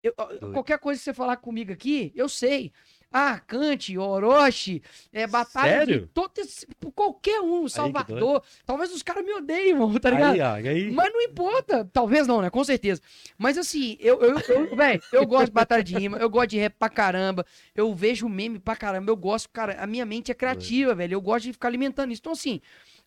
[0.02, 0.14] Eu-
[0.52, 2.72] qualquer coisa que você falar comigo aqui, eu sei.
[3.16, 4.82] Ah, Kant, Orochi,
[5.12, 6.10] é batalha de Sério?
[6.12, 6.66] todo esse-
[6.96, 8.42] qualquer um, Salvador.
[8.66, 10.34] Talvez os caras me odeiem, irmão, tá ligado?
[10.34, 11.88] Aí, ó, aí, Mas não importa.
[11.92, 12.50] Talvez não, né?
[12.50, 13.00] Com certeza.
[13.38, 16.58] Mas assim, eu, eu, eu, véi, eu gosto de batalha de rima, eu gosto de
[16.58, 20.34] rap pra caramba, eu vejo meme pra caramba, eu gosto, cara, a minha mente é
[20.34, 21.14] criativa, velho.
[21.14, 22.20] Eu gosto de ficar alimentando isso.
[22.20, 22.60] Então, assim,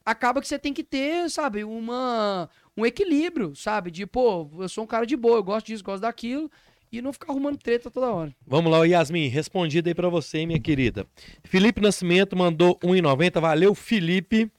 [0.05, 3.91] acaba que você tem que ter, sabe, uma, um equilíbrio, sabe?
[3.91, 6.49] De, pô, eu sou um cara de boa, eu gosto disso, gosto daquilo,
[6.91, 8.33] e não ficar arrumando treta toda hora.
[8.45, 11.05] Vamos lá, Yasmin, respondido aí pra você, minha querida.
[11.43, 13.39] Felipe Nascimento mandou 1,90.
[13.41, 14.49] Valeu, Felipe.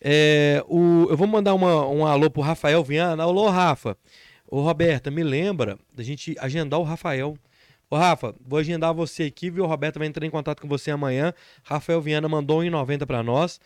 [0.00, 3.22] É, o, eu vou mandar uma, um alô pro Rafael Viana.
[3.22, 3.96] Alô, Rafa.
[4.48, 7.36] Ô, Roberta, me lembra da gente agendar o Rafael.
[7.88, 9.64] Ô, Rafa, vou agendar você aqui, viu?
[9.64, 11.32] O Roberta vai entrar em contato com você amanhã.
[11.62, 13.60] Rafael Viana mandou 1,90 pra nós.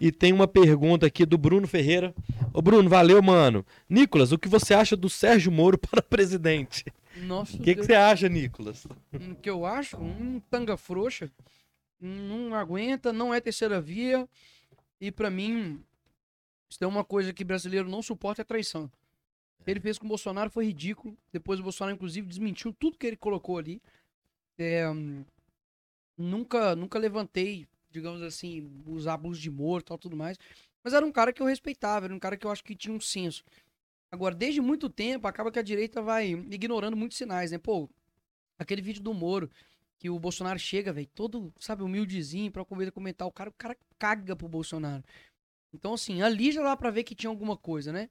[0.00, 2.14] E tem uma pergunta aqui do Bruno Ferreira.
[2.54, 3.64] Ô, Bruno, valeu, mano.
[3.88, 6.84] Nicolas, o que você acha do Sérgio Moro para presidente?
[7.24, 8.86] Nossa, O que, que você acha, Nicolas?
[9.12, 11.30] Um que eu acho, um tanga frouxa,
[12.00, 14.28] não aguenta, não é terceira via,
[15.00, 15.82] e pra mim,
[16.68, 18.90] se tem uma coisa que brasileiro não suporta é traição.
[19.60, 23.06] O Ele fez com o Bolsonaro foi ridículo, depois o Bolsonaro inclusive desmentiu tudo que
[23.06, 23.82] ele colocou ali.
[24.58, 24.84] É,
[26.16, 30.38] nunca, nunca levantei, digamos assim, os abusos de morto e tal, tudo mais,
[30.82, 32.94] mas era um cara que eu respeitava, era um cara que eu acho que tinha
[32.94, 33.42] um senso.
[34.10, 37.58] Agora, desde muito tempo, acaba que a direita vai ignorando muitos sinais, né?
[37.58, 37.88] Pô,
[38.58, 39.50] aquele vídeo do Moro,
[39.98, 43.26] que o Bolsonaro chega, velho, todo, sabe, humildezinho pra convidar comentar.
[43.26, 45.02] O cara, o cara caga pro Bolsonaro.
[45.72, 48.08] Então, assim, ali já dá pra ver que tinha alguma coisa, né?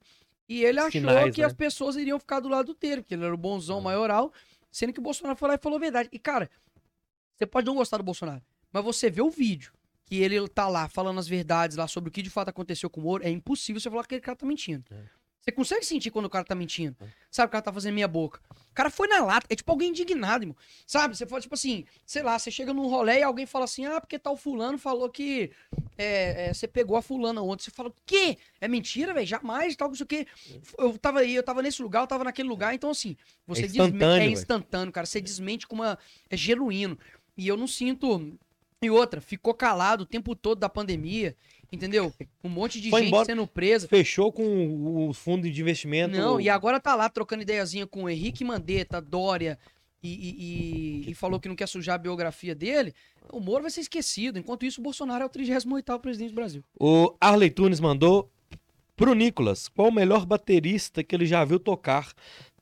[0.48, 1.46] E ele achou Sinais, que né?
[1.46, 4.32] as pessoas iriam ficar do lado dele, porque ele era o bonzão maioral,
[4.70, 6.08] sendo que o Bolsonaro foi lá e falou a verdade.
[6.12, 6.48] E, cara,
[7.34, 8.42] você pode não gostar do Bolsonaro,
[8.72, 9.72] mas você vê o vídeo
[10.04, 13.00] que ele tá lá falando as verdades lá sobre o que de fato aconteceu com
[13.00, 14.84] o Moro, é impossível você falar que aquele cara tá mentindo.
[14.90, 15.15] É.
[15.46, 16.96] Você consegue sentir quando o cara tá mentindo.
[17.30, 18.40] Sabe, o cara tá fazendo meia boca.
[18.50, 19.46] O cara foi na lata.
[19.48, 20.56] É tipo alguém indignado, irmão.
[20.84, 21.16] Sabe?
[21.16, 24.00] Você fala, tipo assim, sei lá, você chega num rolê e alguém fala assim, ah,
[24.00, 25.52] porque tal fulano falou que
[25.96, 27.62] é, é, você pegou a fulana ontem.
[27.62, 28.38] Você fala, o quê?
[28.60, 29.24] É mentira, velho?
[29.24, 30.26] Jamais, tal, não sei o quê.
[30.78, 32.74] Eu tava aí, eu tava nesse lugar, eu tava naquele lugar.
[32.74, 33.16] Então, assim,
[33.46, 35.06] você desme- instantâneo, É instantâneo, cara.
[35.06, 35.96] Você desmente com uma...
[36.28, 36.98] É genuíno.
[37.36, 38.36] E eu não sinto...
[38.82, 41.34] E outra, ficou calado o tempo todo da pandemia,
[41.72, 42.12] entendeu?
[42.42, 43.24] Um monte de Foi gente embora.
[43.26, 43.88] sendo presa.
[43.88, 46.16] Fechou com o fundo de investimento.
[46.16, 49.58] Não, e agora tá lá trocando ideiazinha com o Henrique Mandetta, Dória,
[50.02, 52.94] e, e- e- e falou que não quer sujar a biografia dele.
[53.32, 54.38] O Moro vai ser esquecido.
[54.38, 56.62] Enquanto isso, o Bolsonaro é o 38º presidente do Brasil.
[56.78, 58.30] O Arley Tunes mandou
[58.94, 59.68] pro Nicolas.
[59.68, 62.12] Qual o melhor baterista que ele já viu tocar?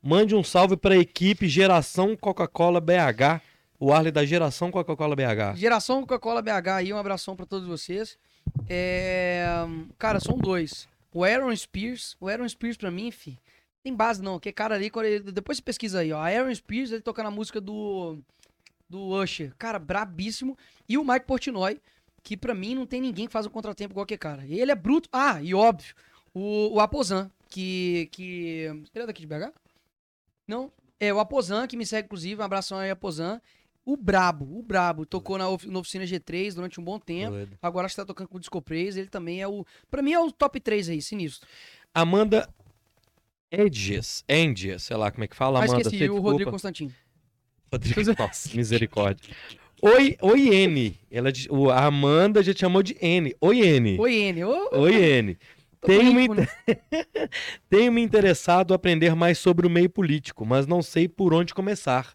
[0.02, 3.40] Mande um salve pra equipe Geração Coca-Cola BH.
[3.78, 5.56] O Arley da Geração Coca-Cola BH.
[5.56, 8.16] Geração Coca-Cola BH aí, um abração pra todos vocês.
[8.68, 9.46] É,
[9.98, 10.88] Cara, são dois.
[11.12, 12.16] O Aaron Spears.
[12.20, 13.38] O Aaron Spears pra mim, fi,
[13.82, 14.40] tem base não.
[14.40, 14.90] Que cara ali,
[15.32, 16.18] depois você pesquisa aí, ó.
[16.18, 18.18] Aaron Spears, ele tocando a música do,
[18.88, 19.54] do Usher.
[19.58, 20.56] Cara, brabíssimo.
[20.88, 21.80] E o Mike Portnoy,
[22.22, 24.44] que pra mim não tem ninguém que faz um contratempo igual que cara.
[24.46, 25.08] Ele é bruto.
[25.12, 25.94] Ah, e óbvio,
[26.32, 28.64] o, o Aposan, que, que...
[28.94, 29.52] Ele é daqui de BH?
[30.48, 30.72] Não.
[30.98, 32.40] É, o Aposan, que me segue, inclusive.
[32.40, 33.40] Um abração aí, Aposan.
[33.86, 35.04] O Brabo, o Brabo.
[35.04, 37.32] Tocou na, ofi- na oficina G3 durante um bom tempo.
[37.32, 37.58] Doido.
[37.60, 38.98] Agora acho que tá tocando com o Disco Praise.
[38.98, 39.64] Ele também é o.
[39.90, 41.46] Pra mim é o top 3 aí, sinistro.
[41.94, 42.48] Amanda
[43.50, 44.24] Edges.
[44.28, 45.60] Endias, sei lá como é que fala.
[45.60, 46.30] Mas Amanda, esqueci, você o desculpa.
[46.30, 46.92] Rodrigo Constantino.
[47.72, 48.00] Rodrigo.
[48.18, 49.34] Nossa, misericórdia.
[49.82, 50.98] Oi, oi, N.
[51.10, 53.34] Ela, diz- o- a Amanda já te chamou de N.
[53.40, 53.98] Oi, N.
[54.00, 54.44] Oi, N.
[54.44, 55.38] Ô, Oi, N.
[55.82, 56.48] Tenho me, né?
[57.68, 61.52] tenho me interessado a aprender mais sobre o meio político, mas não sei por onde
[61.52, 62.14] começar.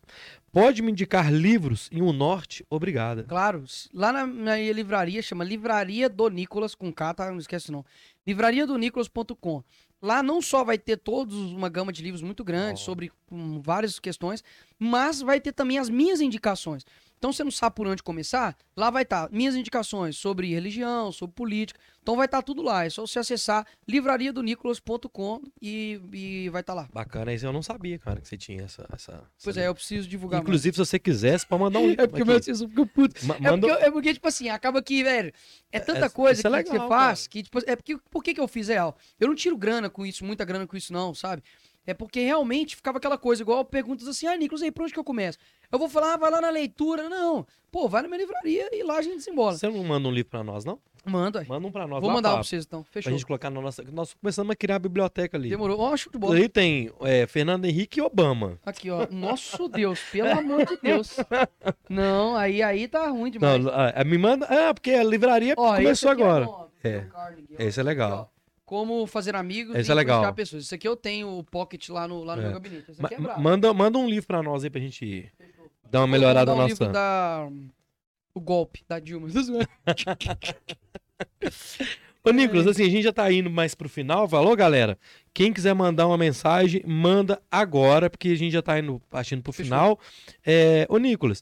[0.52, 2.66] Pode me indicar livros em um norte?
[2.70, 3.24] Obrigada.
[3.24, 3.64] Claro,
[3.94, 7.32] lá na minha livraria, chama Livraria do Nicolas, com K, tá?
[7.32, 7.86] Não esquece não.
[8.26, 9.64] Livrariadonicolas.com.
[10.02, 12.86] Lá não só vai ter todos uma gama de livros muito grande Ó.
[12.86, 14.44] sobre hum, várias questões,
[14.78, 16.86] mas vai ter também as minhas indicações.
[17.20, 18.56] Então você não sabe por onde começar?
[18.76, 21.78] Lá vai estar minhas indicações sobre religião, sobre política.
[22.02, 22.86] Então vai estar tudo lá.
[22.86, 26.88] É só você acessar livrariadonicolas.com e, e vai estar lá.
[26.94, 28.88] Bacana, isso eu não sabia, cara, que você tinha essa.
[28.94, 30.38] essa Pois é, eu preciso divulgar.
[30.40, 30.48] mais.
[30.48, 32.04] Inclusive, se você quisesse, pode mandar um livro.
[32.04, 32.32] É porque o aqui.
[32.32, 33.26] meu senso fica puto.
[33.26, 35.34] Ma- É porque, é porque, tipo assim, acaba que, velho,
[35.72, 38.34] é tanta é- coisa é que, legal, você faz que, tipo, é porque, por que
[38.34, 38.98] que eu fiz real?
[39.20, 41.44] Eu não tiro grana com isso, muita grana com isso, não, sabe?
[41.90, 45.00] É porque realmente ficava aquela coisa, igual perguntas assim, ah, Nicolas, aí, por onde que
[45.00, 45.40] eu começo?
[45.72, 47.10] Eu vou falar, ah, vai lá na leitura.
[47.10, 49.58] Não, pô, vai na minha livraria e lá a gente desembola.
[49.58, 50.80] Você não manda um livro pra nós, não?
[51.04, 51.48] Manda, aí.
[51.48, 52.00] Manda um pra nós.
[52.00, 52.84] Vou mandar um pra, pra vocês, então.
[52.84, 53.12] pra Fechou.
[53.12, 53.84] gente colocar na nossa.
[53.92, 55.50] Nós começamos a criar a biblioteca ali.
[55.50, 55.80] Demorou.
[55.80, 56.36] Ó, show de bola.
[56.36, 58.60] Ali tem é, Fernando Henrique e Obama.
[58.64, 59.08] Aqui, ó.
[59.10, 61.18] Nosso Deus, pelo amor de Deus.
[61.90, 63.64] Não, aí, aí tá ruim demais.
[63.64, 64.46] Não, ah, me manda.
[64.46, 66.46] Ah, porque a livraria Ó, começou é agora.
[66.84, 67.06] É.
[67.16, 67.30] ó.
[67.58, 68.22] Esse é legal.
[68.22, 68.39] Aqui.
[68.70, 70.32] Como fazer amigos Esse e é legal.
[70.32, 70.66] pessoas.
[70.66, 72.46] Isso aqui eu tenho o pocket lá no, lá no É.
[72.46, 72.92] meu gabinete.
[72.92, 73.42] Esse Ma- aqui é brabo.
[73.42, 75.28] manda, manda um livro pra nós aí pra gente
[75.90, 76.94] dar uma melhorada na um livro nossa.
[76.94, 77.48] da...
[78.32, 79.28] O golpe da Dilma.
[82.24, 84.28] Ô, Nicolas, assim, a gente já tá indo mais pro final.
[84.28, 85.00] Falou, galera?
[85.34, 89.52] Quem quiser mandar uma mensagem, manda agora, porque a gente já tá indo partindo pro
[89.52, 89.66] Fechou.
[89.66, 90.00] final.
[90.46, 91.42] É, ô, Nicolas,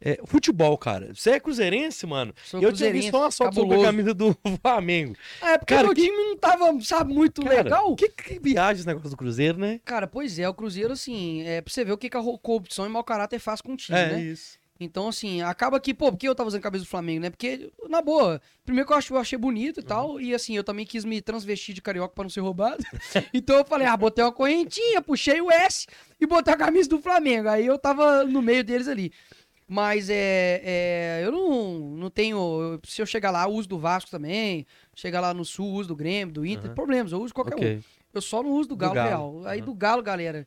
[0.00, 1.12] é, futebol, cara.
[1.14, 2.32] Você é cruzeirense, mano?
[2.44, 5.16] Sou eu tinha visto uma foto sobre a camisa do Flamengo.
[5.42, 7.96] É porque Cara, meu que- time não tava, sabe, muito Cara, legal.
[7.96, 9.80] que, que viagem esse negócio do Cruzeiro, né?
[9.84, 12.86] Cara, pois é, o Cruzeiro, assim, é pra você ver o que, que a corrupção
[12.86, 14.20] e mau caráter faz com o time, É, né?
[14.22, 14.58] isso.
[14.80, 17.30] Então, assim, acaba que, pô, por que eu tava usando a camisa do Flamengo, né?
[17.30, 20.62] Porque, na boa, primeiro que eu, acho, eu achei bonito e tal, e assim, eu
[20.62, 22.78] também quis me transvestir de carioca pra não ser roubado.
[23.34, 25.88] então eu falei, ah, botei uma correntinha, puxei o S
[26.20, 27.48] e botei a camisa do Flamengo.
[27.48, 29.12] Aí eu tava no meio deles ali.
[29.70, 32.80] Mas é, é, eu não, não tenho.
[32.84, 34.66] se eu chegar lá, eu uso do Vasco também.
[34.96, 36.74] Chegar lá no Sul, uso do Grêmio, do Inter, Aham.
[36.74, 37.58] problemas, eu uso qualquer um.
[37.58, 37.80] Ok.
[38.14, 39.08] Eu só não uso do Do Galo, Galo.
[39.08, 39.46] Real.
[39.46, 39.66] Aí Aham.
[39.66, 40.46] do Galo, galera,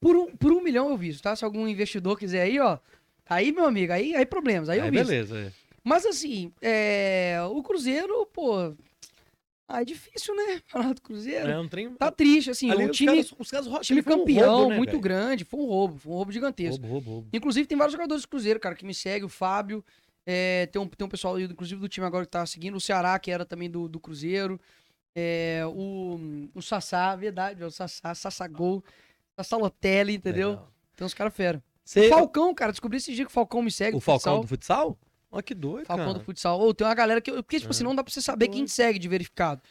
[0.00, 1.36] por um, por um milhão eu visto, tá?
[1.36, 2.78] Se algum investidor quiser aí, ó.
[3.28, 5.08] Aí, meu amigo, aí, aí problemas, aí, Aí, eu visto.
[5.08, 5.38] beleza.
[5.38, 5.52] é.
[5.84, 8.74] Mas assim, é, o Cruzeiro, pô.
[9.74, 10.60] Ah, é difícil, né?
[10.68, 11.48] Falar do Cruzeiro.
[11.48, 11.90] É um trem.
[11.94, 12.70] Tá triste, assim.
[12.70, 15.00] Ali o os time, caras- os caras time um campeão, roubo, né, muito velho?
[15.00, 15.44] grande.
[15.44, 16.80] Foi um roubo, foi um roubo gigantesco.
[16.82, 17.28] Roubo, roubo, roubo.
[17.32, 19.84] Inclusive, tem vários jogadores do Cruzeiro, cara, que me segue, o Fábio.
[20.26, 22.76] é, tem, um, tem um pessoal, inclusive, do time agora que tá seguindo.
[22.76, 24.60] O Ceará, que era também do, do Cruzeiro.
[25.14, 28.84] é, o, o Sassá, verdade, é o Sassá, Sassagol.
[29.36, 30.50] Sassá Lotelli, entendeu?
[30.50, 30.72] Legal.
[30.96, 31.62] Tem uns caras fera.
[31.84, 33.96] Cê- O Falcão, cara, descobri esse dia que o Falcão me segue.
[33.96, 34.40] o Falcão futsal.
[34.42, 34.98] do futsal?
[35.32, 36.18] Olha que doido, Falcão cara.
[36.18, 36.60] do futsal.
[36.60, 37.32] Ou tem uma galera que.
[37.32, 37.86] Porque, tipo assim, Ah.
[37.88, 39.62] não dá pra você saber quem te segue de verificado.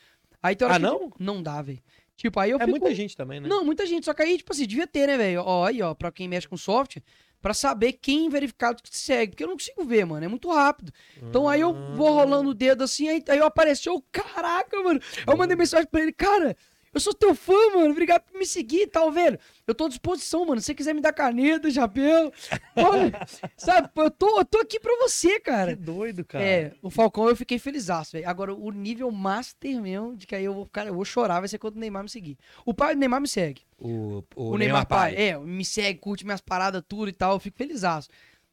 [0.42, 1.12] Aí tem hora Ah, que- não?
[1.20, 1.80] Não dá, velho.
[2.18, 2.72] Tipo, aí eu É fico.
[2.72, 3.48] muita gente também, né?
[3.48, 4.06] Não, muita gente.
[4.06, 5.42] Só que aí, tipo assim, devia ter, né, velho?
[5.46, 7.04] Ó, aí, ó, pra quem mexe com software,
[7.42, 9.32] pra saber quem verificado que te segue.
[9.32, 10.26] Porque eu não consigo ver, mano.
[10.26, 10.92] É muito rápido.
[11.22, 12.24] Então aí eu vou Ah.
[12.24, 15.00] rolando o dedo assim, aí, aí eu apareceu, caraca, mano.
[15.18, 16.56] Aí eu mandei mensagem pra ele, cara,
[16.94, 17.92] eu sou teu fã, mano.
[17.92, 19.40] Obrigado por me seguir e tal, velho.
[19.66, 20.60] Eu tô à disposição, mano.
[20.60, 22.32] Se você quiser me dar caneta, chapéu.
[22.76, 23.14] Olha,
[23.58, 25.76] sabe, eu tô, eu tô aqui pra você, Que cara.
[25.76, 26.44] doido, cara.
[26.44, 28.28] É, o Falcão eu fiquei feliz, velho.
[28.28, 31.48] Agora, o nível master mesmo, de que aí eu vou, cara, eu vou chorar, vai
[31.48, 32.38] ser quando o Neymar me seguir.
[32.66, 33.62] O pai do Neymar me segue.
[33.80, 35.16] O, o, O, Neymar, pai.
[35.16, 37.34] É, me segue, curte minhas paradas, tudo e tal.
[37.34, 37.84] Eu fico feliz.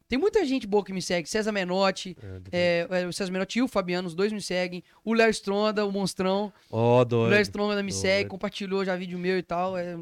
[0.09, 1.29] Tem muita gente boa que me segue.
[1.29, 2.17] César Menotti,
[2.51, 4.83] É, é, é, o César Menotti e o Fabiano, os dois me seguem.
[5.05, 6.51] O Léo Stronda, o Monstrão.
[6.71, 7.31] Ó, O doido.
[7.31, 8.01] Léo Stronda me doido.
[8.01, 9.77] segue, compartilhou já vídeo meu e tal.
[9.77, 9.99] É...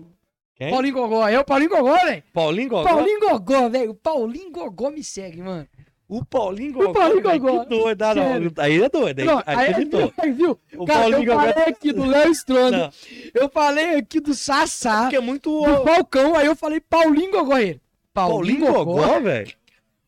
[0.55, 0.71] Quem?
[0.71, 2.23] Paulinho Gogó, é o Paulinho Gogó, velho.
[2.33, 2.85] Paulinho Gogó?
[2.85, 3.91] Paulinho Gogó, velho.
[3.91, 5.67] O Paulinho Gogó me segue, mano.
[6.09, 7.65] O Paulinho Gogó, Paulinho velho, Gogó.
[7.65, 8.03] Que doido.
[8.03, 8.25] Ah, não.
[8.59, 9.19] Aí é doido.
[9.19, 10.13] Aí, Não, aí aí, acreditou.
[10.17, 10.59] aí, viu?
[10.77, 11.53] O Cara, Paulinho eu Gogó...
[11.53, 12.93] falei aqui do Léo Stronda.
[13.35, 15.51] Eu falei aqui do Sassá, porque é muito...
[15.51, 16.37] do Falcão.
[16.37, 17.81] Aí eu falei Paulinho Gogó, ele.
[18.15, 19.53] Paulinho Gogó, velho?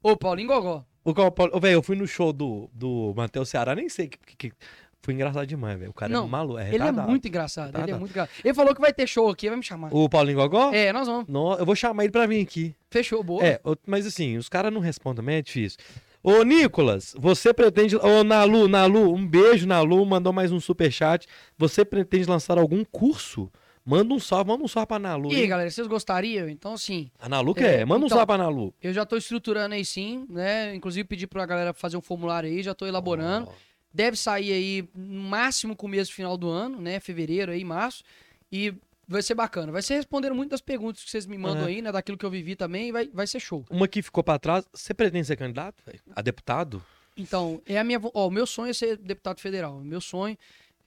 [0.03, 0.85] Ô, Paulinho Gogó.
[1.05, 4.51] O Ô, Velho, eu fui no show do, do Matheus Ceará, nem sei que, que-
[4.51, 4.57] que-
[5.01, 5.91] Foi engraçado demais, velho.
[5.91, 6.59] O cara Não, é maluco.
[6.59, 7.09] É Ele é retardado.
[7.09, 7.69] muito engraçado.
[7.69, 8.01] Ele é Retardado.
[8.01, 8.37] muito engraçado.
[8.45, 9.89] Ele falou que vai ter show aqui, vai me chamar.
[9.95, 10.71] O Paulinho Gogó?
[10.73, 11.27] É, nós vamos.
[11.29, 12.75] Não, eu vou chamar ele pra vir aqui.
[12.91, 13.43] Fechou, boa.
[13.43, 15.79] É, o- mas assim, os caras não respondem também, é difícil.
[16.23, 17.97] Ô, Nicolas, você pretende.
[17.97, 21.27] Ô, Nalu, Nalu, um beijo, Nalu, mandou mais um superchat.
[21.57, 23.51] Você pretende lançar algum curso?
[23.89, 25.33] Manda um salve, manda um salve pra Nalu.
[25.33, 25.49] E aí, hein?
[25.49, 26.47] galera, vocês gostariam?
[26.47, 28.75] Então, assim, A Nalu É, quer, manda um então- salve pra Nalu.
[28.83, 30.75] eu já tô estruturando aí sim, né?
[30.75, 33.49] Inclusive pedi pra galera fazer um formulário aí, já tô elaborando.
[33.49, 33.53] Ó,
[33.91, 37.01] Deve sair aí no máximo começo final do ano, né?
[37.01, 38.05] Fevereiro aí, março.
[38.53, 38.75] E
[39.09, 39.73] vai ser bacana.
[39.73, 41.69] Vai ser respondendo muitas perguntas que vocês me mandam Aham.
[41.69, 41.91] aí, né?
[41.91, 43.65] Daquilo que eu vivi também, vai, vai ser show.
[43.71, 45.83] Uma que ficou pra trás, você pretende ser candidato?
[46.15, 46.85] A deputado?
[47.17, 47.99] Então, é a minha.
[48.13, 49.81] Ó, o meu sonho é ser deputado federal.
[49.81, 50.37] Meu sonho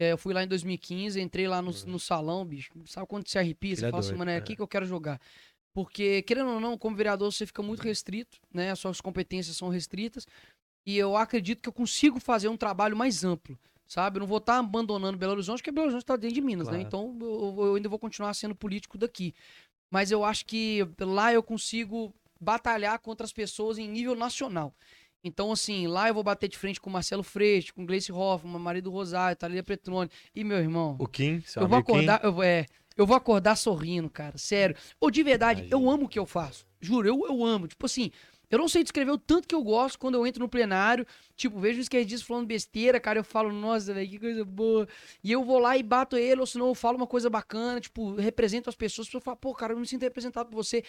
[0.02, 2.72] É, eu fui lá em 2015, entrei lá no, no salão, bicho.
[2.88, 3.76] Sabe quando você arrepia?
[3.76, 4.38] Você fala assim, mano, é é.
[4.38, 5.22] aqui que eu quero jogar.
[5.76, 8.72] Porque, querendo ou não, como vereador, você fica muito restrito, né?
[8.72, 10.26] As suas competências são restritas.
[10.88, 13.56] E eu acredito que eu consigo fazer um trabalho mais amplo,
[13.88, 14.18] sabe?
[14.18, 16.84] Eu não vou estar abandonando Belo Horizonte, porque Belo Horizonte está dentro de Minas, né?
[16.84, 16.88] Claro.
[16.88, 19.36] Então eu, eu ainda vou continuar sendo político daqui.
[19.92, 24.74] Mas eu acho que lá eu consigo batalhar contra as pessoas em nível nacional.
[25.24, 28.12] Então, assim, lá eu vou bater de frente com o Marcelo Freixo, com o Gleice
[28.12, 30.96] Hoffmann, Marido Rosário, Thalia Petrone e meu irmão.
[31.00, 31.98] O Kim, seu Eu vou amigo Kim.
[31.98, 32.66] acordar, eu, vou- é,
[32.98, 34.76] eu vou acordar sorrindo, cara, sério.
[35.00, 36.66] Ou de verdade, eu amo o que eu faço.
[36.80, 37.68] Juro, eu, eu amo.
[37.68, 38.10] Tipo assim,
[38.50, 41.06] eu não sei descrever o tanto que eu gosto quando eu entro no plenário.
[41.36, 44.88] Tipo, vejo um esquerdista falando besteira, cara, eu falo, nossa, velho, que coisa boa.
[45.24, 48.16] E eu vou lá e bato ele, ou senão eu falo uma coisa bacana, tipo,
[48.16, 49.06] represento as pessoas.
[49.06, 50.84] As pessoas falam, pô, cara, eu me sinto representado por você.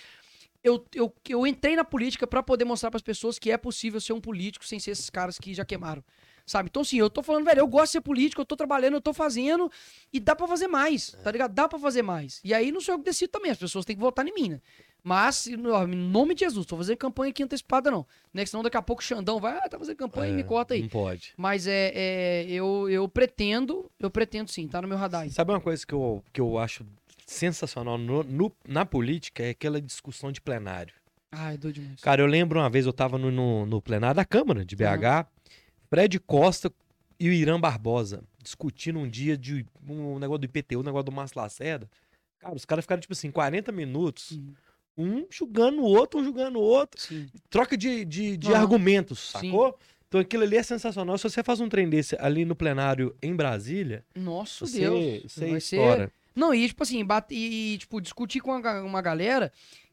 [0.65, 4.13] Eu, eu, eu entrei na política pra poder mostrar pras pessoas que é possível ser
[4.13, 6.05] um político sem ser esses caras que já queimaram.
[6.47, 6.69] Sabe?
[6.69, 9.01] Então, assim, eu tô falando, velho, eu gosto de ser político, eu tô trabalhando, eu
[9.01, 9.71] tô fazendo,
[10.13, 11.53] e dá pra fazer mais, tá ligado?
[11.53, 12.41] Dá pra fazer mais.
[12.45, 14.49] E aí não sou eu que decido também, as pessoas têm que votar em mim,
[14.51, 14.61] né?
[15.05, 18.07] Mas, em nome de Jesus, tô fazendo campanha aqui antecipada, não.
[18.33, 18.47] Né?
[18.47, 20.75] Senão daqui a pouco o Xandão vai, ah, tá fazendo campanha e me É, corta
[20.75, 20.83] aí.
[20.83, 21.33] Não pode.
[21.37, 25.23] Mas é, é eu, eu pretendo, eu pretendo sim, tá no meu radar.
[25.23, 25.31] aí.
[25.31, 26.87] Sabe uma coisa que eu, que eu acho
[27.33, 29.43] sensacional no- no- na política?
[29.43, 30.95] É aquela discussão de plenário.
[31.31, 32.01] Ah, é doido demais.
[32.01, 35.27] Cara, eu lembro uma vez eu tava no, no, no plenário da Câmara de BH,
[35.89, 36.71] Fred Costa
[37.19, 41.13] e o Irã Barbosa discutindo um dia de um negócio do IPTU, um negócio do
[41.13, 41.89] Márcio Lacerda.
[42.39, 44.55] Cara, os caras ficaram, tipo assim, 40 minutos, Uhum.
[44.99, 47.29] um julgando o outro, um julgando o outro, Sim.
[47.49, 48.63] troca de, de, de Aham.
[48.63, 49.51] argumentos, Sim.
[49.51, 49.79] sacou?
[50.09, 51.17] Então aquilo ali é sensacional.
[51.17, 55.23] Se você faz um trem desse ali no plenário em Brasília, Nossa você, Deus.
[55.33, 56.13] você vai ser estoura.
[56.35, 59.53] Não, e tipo assim, bate, e, tipo, discutir com uma, uma galera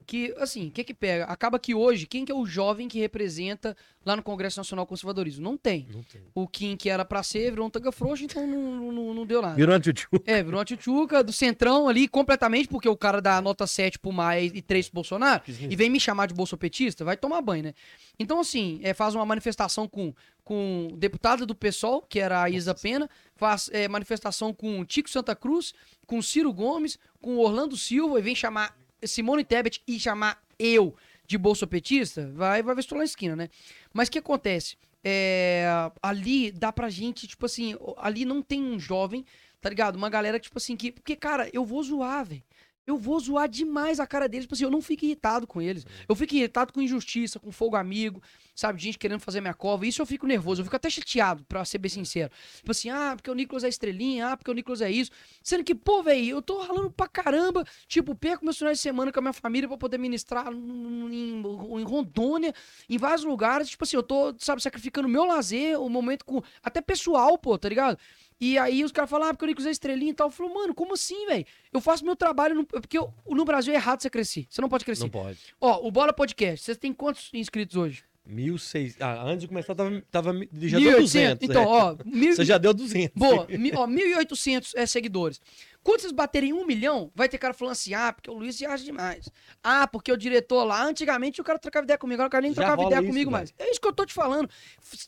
[0.10, 1.26] que, assim, o que que pega?
[1.26, 5.44] Acaba que hoje, quem que é o jovem que representa lá no Congresso Nacional Conservadorismo?
[5.44, 5.88] Não tem.
[5.94, 6.20] Não tem.
[6.34, 9.40] O Kim, que era pra ser, virou um tanga frouxo, então não, não, não deu
[9.40, 9.54] nada.
[9.54, 9.94] Virou um tio
[10.26, 14.12] É, virou uma tchutchuca do Centrão ali, completamente, porque o cara dá nota 7 pro
[14.12, 17.76] Maia e 3 pro Bolsonaro, e vem me chamar de bolsopetista, vai tomar banho, né?
[18.18, 20.12] Então, assim, é, faz uma manifestação com,
[20.44, 25.36] com deputada do PSOL, que era a Isa Pena, faz é, manifestação com Tico Santa
[25.36, 25.72] Cruz,
[26.08, 30.96] com Ciro Gomes, com Orlando Silva, e vem chamar Simone Tebet e chamar eu
[31.26, 33.50] de bolsopetista, vai, vai lá na esquina, né?
[33.94, 34.76] Mas o que acontece?
[35.04, 35.66] É,
[36.02, 39.24] ali dá pra gente, tipo assim, ali não tem um jovem,
[39.62, 39.96] tá ligado?
[39.96, 40.92] Uma galera, tipo assim, que.
[40.92, 42.44] Porque, cara, eu vou zoar, velho.
[42.90, 44.46] Eu vou zoar demais a cara deles.
[44.46, 45.86] Tipo assim, eu não fico irritado com eles.
[46.08, 48.22] Eu fico irritado com injustiça, com fogo amigo,
[48.56, 48.82] sabe?
[48.82, 49.86] Gente querendo fazer minha cova.
[49.86, 50.62] Isso eu fico nervoso.
[50.62, 52.32] Eu fico até chateado, pra ser bem sincero.
[52.56, 55.12] Tipo assim, ah, porque o Nicolas é estrelinha, ah, porque o Nicolas é isso.
[55.44, 57.64] Sendo que, pô, velho, eu tô ralando pra caramba.
[57.88, 61.84] Tipo, perco meus finais de semana com a minha família pra poder ministrar em, em
[61.84, 62.56] Rondônia,
[62.90, 63.70] em vários lugares.
[63.70, 66.42] Tipo assim, eu tô, sabe, sacrificando meu lazer, o momento com.
[66.64, 68.00] Até pessoal, pô, tá ligado?
[68.42, 70.28] E aí os caras falam, ah, porque o Nicolas é estrelinha e tal.
[70.28, 71.46] Eu falo, mano, como assim, velho?
[71.74, 72.56] Eu faço meu trabalho.
[72.56, 72.66] No...
[72.66, 74.48] Porque eu- no Brasil é errado você crescer.
[74.50, 75.04] Você não pode crescer.
[75.04, 75.38] Não pode.
[75.60, 78.04] Ó, o Bola Podcast, vocês têm quantos inscritos hoje?
[78.30, 78.96] 1.600.
[79.00, 81.50] Ah, antes de começar, tava, tava, já deu 200.
[81.50, 81.66] Então, é.
[81.66, 82.34] ó, mil...
[82.36, 83.12] Você já deu 200.
[83.16, 85.42] Boa, mi- ó, 1.800 é, seguidores.
[85.82, 88.84] Quando vocês baterem um milhão, vai ter cara falando assim, ah, porque o Luiz viaja
[88.84, 89.30] demais.
[89.64, 92.54] Ah, porque o diretor lá, antigamente o cara trocava ideia comigo, agora o cara nem
[92.54, 93.54] Já trocava ideia isso, comigo mais.
[93.58, 94.50] É isso que eu tô te falando.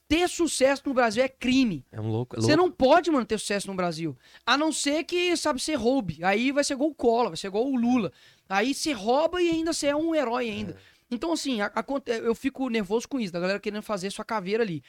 [0.08, 1.86] Ter sucesso no Brasil é crime.
[1.92, 2.38] É um louco.
[2.38, 4.18] É Você não pode, mano, ter sucesso no Brasil.
[4.46, 6.24] A não ser que, sabe, você roube.
[6.24, 8.12] Aí vai ser igual o Cola, vai ser igual o Lula.
[8.48, 10.78] Aí você rouba e ainda você é um herói ainda.
[11.12, 14.64] Então, assim, a- aconte- eu fico nervoso com isso, da galera querendo fazer sua caveira
[14.64, 14.82] ali.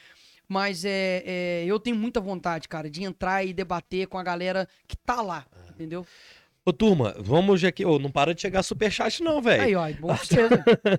[0.47, 4.67] Mas é, é, eu tenho muita vontade, cara, de entrar e debater com a galera
[4.87, 6.05] que tá lá, entendeu?
[6.65, 7.85] Ô, turma, vamos já aqui.
[7.85, 9.63] Ô, não para de chegar superchat, não, velho.
[9.63, 10.07] Aí, ó, bom
[10.49, 10.97] né?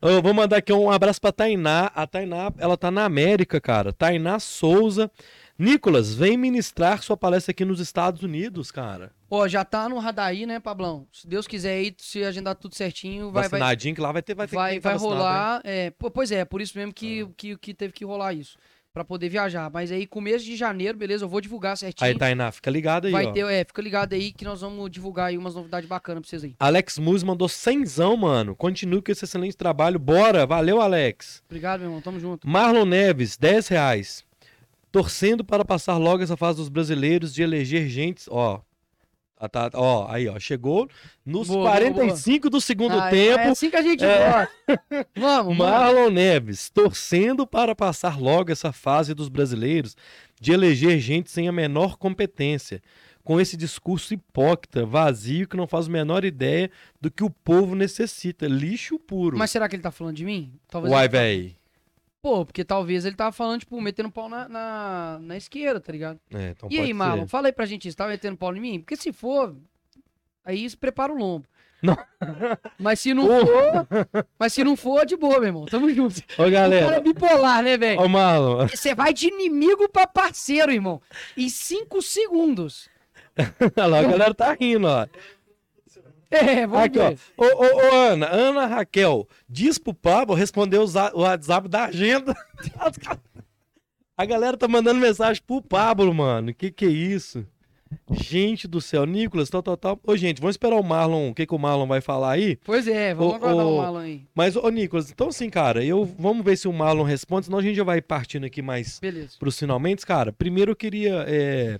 [0.00, 1.86] Eu vou mandar aqui um abraço pra Tainá.
[1.94, 3.92] A Tainá, ela tá na América, cara.
[3.92, 5.10] Tainá Souza.
[5.58, 9.12] Nicolas, vem ministrar sua palestra aqui nos Estados Unidos, cara.
[9.30, 11.06] Ó, já tá no radar aí, né, Pablão?
[11.12, 14.46] Se Deus quiser aí, se agendar tudo certinho, vai, vai, que lá vai ter, vai
[14.46, 15.24] ter vai, quem tá vai vacinado, né?
[15.24, 15.60] rolar.
[15.64, 18.58] É, pô, pois é, por isso mesmo que, que, que teve que rolar isso.
[18.92, 19.68] Pra poder viajar.
[19.72, 22.08] Mas aí, começo de janeiro, beleza, eu vou divulgar certinho.
[22.08, 23.32] Aí, Tainá, fica ligado aí, vai ó.
[23.32, 26.44] ter, é, fica ligado aí que nós vamos divulgar aí umas novidades bacanas pra vocês
[26.44, 26.54] aí.
[26.60, 28.54] Alex Mus mandou cenzão, mano.
[28.54, 29.98] Continue com esse excelente trabalho.
[29.98, 31.42] Bora, valeu, Alex.
[31.46, 32.00] Obrigado, meu irmão.
[32.00, 32.48] Tamo junto.
[32.48, 34.24] Marlon Neves, 10 reais.
[34.94, 38.26] Torcendo para passar logo essa fase dos brasileiros de eleger gente.
[38.30, 38.60] Ó.
[39.36, 40.38] Ah, tá, ó, aí, ó.
[40.38, 40.88] Chegou
[41.26, 43.40] nos Boa, boa, 45 do segundo Ah, tempo.
[43.40, 44.46] É assim que a gente É.
[45.18, 45.72] Vamos, mano.
[45.72, 49.96] Marlon Neves, torcendo para passar logo essa fase dos brasileiros
[50.40, 52.80] de eleger gente sem a menor competência,
[53.24, 57.74] com esse discurso hipócrita, vazio, que não faz a menor ideia do que o povo
[57.74, 58.46] necessita.
[58.46, 59.36] Lixo puro.
[59.36, 60.52] Mas será que ele tá falando de mim?
[60.68, 61.56] Talvez Uai, ele tá- véi.
[62.24, 66.18] Pô, porque talvez ele tava falando, tipo, metendo pau na, na, na esquerda, tá ligado?
[66.32, 68.80] É, então e aí, Marlon, fala aí pra gente isso, tá metendo pau em mim?
[68.80, 69.54] Porque se for,
[70.42, 71.46] aí se prepara o lombo.
[71.82, 71.94] Não.
[72.78, 73.84] Mas se não Porra.
[74.10, 75.66] for, mas se não for, de boa, meu irmão.
[75.66, 76.16] Tamo junto.
[76.18, 77.00] Ô, O cara é galera.
[77.02, 78.00] bipolar, né, velho?
[78.00, 78.68] Ô, Marlon.
[78.68, 81.02] Você vai de inimigo pra parceiro, irmão.
[81.36, 82.88] Em cinco segundos.
[83.76, 85.06] Olha lá, a galera tá rindo, ó.
[86.34, 87.08] É, vamos Aqui, ó.
[87.10, 87.18] ver.
[87.36, 91.84] Ô, ô, ô, Ana, Ana Raquel, diz pro Pablo responder o za- o WhatsApp da
[91.84, 92.34] agenda.
[94.16, 96.54] A galera tá mandando mensagem pro Pablo, mano.
[96.54, 97.44] Que que é isso?
[98.10, 100.00] Gente do céu, Nicolas, tal, tal, tal.
[100.04, 102.56] Ô, gente, vamos esperar o Marlon, o que que o Marlon vai falar aí.
[102.64, 104.22] Pois é, vamos Ô, aguardar ô, o Marlon aí.
[104.34, 107.62] Mas, ô, Nicolas, então assim, cara, eu vamos ver se o Marlon responde, senão a
[107.62, 109.36] gente já vai partindo aqui mais Beleza.
[109.38, 110.32] pros finalmente, cara.
[110.32, 111.78] Primeiro eu queria é,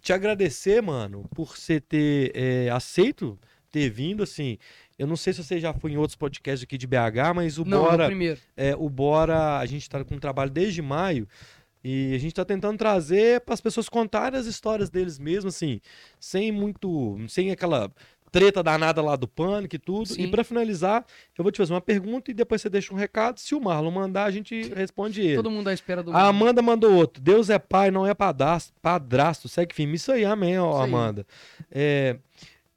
[0.00, 3.36] te agradecer, mano, por você ter é, aceito
[3.70, 4.58] ter vindo, assim.
[4.98, 7.64] Eu não sei se você já foi em outros podcasts aqui de BH, mas o
[7.64, 8.40] Não, Bora, no primeiro.
[8.56, 11.28] é, o Bora, a gente tá com um trabalho desde maio
[11.82, 15.80] e a gente tá tentando trazer para as pessoas contarem as histórias deles mesmo, assim,
[16.18, 17.90] sem muito, sem aquela
[18.30, 20.08] treta danada lá do pânico e tudo.
[20.08, 20.22] Sim.
[20.22, 21.04] E para finalizar,
[21.36, 23.38] eu vou te fazer uma pergunta e depois você deixa um recado.
[23.38, 25.36] Se o Marlon mandar, a gente responde ele.
[25.36, 26.26] Todo mundo à espera do A.
[26.26, 27.22] Amanda mandou outro.
[27.22, 28.72] Deus é pai, não é padrasto.
[28.82, 29.94] padrasto segue firme.
[29.94, 30.88] Isso aí, amém, ó, Isso aí.
[30.88, 31.26] Amanda.
[31.70, 32.18] É,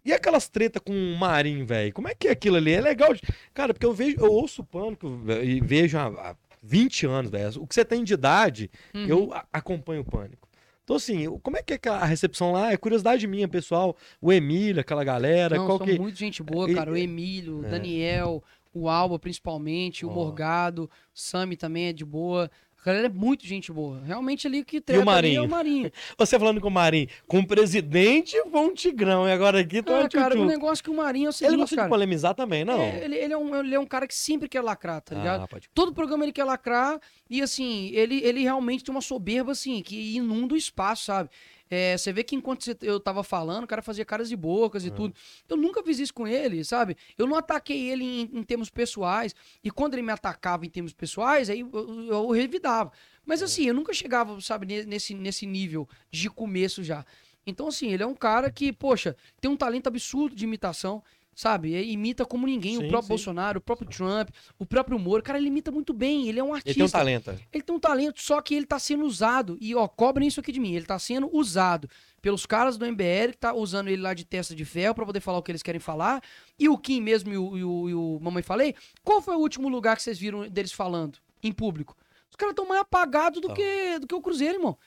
[0.04, 1.94] E aquelas treta com o Marinho, velho?
[1.94, 2.72] Como é que é aquilo ali?
[2.74, 3.14] É legal.
[3.14, 3.22] de-
[3.54, 7.62] Cara, porque eu vejo, eu ouço o pânico e vejo há, há 20 anos, velho.
[7.62, 9.06] O que você tem de idade, Uhum.
[9.06, 10.48] eu acompanho o pânico.
[10.84, 12.72] Então, assim, como é que é a recepção lá?
[12.72, 13.96] É curiosidade minha, pessoal.
[14.20, 15.56] O Emílio, aquela galera.
[15.56, 15.98] Não, qual são que...
[16.00, 16.92] muito gente boa, cara.
[16.92, 17.70] O Emílio, o É.
[17.70, 20.14] Daniel, o Alba, principalmente, o Ó.
[20.14, 22.50] Morgado, o Sami também é de boa.
[22.82, 24.02] A galera é muito gente boa.
[24.04, 25.44] Realmente ali o que Marinho?
[25.44, 25.92] é o Marinho.
[26.18, 29.28] Você falando com o Marinho, com o presidente foi um tigrão.
[29.28, 30.46] E agora aqui tá Ah, um cara, o tchutchu.
[30.46, 31.90] negócio que o Marinho é o Ele seguinte, gosta de cara.
[31.90, 32.82] polemizar também, não?
[32.82, 35.44] É, ele, ele é um, ele é um cara que sempre quer lacrar, tá ligado?
[35.44, 37.00] Ah, pode Todo programa ele quer lacrar
[37.30, 41.30] e, assim, ele, ele realmente tem uma soberba, assim, que inunda o espaço, sabe?
[41.74, 44.90] É, você vê que enquanto eu tava falando, o cara fazia caras e bocas e
[44.90, 44.92] É.
[44.92, 45.16] tudo.
[45.48, 46.98] Eu nunca fiz isso com ele, sabe?
[47.18, 49.34] Eu não ataquei ele em, em termos pessoais.
[49.64, 52.92] E quando ele me atacava em termos pessoais, aí eu, eu, eu revidava.
[52.94, 53.22] É.
[53.26, 57.06] Mas assim, eu nunca chegava, sabe, ne- nesse, nesse nível de começo já.
[57.48, 61.02] Então, assim, ele é um cara que, poxa, tem um talento absurdo de imitação,
[61.42, 61.74] sabe?
[61.74, 62.78] E imita como ninguém.
[62.78, 63.10] Sim, o próprio sim.
[63.10, 65.24] Bolsonaro, o próprio Trump, o próprio Moro.
[65.24, 66.28] Cara, ele imita muito bem.
[66.28, 66.76] Ele é um Ele artista.
[66.78, 67.30] tem um talento.
[67.52, 69.58] Ele tem um talento, só que ele tá sendo usado.
[69.60, 70.76] E, ó, cobrem isso aqui de mim.
[70.76, 71.90] Ele tá sendo usado
[72.22, 75.20] pelos caras do MBL, que tá usando ele lá de testa de ferro pra poder
[75.20, 76.22] falar o que eles querem falar.
[76.60, 78.76] E o Kim mesmo e o, e o, e o Mamãe Falei.
[79.04, 81.98] Qual foi o último lugar que vocês viram deles falando em público?
[82.30, 83.56] Os caras estão mais apagados do Tão.
[83.56, 84.78] que, do que o Cruzeiro, irmão.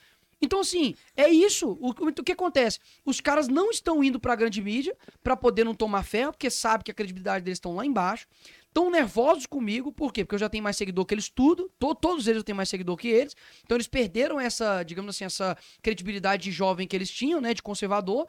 [0.45, 1.77] Então, assim, é isso.
[1.81, 2.79] O, o, que acontece?
[3.03, 6.83] Os caras não estão indo pra grande mídia pra poder não tomar ferro, porque sabe
[6.83, 8.27] que a credibilidade deles estão lá embaixo.
[8.67, 10.23] Estão nervosos comigo, por quê?
[10.23, 11.71] Porque eu já tenho mais seguidor que eles tudo.
[11.79, 13.35] To- todos eles eu tenho mais seguidor que eles.
[13.63, 17.53] Então eles perderam essa, digamos assim, essa credibilidade de jovem que eles tinham, né?
[17.53, 18.27] De conservador.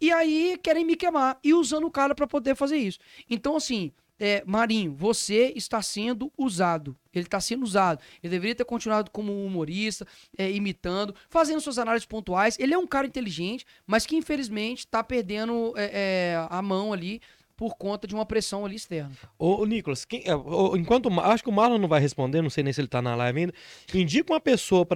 [0.00, 1.38] E aí querem me queimar.
[1.42, 2.98] E usando o cara pra poder fazer isso.
[3.28, 3.90] Então, assim,
[4.20, 6.96] é, Marinho, você está sendo usado.
[7.14, 8.00] Ele está sendo usado.
[8.22, 12.56] Ele deveria ter continuado como humorista, é, imitando, fazendo suas análises pontuais.
[12.58, 15.90] Ele é um cara inteligente, mas que infelizmente está perdendo é,
[16.34, 17.20] é, a mão ali
[17.56, 19.10] por conta de uma pressão ali externa.
[19.36, 22.62] Ô, Nicolas, quem- é, ô, enquanto acho que o Marlon não vai responder, não sei
[22.62, 23.54] nem se ele tá na live ainda.
[23.92, 24.86] Indica uma pessoa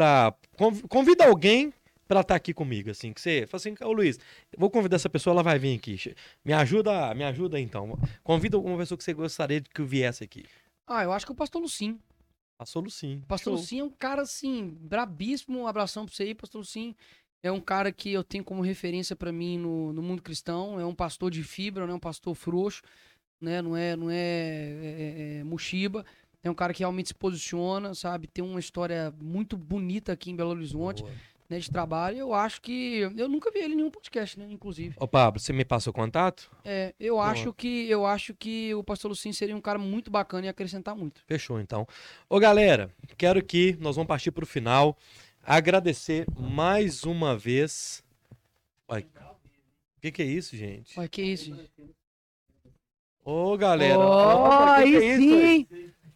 [0.57, 1.73] conv- Convida alguém
[2.13, 3.13] pra estar aqui comigo, assim.
[3.13, 4.19] Que você fala assim, ô Luiz,
[4.57, 6.15] vou convidar essa pessoa, ela vai vir aqui.
[6.45, 7.99] Me ajuda, me ajuda então.
[8.23, 10.45] Convida uma pessoa que você gostaria de que viesse aqui.
[10.87, 11.99] Ah, eu acho que o Pastor Lucim.
[12.59, 13.17] Passou sim.
[13.25, 13.61] O Pastor Show.
[13.61, 15.59] Lucim é um cara, assim, brabíssimo.
[15.59, 16.95] Um abração pra você aí, Pastor Lucim.
[17.43, 20.79] É um cara que eu tenho como referência pra mim no, no mundo cristão.
[20.79, 22.83] É um pastor de fibra, não é um pastor frouxo,
[23.41, 23.61] né?
[23.61, 26.05] Não é, não é, é, é Mushiba.
[26.45, 28.29] É um cara que realmente se posiciona, sabe?
[28.29, 31.15] Tem uma história muito bonita aqui em Belo Horizonte, Boa.
[31.53, 31.59] Né?
[31.59, 32.19] De trabalho.
[32.19, 33.01] Eu acho que...
[33.17, 34.47] Eu nunca vi ele em nenhum podcast, né?
[34.51, 34.95] Inclusive.
[34.99, 36.51] Ô, Pablo, você me passa o contato?
[36.65, 37.27] É, eu Boa.
[37.27, 40.97] acho que eu acho que o Pastor Lucim seria um cara muito bacana e acrescentar
[40.97, 41.21] muito.
[41.27, 41.87] Fechou, então.
[42.29, 44.97] Ô, galera, quero que nós vamos partir pro final.
[45.45, 48.03] Agradecer mais uma vez.
[48.89, 49.07] Olha,
[49.97, 50.99] o que, que é isso, gente?
[50.99, 51.71] Olha, que isso, gente.
[53.25, 53.99] Ô, galera.
[53.99, 55.35] Ó, Opa, que que aí é isso, sim!
[55.35, 55.47] aí?
[55.47, 55.69] hein?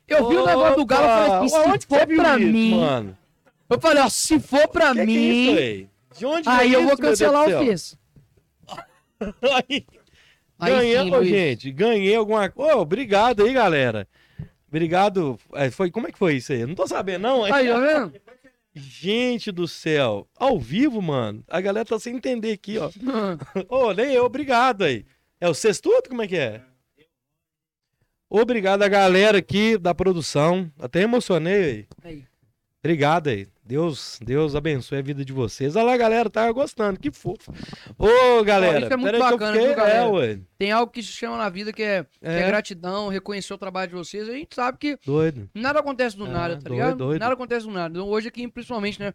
[0.09, 2.71] Eu vi o negócio do Galo e falei assim, se onde viu pra isso, mim...
[2.79, 3.19] Mano?
[3.69, 5.49] Eu falei, ó, se for pra Que que é mim...
[5.49, 5.89] isso, aí?
[6.17, 7.65] De onde aí eu vou isso, Deus cancelar o?
[7.65, 7.99] Fez.
[9.41, 9.87] Aí,
[10.59, 12.77] Aí ganhei, sim, gente, ganhei alguma coisa.
[12.77, 14.07] Ô, obrigado aí, galera.
[14.69, 15.39] Obrigado.
[15.55, 16.61] É, foi, como é que foi isso aí?
[16.61, 17.45] Eu Não tô sabendo, não.
[17.45, 18.15] Aí, tá vendo?
[18.75, 20.29] Gente do céu.
[20.37, 21.43] Ao vivo, mano.
[21.49, 22.91] A galera tá sem entender aqui, ó.
[23.69, 25.07] Ô, nem eu, obrigado aí.
[25.41, 26.11] É o sextuto?
[26.11, 26.63] Como é que é?
[28.29, 30.71] Obrigado a galera aqui da produção.
[30.79, 31.87] Até emocionei aí.
[32.05, 32.25] Aí.
[32.81, 33.49] Obrigado aí.
[33.67, 35.75] Deus, Deus abençoe a vida de vocês.
[35.75, 37.01] Olha lá, galera tá gostando.
[37.01, 37.53] Que fofo.
[37.99, 38.79] Ô, galera.
[38.85, 39.99] isso é muito bacana, fiquei- viu, galera?
[39.99, 40.39] É, ué.
[40.57, 42.47] Tem algo que se chama na vida que é, que é É.
[42.47, 44.29] gratidão, reconhecer o trabalho de vocês.
[44.29, 45.51] A gente sabe que Doido.
[45.53, 46.97] nada acontece do É, nada, tá doido, ligado?
[46.97, 47.21] doido.
[47.21, 47.99] Nada acontece do nada.
[47.99, 49.13] Então, hoje aqui, principalmente, né?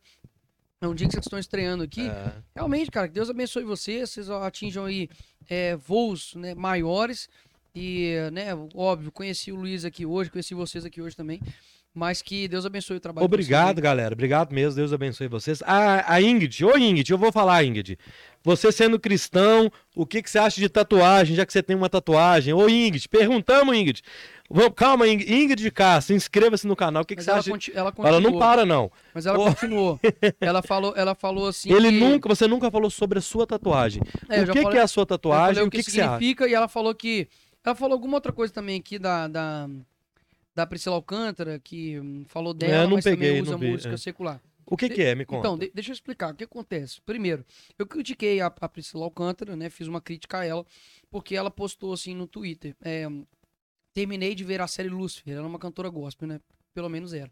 [0.82, 2.02] É um dia que vocês estão estreando aqui.
[2.10, 2.34] É.
[2.56, 5.08] Realmente, cara, que Deus abençoe vocês, vocês atinjam aí
[5.50, 7.30] é, voos né, maiores.
[7.74, 11.40] E, né, óbvio, conheci o Luiz aqui hoje, conheci vocês aqui hoje também.
[11.94, 13.80] Mas que Deus abençoe o trabalho Obrigado, vocês.
[13.84, 14.14] galera.
[14.14, 14.76] Obrigado mesmo.
[14.78, 15.62] Deus abençoe vocês.
[15.64, 16.64] A, a Ingrid.
[16.64, 17.98] Ô, Ingrid, eu vou falar, Ingrid.
[18.44, 21.90] Você sendo cristão, o que, que você acha de tatuagem, já que você tem uma
[21.90, 22.54] tatuagem?
[22.54, 24.02] Ô, Ingrid, perguntamos, Ingrid.
[24.50, 27.04] Vamos, calma, Ingrid, de Castro, inscreva-se no canal.
[27.04, 27.52] O que, que você ela, acha?
[27.52, 28.90] conti- ela Ela não para, não.
[29.14, 29.46] Mas ela Ô.
[29.46, 30.00] continuou.
[30.42, 31.72] Ela falou, ela falou assim.
[31.74, 34.02] Ele que- nunca, você nunca falou sobre a sua tatuagem.
[34.30, 35.64] É, o que, falei- que é a sua tatuagem?
[35.64, 37.28] O que, que, significa e ela falou que.
[37.64, 39.70] Ela falou alguma outra coisa também aqui da, da,
[40.56, 43.94] da Priscila Alcântara, que hum, falou dela, É, eu não mas peguei, também usa música
[43.94, 43.98] é.
[43.98, 44.42] secular.
[44.66, 45.16] O que, que é?
[45.16, 45.40] Me conta.
[45.40, 47.02] Então, de- deixa eu explicar o que acontece.
[47.02, 47.46] Primeiro,
[47.78, 49.70] eu critiquei a, a Priscila Alcântara, né?
[49.70, 50.66] Fiz uma crítica a ela,
[51.10, 52.76] porque ela postou assim no Twitter.
[52.82, 53.06] é,
[53.94, 55.34] terminei de ver a série Lúcifer.
[55.36, 56.40] Ela é uma cantora gospel, né?
[56.74, 57.30] Pelo menos era.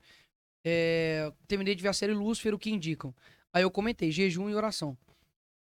[0.65, 3.15] É, terminei de ver a série Lúcifer, o que indicam.
[3.53, 4.97] Aí eu comentei, jejum e oração.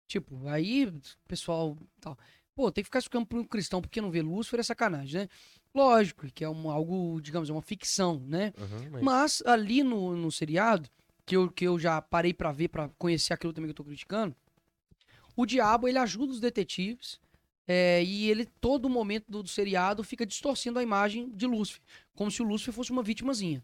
[0.07, 0.91] Tipo, aí,
[1.27, 1.77] pessoal.
[2.01, 2.17] Tal.
[2.55, 5.29] Pô, tem que ficar ficando um cristão porque não vê Lúcifer é sacanagem, né?
[5.73, 8.51] Lógico, que é um, algo, digamos, é uma ficção, né?
[8.57, 10.89] Uhum, mas- Mas ali no, no seriado,
[11.25, 13.83] que eu, que eu já parei pra ver, pra conhecer aquilo também que eu tô
[13.83, 14.35] criticando,
[15.35, 17.19] o diabo, ele ajuda os detetives
[17.67, 21.81] é, e ele, todo momento do, do seriado, fica distorcendo a imagem de Lúcifer,
[22.15, 23.63] como se o Lúcifer fosse uma vítimazinha.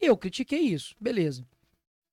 [0.00, 1.44] Eu critiquei isso, beleza.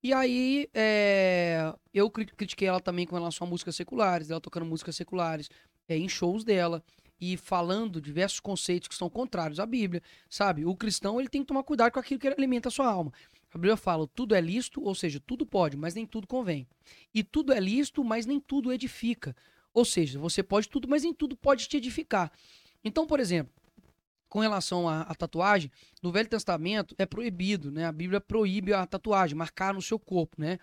[0.02, 4.64] E aí, é, eu cri- critiquei ela também com relação a músicas seculares, ela tocando
[4.66, 5.48] músicas seculares
[5.88, 6.82] é, em shows dela
[7.20, 10.64] e falando diversos conceitos que são contrários à Bíblia, sabe?
[10.64, 13.12] O cristão ele tem que tomar cuidado com aquilo que alimenta a sua alma.
[13.52, 16.66] A Bíblia fala, tudo é lícito, ou seja, tudo pode, mas nem tudo convém.
[17.14, 19.34] E tudo é lícito, mas nem tudo edifica.
[19.72, 22.30] Ou seja, você pode tudo, mas nem tudo pode te edificar.
[22.84, 23.52] Então, por exemplo,
[24.36, 25.72] com relação à, à tatuagem,
[26.02, 27.86] no Velho Testamento é proibido, né?
[27.86, 30.58] A Bíblia proíbe a tatuagem, marcar no seu corpo, né?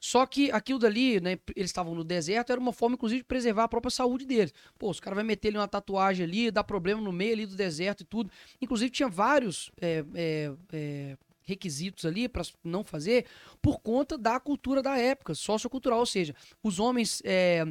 [0.00, 1.36] Só que aquilo dali, né?
[1.56, 4.54] Eles estavam no deserto, era uma forma, inclusive, de preservar a própria saúde deles.
[4.78, 7.56] Pô, os caras vão meter ali uma tatuagem ali, dá problema no meio ali do
[7.56, 8.30] deserto e tudo.
[8.62, 11.16] Inclusive, tinha vários é, é, é,
[11.46, 13.24] requisitos ali para não fazer
[13.62, 17.64] por conta da cultura da época, sociocultural, ou seja, os homens é,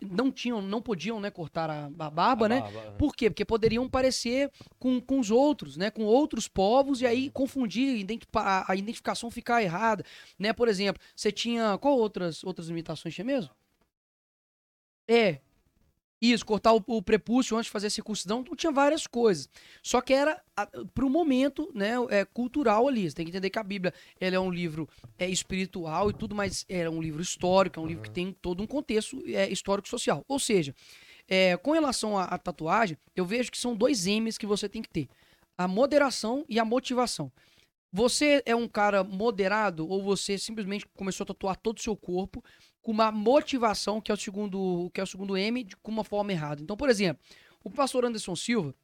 [0.00, 2.60] não tinham, não podiam, né, cortar a, a barba, né?
[2.98, 3.28] Por quê?
[3.30, 5.90] Porque poderiam parecer com, com os outros, né?
[5.90, 10.04] Com outros povos e aí confundir, identi- a, a identificação ficar errada,
[10.38, 10.52] né?
[10.52, 13.50] Por exemplo, você tinha qual outras outras limitações tinha mesmo?
[15.06, 15.40] É.
[16.20, 19.48] Isso, cortar o, o prepúcio antes de fazer a circuncisão, então tinha várias coisas.
[19.82, 20.42] Só que era
[20.92, 23.08] para o momento né, é, cultural ali.
[23.08, 26.34] Você tem que entender que a Bíblia ela é um livro é, espiritual e tudo,
[26.34, 30.24] mas é um livro histórico, é um livro que tem todo um contexto é, histórico-social.
[30.26, 30.74] Ou seja,
[31.28, 34.82] é, com relação à, à tatuagem, eu vejo que são dois M's que você tem
[34.82, 35.08] que ter:
[35.56, 37.30] a moderação e a motivação.
[37.92, 42.44] Você é um cara moderado ou você simplesmente começou a tatuar todo o seu corpo
[42.88, 46.02] com uma motivação que é o segundo, que é o segundo M, de, com uma
[46.02, 46.62] forma errada.
[46.62, 47.22] Então, por exemplo,
[47.62, 48.74] o pastor Anderson Silva,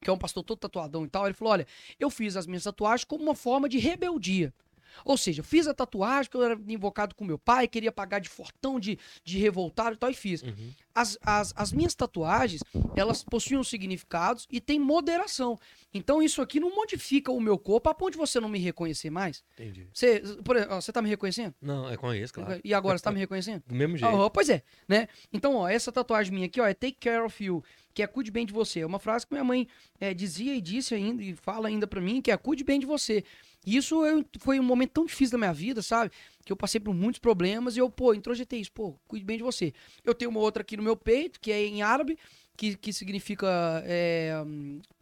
[0.00, 1.66] que é um pastor todo tatuadão e tal, ele falou: olha,
[1.98, 4.54] eu fiz as minhas tatuagens como uma forma de rebeldia.
[5.04, 8.28] Ou seja, fiz a tatuagem porque eu era invocado com meu pai, queria pagar de
[8.28, 10.42] fortão, de, de revoltado e tal, e fiz.
[10.42, 10.72] Uhum.
[10.94, 12.62] As, as, as minhas tatuagens,
[12.96, 15.58] elas possuem significados e têm moderação.
[15.92, 19.10] Então isso aqui não modifica o meu corpo a ponto de você não me reconhecer
[19.10, 19.42] mais.
[19.54, 19.88] Entendi.
[19.92, 21.54] Você, por ó, você tá me reconhecendo?
[21.60, 22.60] Não, é com isso, claro.
[22.64, 23.62] E agora, você tá me reconhecendo?
[23.66, 24.14] Do mesmo jeito.
[24.14, 25.08] Ah, pois é, né?
[25.32, 27.62] Então, ó, essa tatuagem minha aqui, ó, é Take Care of You,
[27.98, 28.78] que é cuide bem de você.
[28.78, 29.66] É uma frase que minha mãe
[29.98, 32.86] é, dizia e disse ainda, e fala ainda pra mim, que é cuide bem de
[32.86, 33.24] você.
[33.66, 36.12] E isso eu- foi um momento tão difícil da minha vida, sabe?
[36.44, 39.42] Que eu passei por muitos problemas e eu, pô, introjetei isso, pô, cuide bem de
[39.42, 39.72] você.
[40.04, 42.16] Eu tenho uma outra aqui no meu peito, que é em árabe,
[42.56, 44.32] que, que significa é,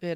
[0.01, 0.15] é,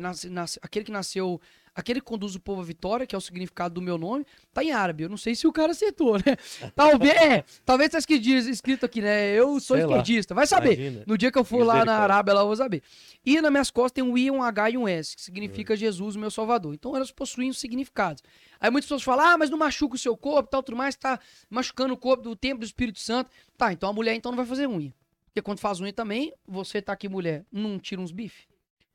[0.62, 1.38] aquele que nasceu,
[1.74, 4.62] aquele que conduz o povo à vitória, que é o significado do meu nome, tá
[4.62, 5.04] em árabe.
[5.04, 6.36] Eu não sei se o cara acertou, né?
[6.74, 9.30] Talvez, é, talvez tá escrito, escrito aqui, né?
[9.32, 10.78] Eu sou Sei esquerdista, vai saber.
[10.78, 11.04] Imagina.
[11.06, 11.98] No dia que eu for lá na.
[11.98, 12.82] Arábia, lá eu vou saber.
[13.24, 16.16] E nas minhas costas tem um I, um H e um S, que significa Jesus,
[16.16, 16.74] o meu Salvador.
[16.74, 18.22] Então elas possuem significados.
[18.58, 21.18] Aí muitas pessoas falam, ah, mas não machuca o seu corpo, tal, tudo mais, tá
[21.48, 23.30] machucando o corpo do templo do Espírito Santo.
[23.56, 24.94] Tá, então a mulher então não vai fazer unha.
[25.26, 28.48] Porque quando faz unha também, você tá aqui, mulher, não tira uns bife?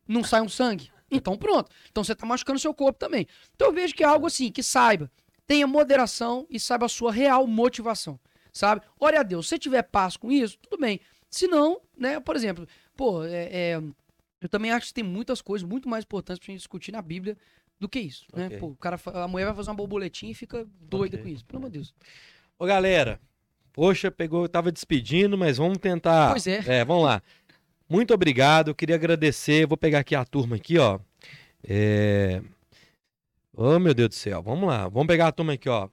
[0.08, 0.92] Não sai um sangue?
[1.10, 1.70] Então pronto.
[1.92, 3.28] Então você tá machucando o seu corpo também.
[3.56, 5.12] Então eu vejo que é algo assim, que saiba,
[5.46, 8.20] tenha moderação e saiba a sua real motivação,
[8.52, 8.82] sabe?
[9.00, 9.48] Ore a Deus.
[9.48, 11.00] Se tiver paz com isso, tudo bem.
[11.30, 13.82] Se não, né, por exemplo, pô, é, é,
[14.42, 17.38] Eu também acho que tem muitas coisas muito mais importantes pra gente discutir na Bíblia
[17.80, 18.48] do que isso, né?
[18.48, 18.58] Ok.
[18.60, 21.24] Pô, o cara, a mulher vai fazer uma borboletinha e fica doida Ok.
[21.24, 21.46] com isso.
[21.46, 21.94] Pelo amor de Deus.
[22.58, 23.20] Ô, galera,
[23.74, 26.32] poxa, pegou, eu tava despedindo, mas vamos tentar.
[26.32, 26.64] Pois é.
[26.66, 27.22] É, vamos lá.
[27.90, 29.68] Muito obrigado, eu queria agradecer.
[29.68, 31.00] Vou pegar aqui a turma aqui, ó.
[31.64, 32.42] É...
[33.54, 34.88] Oh, meu Deus do céu, vamos lá.
[34.88, 35.88] Vamos pegar a turma aqui, ó.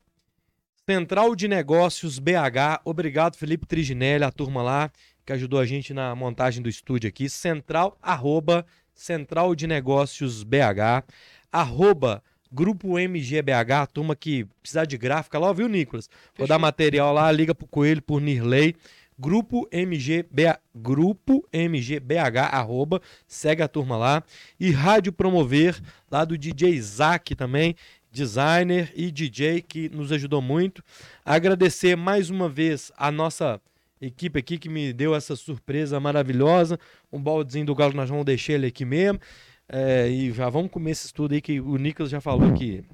[0.89, 4.91] Central de Negócios BH, obrigado Felipe Triginelli, a turma lá
[5.25, 7.29] que ajudou a gente na montagem do estúdio aqui.
[7.29, 11.05] Central, arroba, Central de Negócios BH,
[11.51, 16.11] arroba, Grupo MGBH, a turma que precisar de gráfica lá, viu, Nicolas?
[16.37, 16.61] Vou dar Fechou.
[16.61, 18.77] material lá, liga pro Coelho, por Nirley.
[19.19, 24.23] Grupo MGB, Grupo MGBH, arroba, segue a turma lá.
[24.59, 25.81] E Rádio Promover,
[26.11, 27.77] lá do DJ Isaac também,
[28.11, 30.83] designer e DJ que nos ajudou muito.
[31.25, 33.61] Agradecer mais uma vez a nossa
[34.01, 36.79] equipe aqui que me deu essa surpresa maravilhosa.
[37.13, 39.21] Um baldezinho do Galo, nós vamos deixar ele aqui mesmo.
[39.69, 42.85] É, e já vamos comer esse estudo aí que o Nicolas já falou que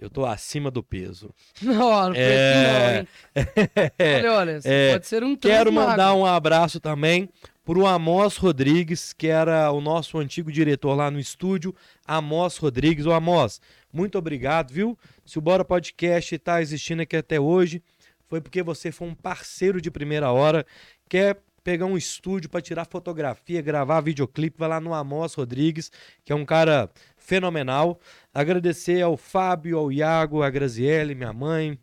[0.00, 1.30] eu tô acima do peso.
[1.62, 1.74] Não,
[2.08, 2.94] não É.
[2.94, 3.08] não, hein?
[4.18, 4.92] Olha, olha, você É.
[4.92, 7.28] pode ser um Quero mandar um abraço também
[7.64, 11.74] pro Amos Rodrigues, que era o nosso antigo diretor lá no estúdio,
[12.06, 13.06] Amos Rodrigues.
[13.06, 13.60] Ô Amos,
[13.92, 14.98] muito obrigado, viu?
[15.24, 17.82] Se o Bora Podcast tá existindo aqui até hoje,
[18.28, 20.64] foi porque você foi um parceiro de primeira hora,
[21.08, 25.92] quer pegar um estúdio para tirar fotografia, gravar videoclipe, vai lá no Amos Rodrigues,
[26.24, 26.88] que é um cara
[27.30, 28.00] fenomenal.
[28.34, 31.78] Agradecer ao Fábio, ao Iago, a Graziele, minha mãe,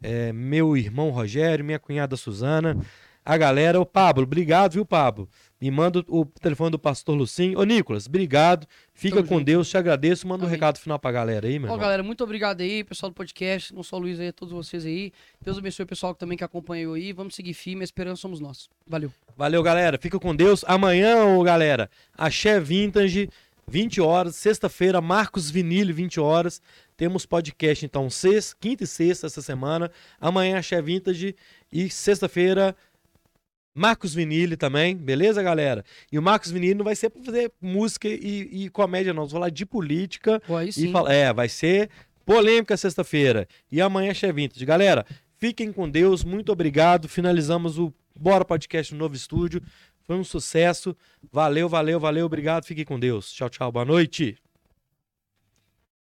[0.00, 2.78] é, meu irmão Rogério, minha cunhada Suzana,
[3.24, 3.80] a galera.
[3.80, 5.28] Ô Pablo, obrigado, viu, Pablo?
[5.60, 7.56] Me manda o telefone do pastor Lucim.
[7.56, 8.68] Ô, Nicolas, obrigado.
[8.92, 9.46] Fica Tamo com junto.
[9.46, 10.28] Deus, te agradeço.
[10.28, 10.54] Manda um Amém.
[10.54, 13.82] recado final pra galera aí, meu Ó, galera, muito obrigado aí, pessoal do podcast, não
[13.82, 15.10] só o Luiz aí, a todos vocês aí.
[15.42, 17.12] Deus abençoe o pessoal também que acompanhou aí.
[17.12, 18.68] Vamos seguir firme, a esperança somos nós.
[18.86, 19.10] Valeu.
[19.36, 19.98] Valeu, galera.
[19.98, 20.64] Fica com Deus.
[20.68, 23.30] Amanhã, ô, galera, Axé Vintage,
[23.66, 24.36] 20 horas.
[24.36, 26.60] Sexta-feira, Marcos Vinile, 20 horas.
[26.96, 29.90] Temos podcast, então, sexta, quinta e sexta essa semana.
[30.20, 31.34] Amanhã, Axé Vintage.
[31.72, 32.76] E sexta-feira,
[33.74, 34.96] Marcos Vinile também.
[34.96, 35.84] Beleza, galera?
[36.12, 39.22] E o Marcos Vinile não vai ser pra fazer música e, e comédia, não.
[39.22, 40.40] Vamos falar de política.
[40.46, 41.90] Pô, E fala, é, vai ser
[42.24, 43.48] polêmica sexta-feira.
[43.70, 44.64] E amanhã é Vintage.
[44.64, 45.04] Galera,
[45.38, 46.22] fiquem com Deus.
[46.22, 47.08] Muito obrigado.
[47.08, 49.60] Finalizamos o Bora Podcast no novo estúdio.
[50.06, 50.96] Foi um sucesso.
[51.32, 52.26] Valeu, valeu, valeu.
[52.26, 52.64] Obrigado.
[52.64, 53.32] Fiquem com Deus.
[53.32, 53.72] Tchau, tchau.
[53.72, 54.43] Boa noite.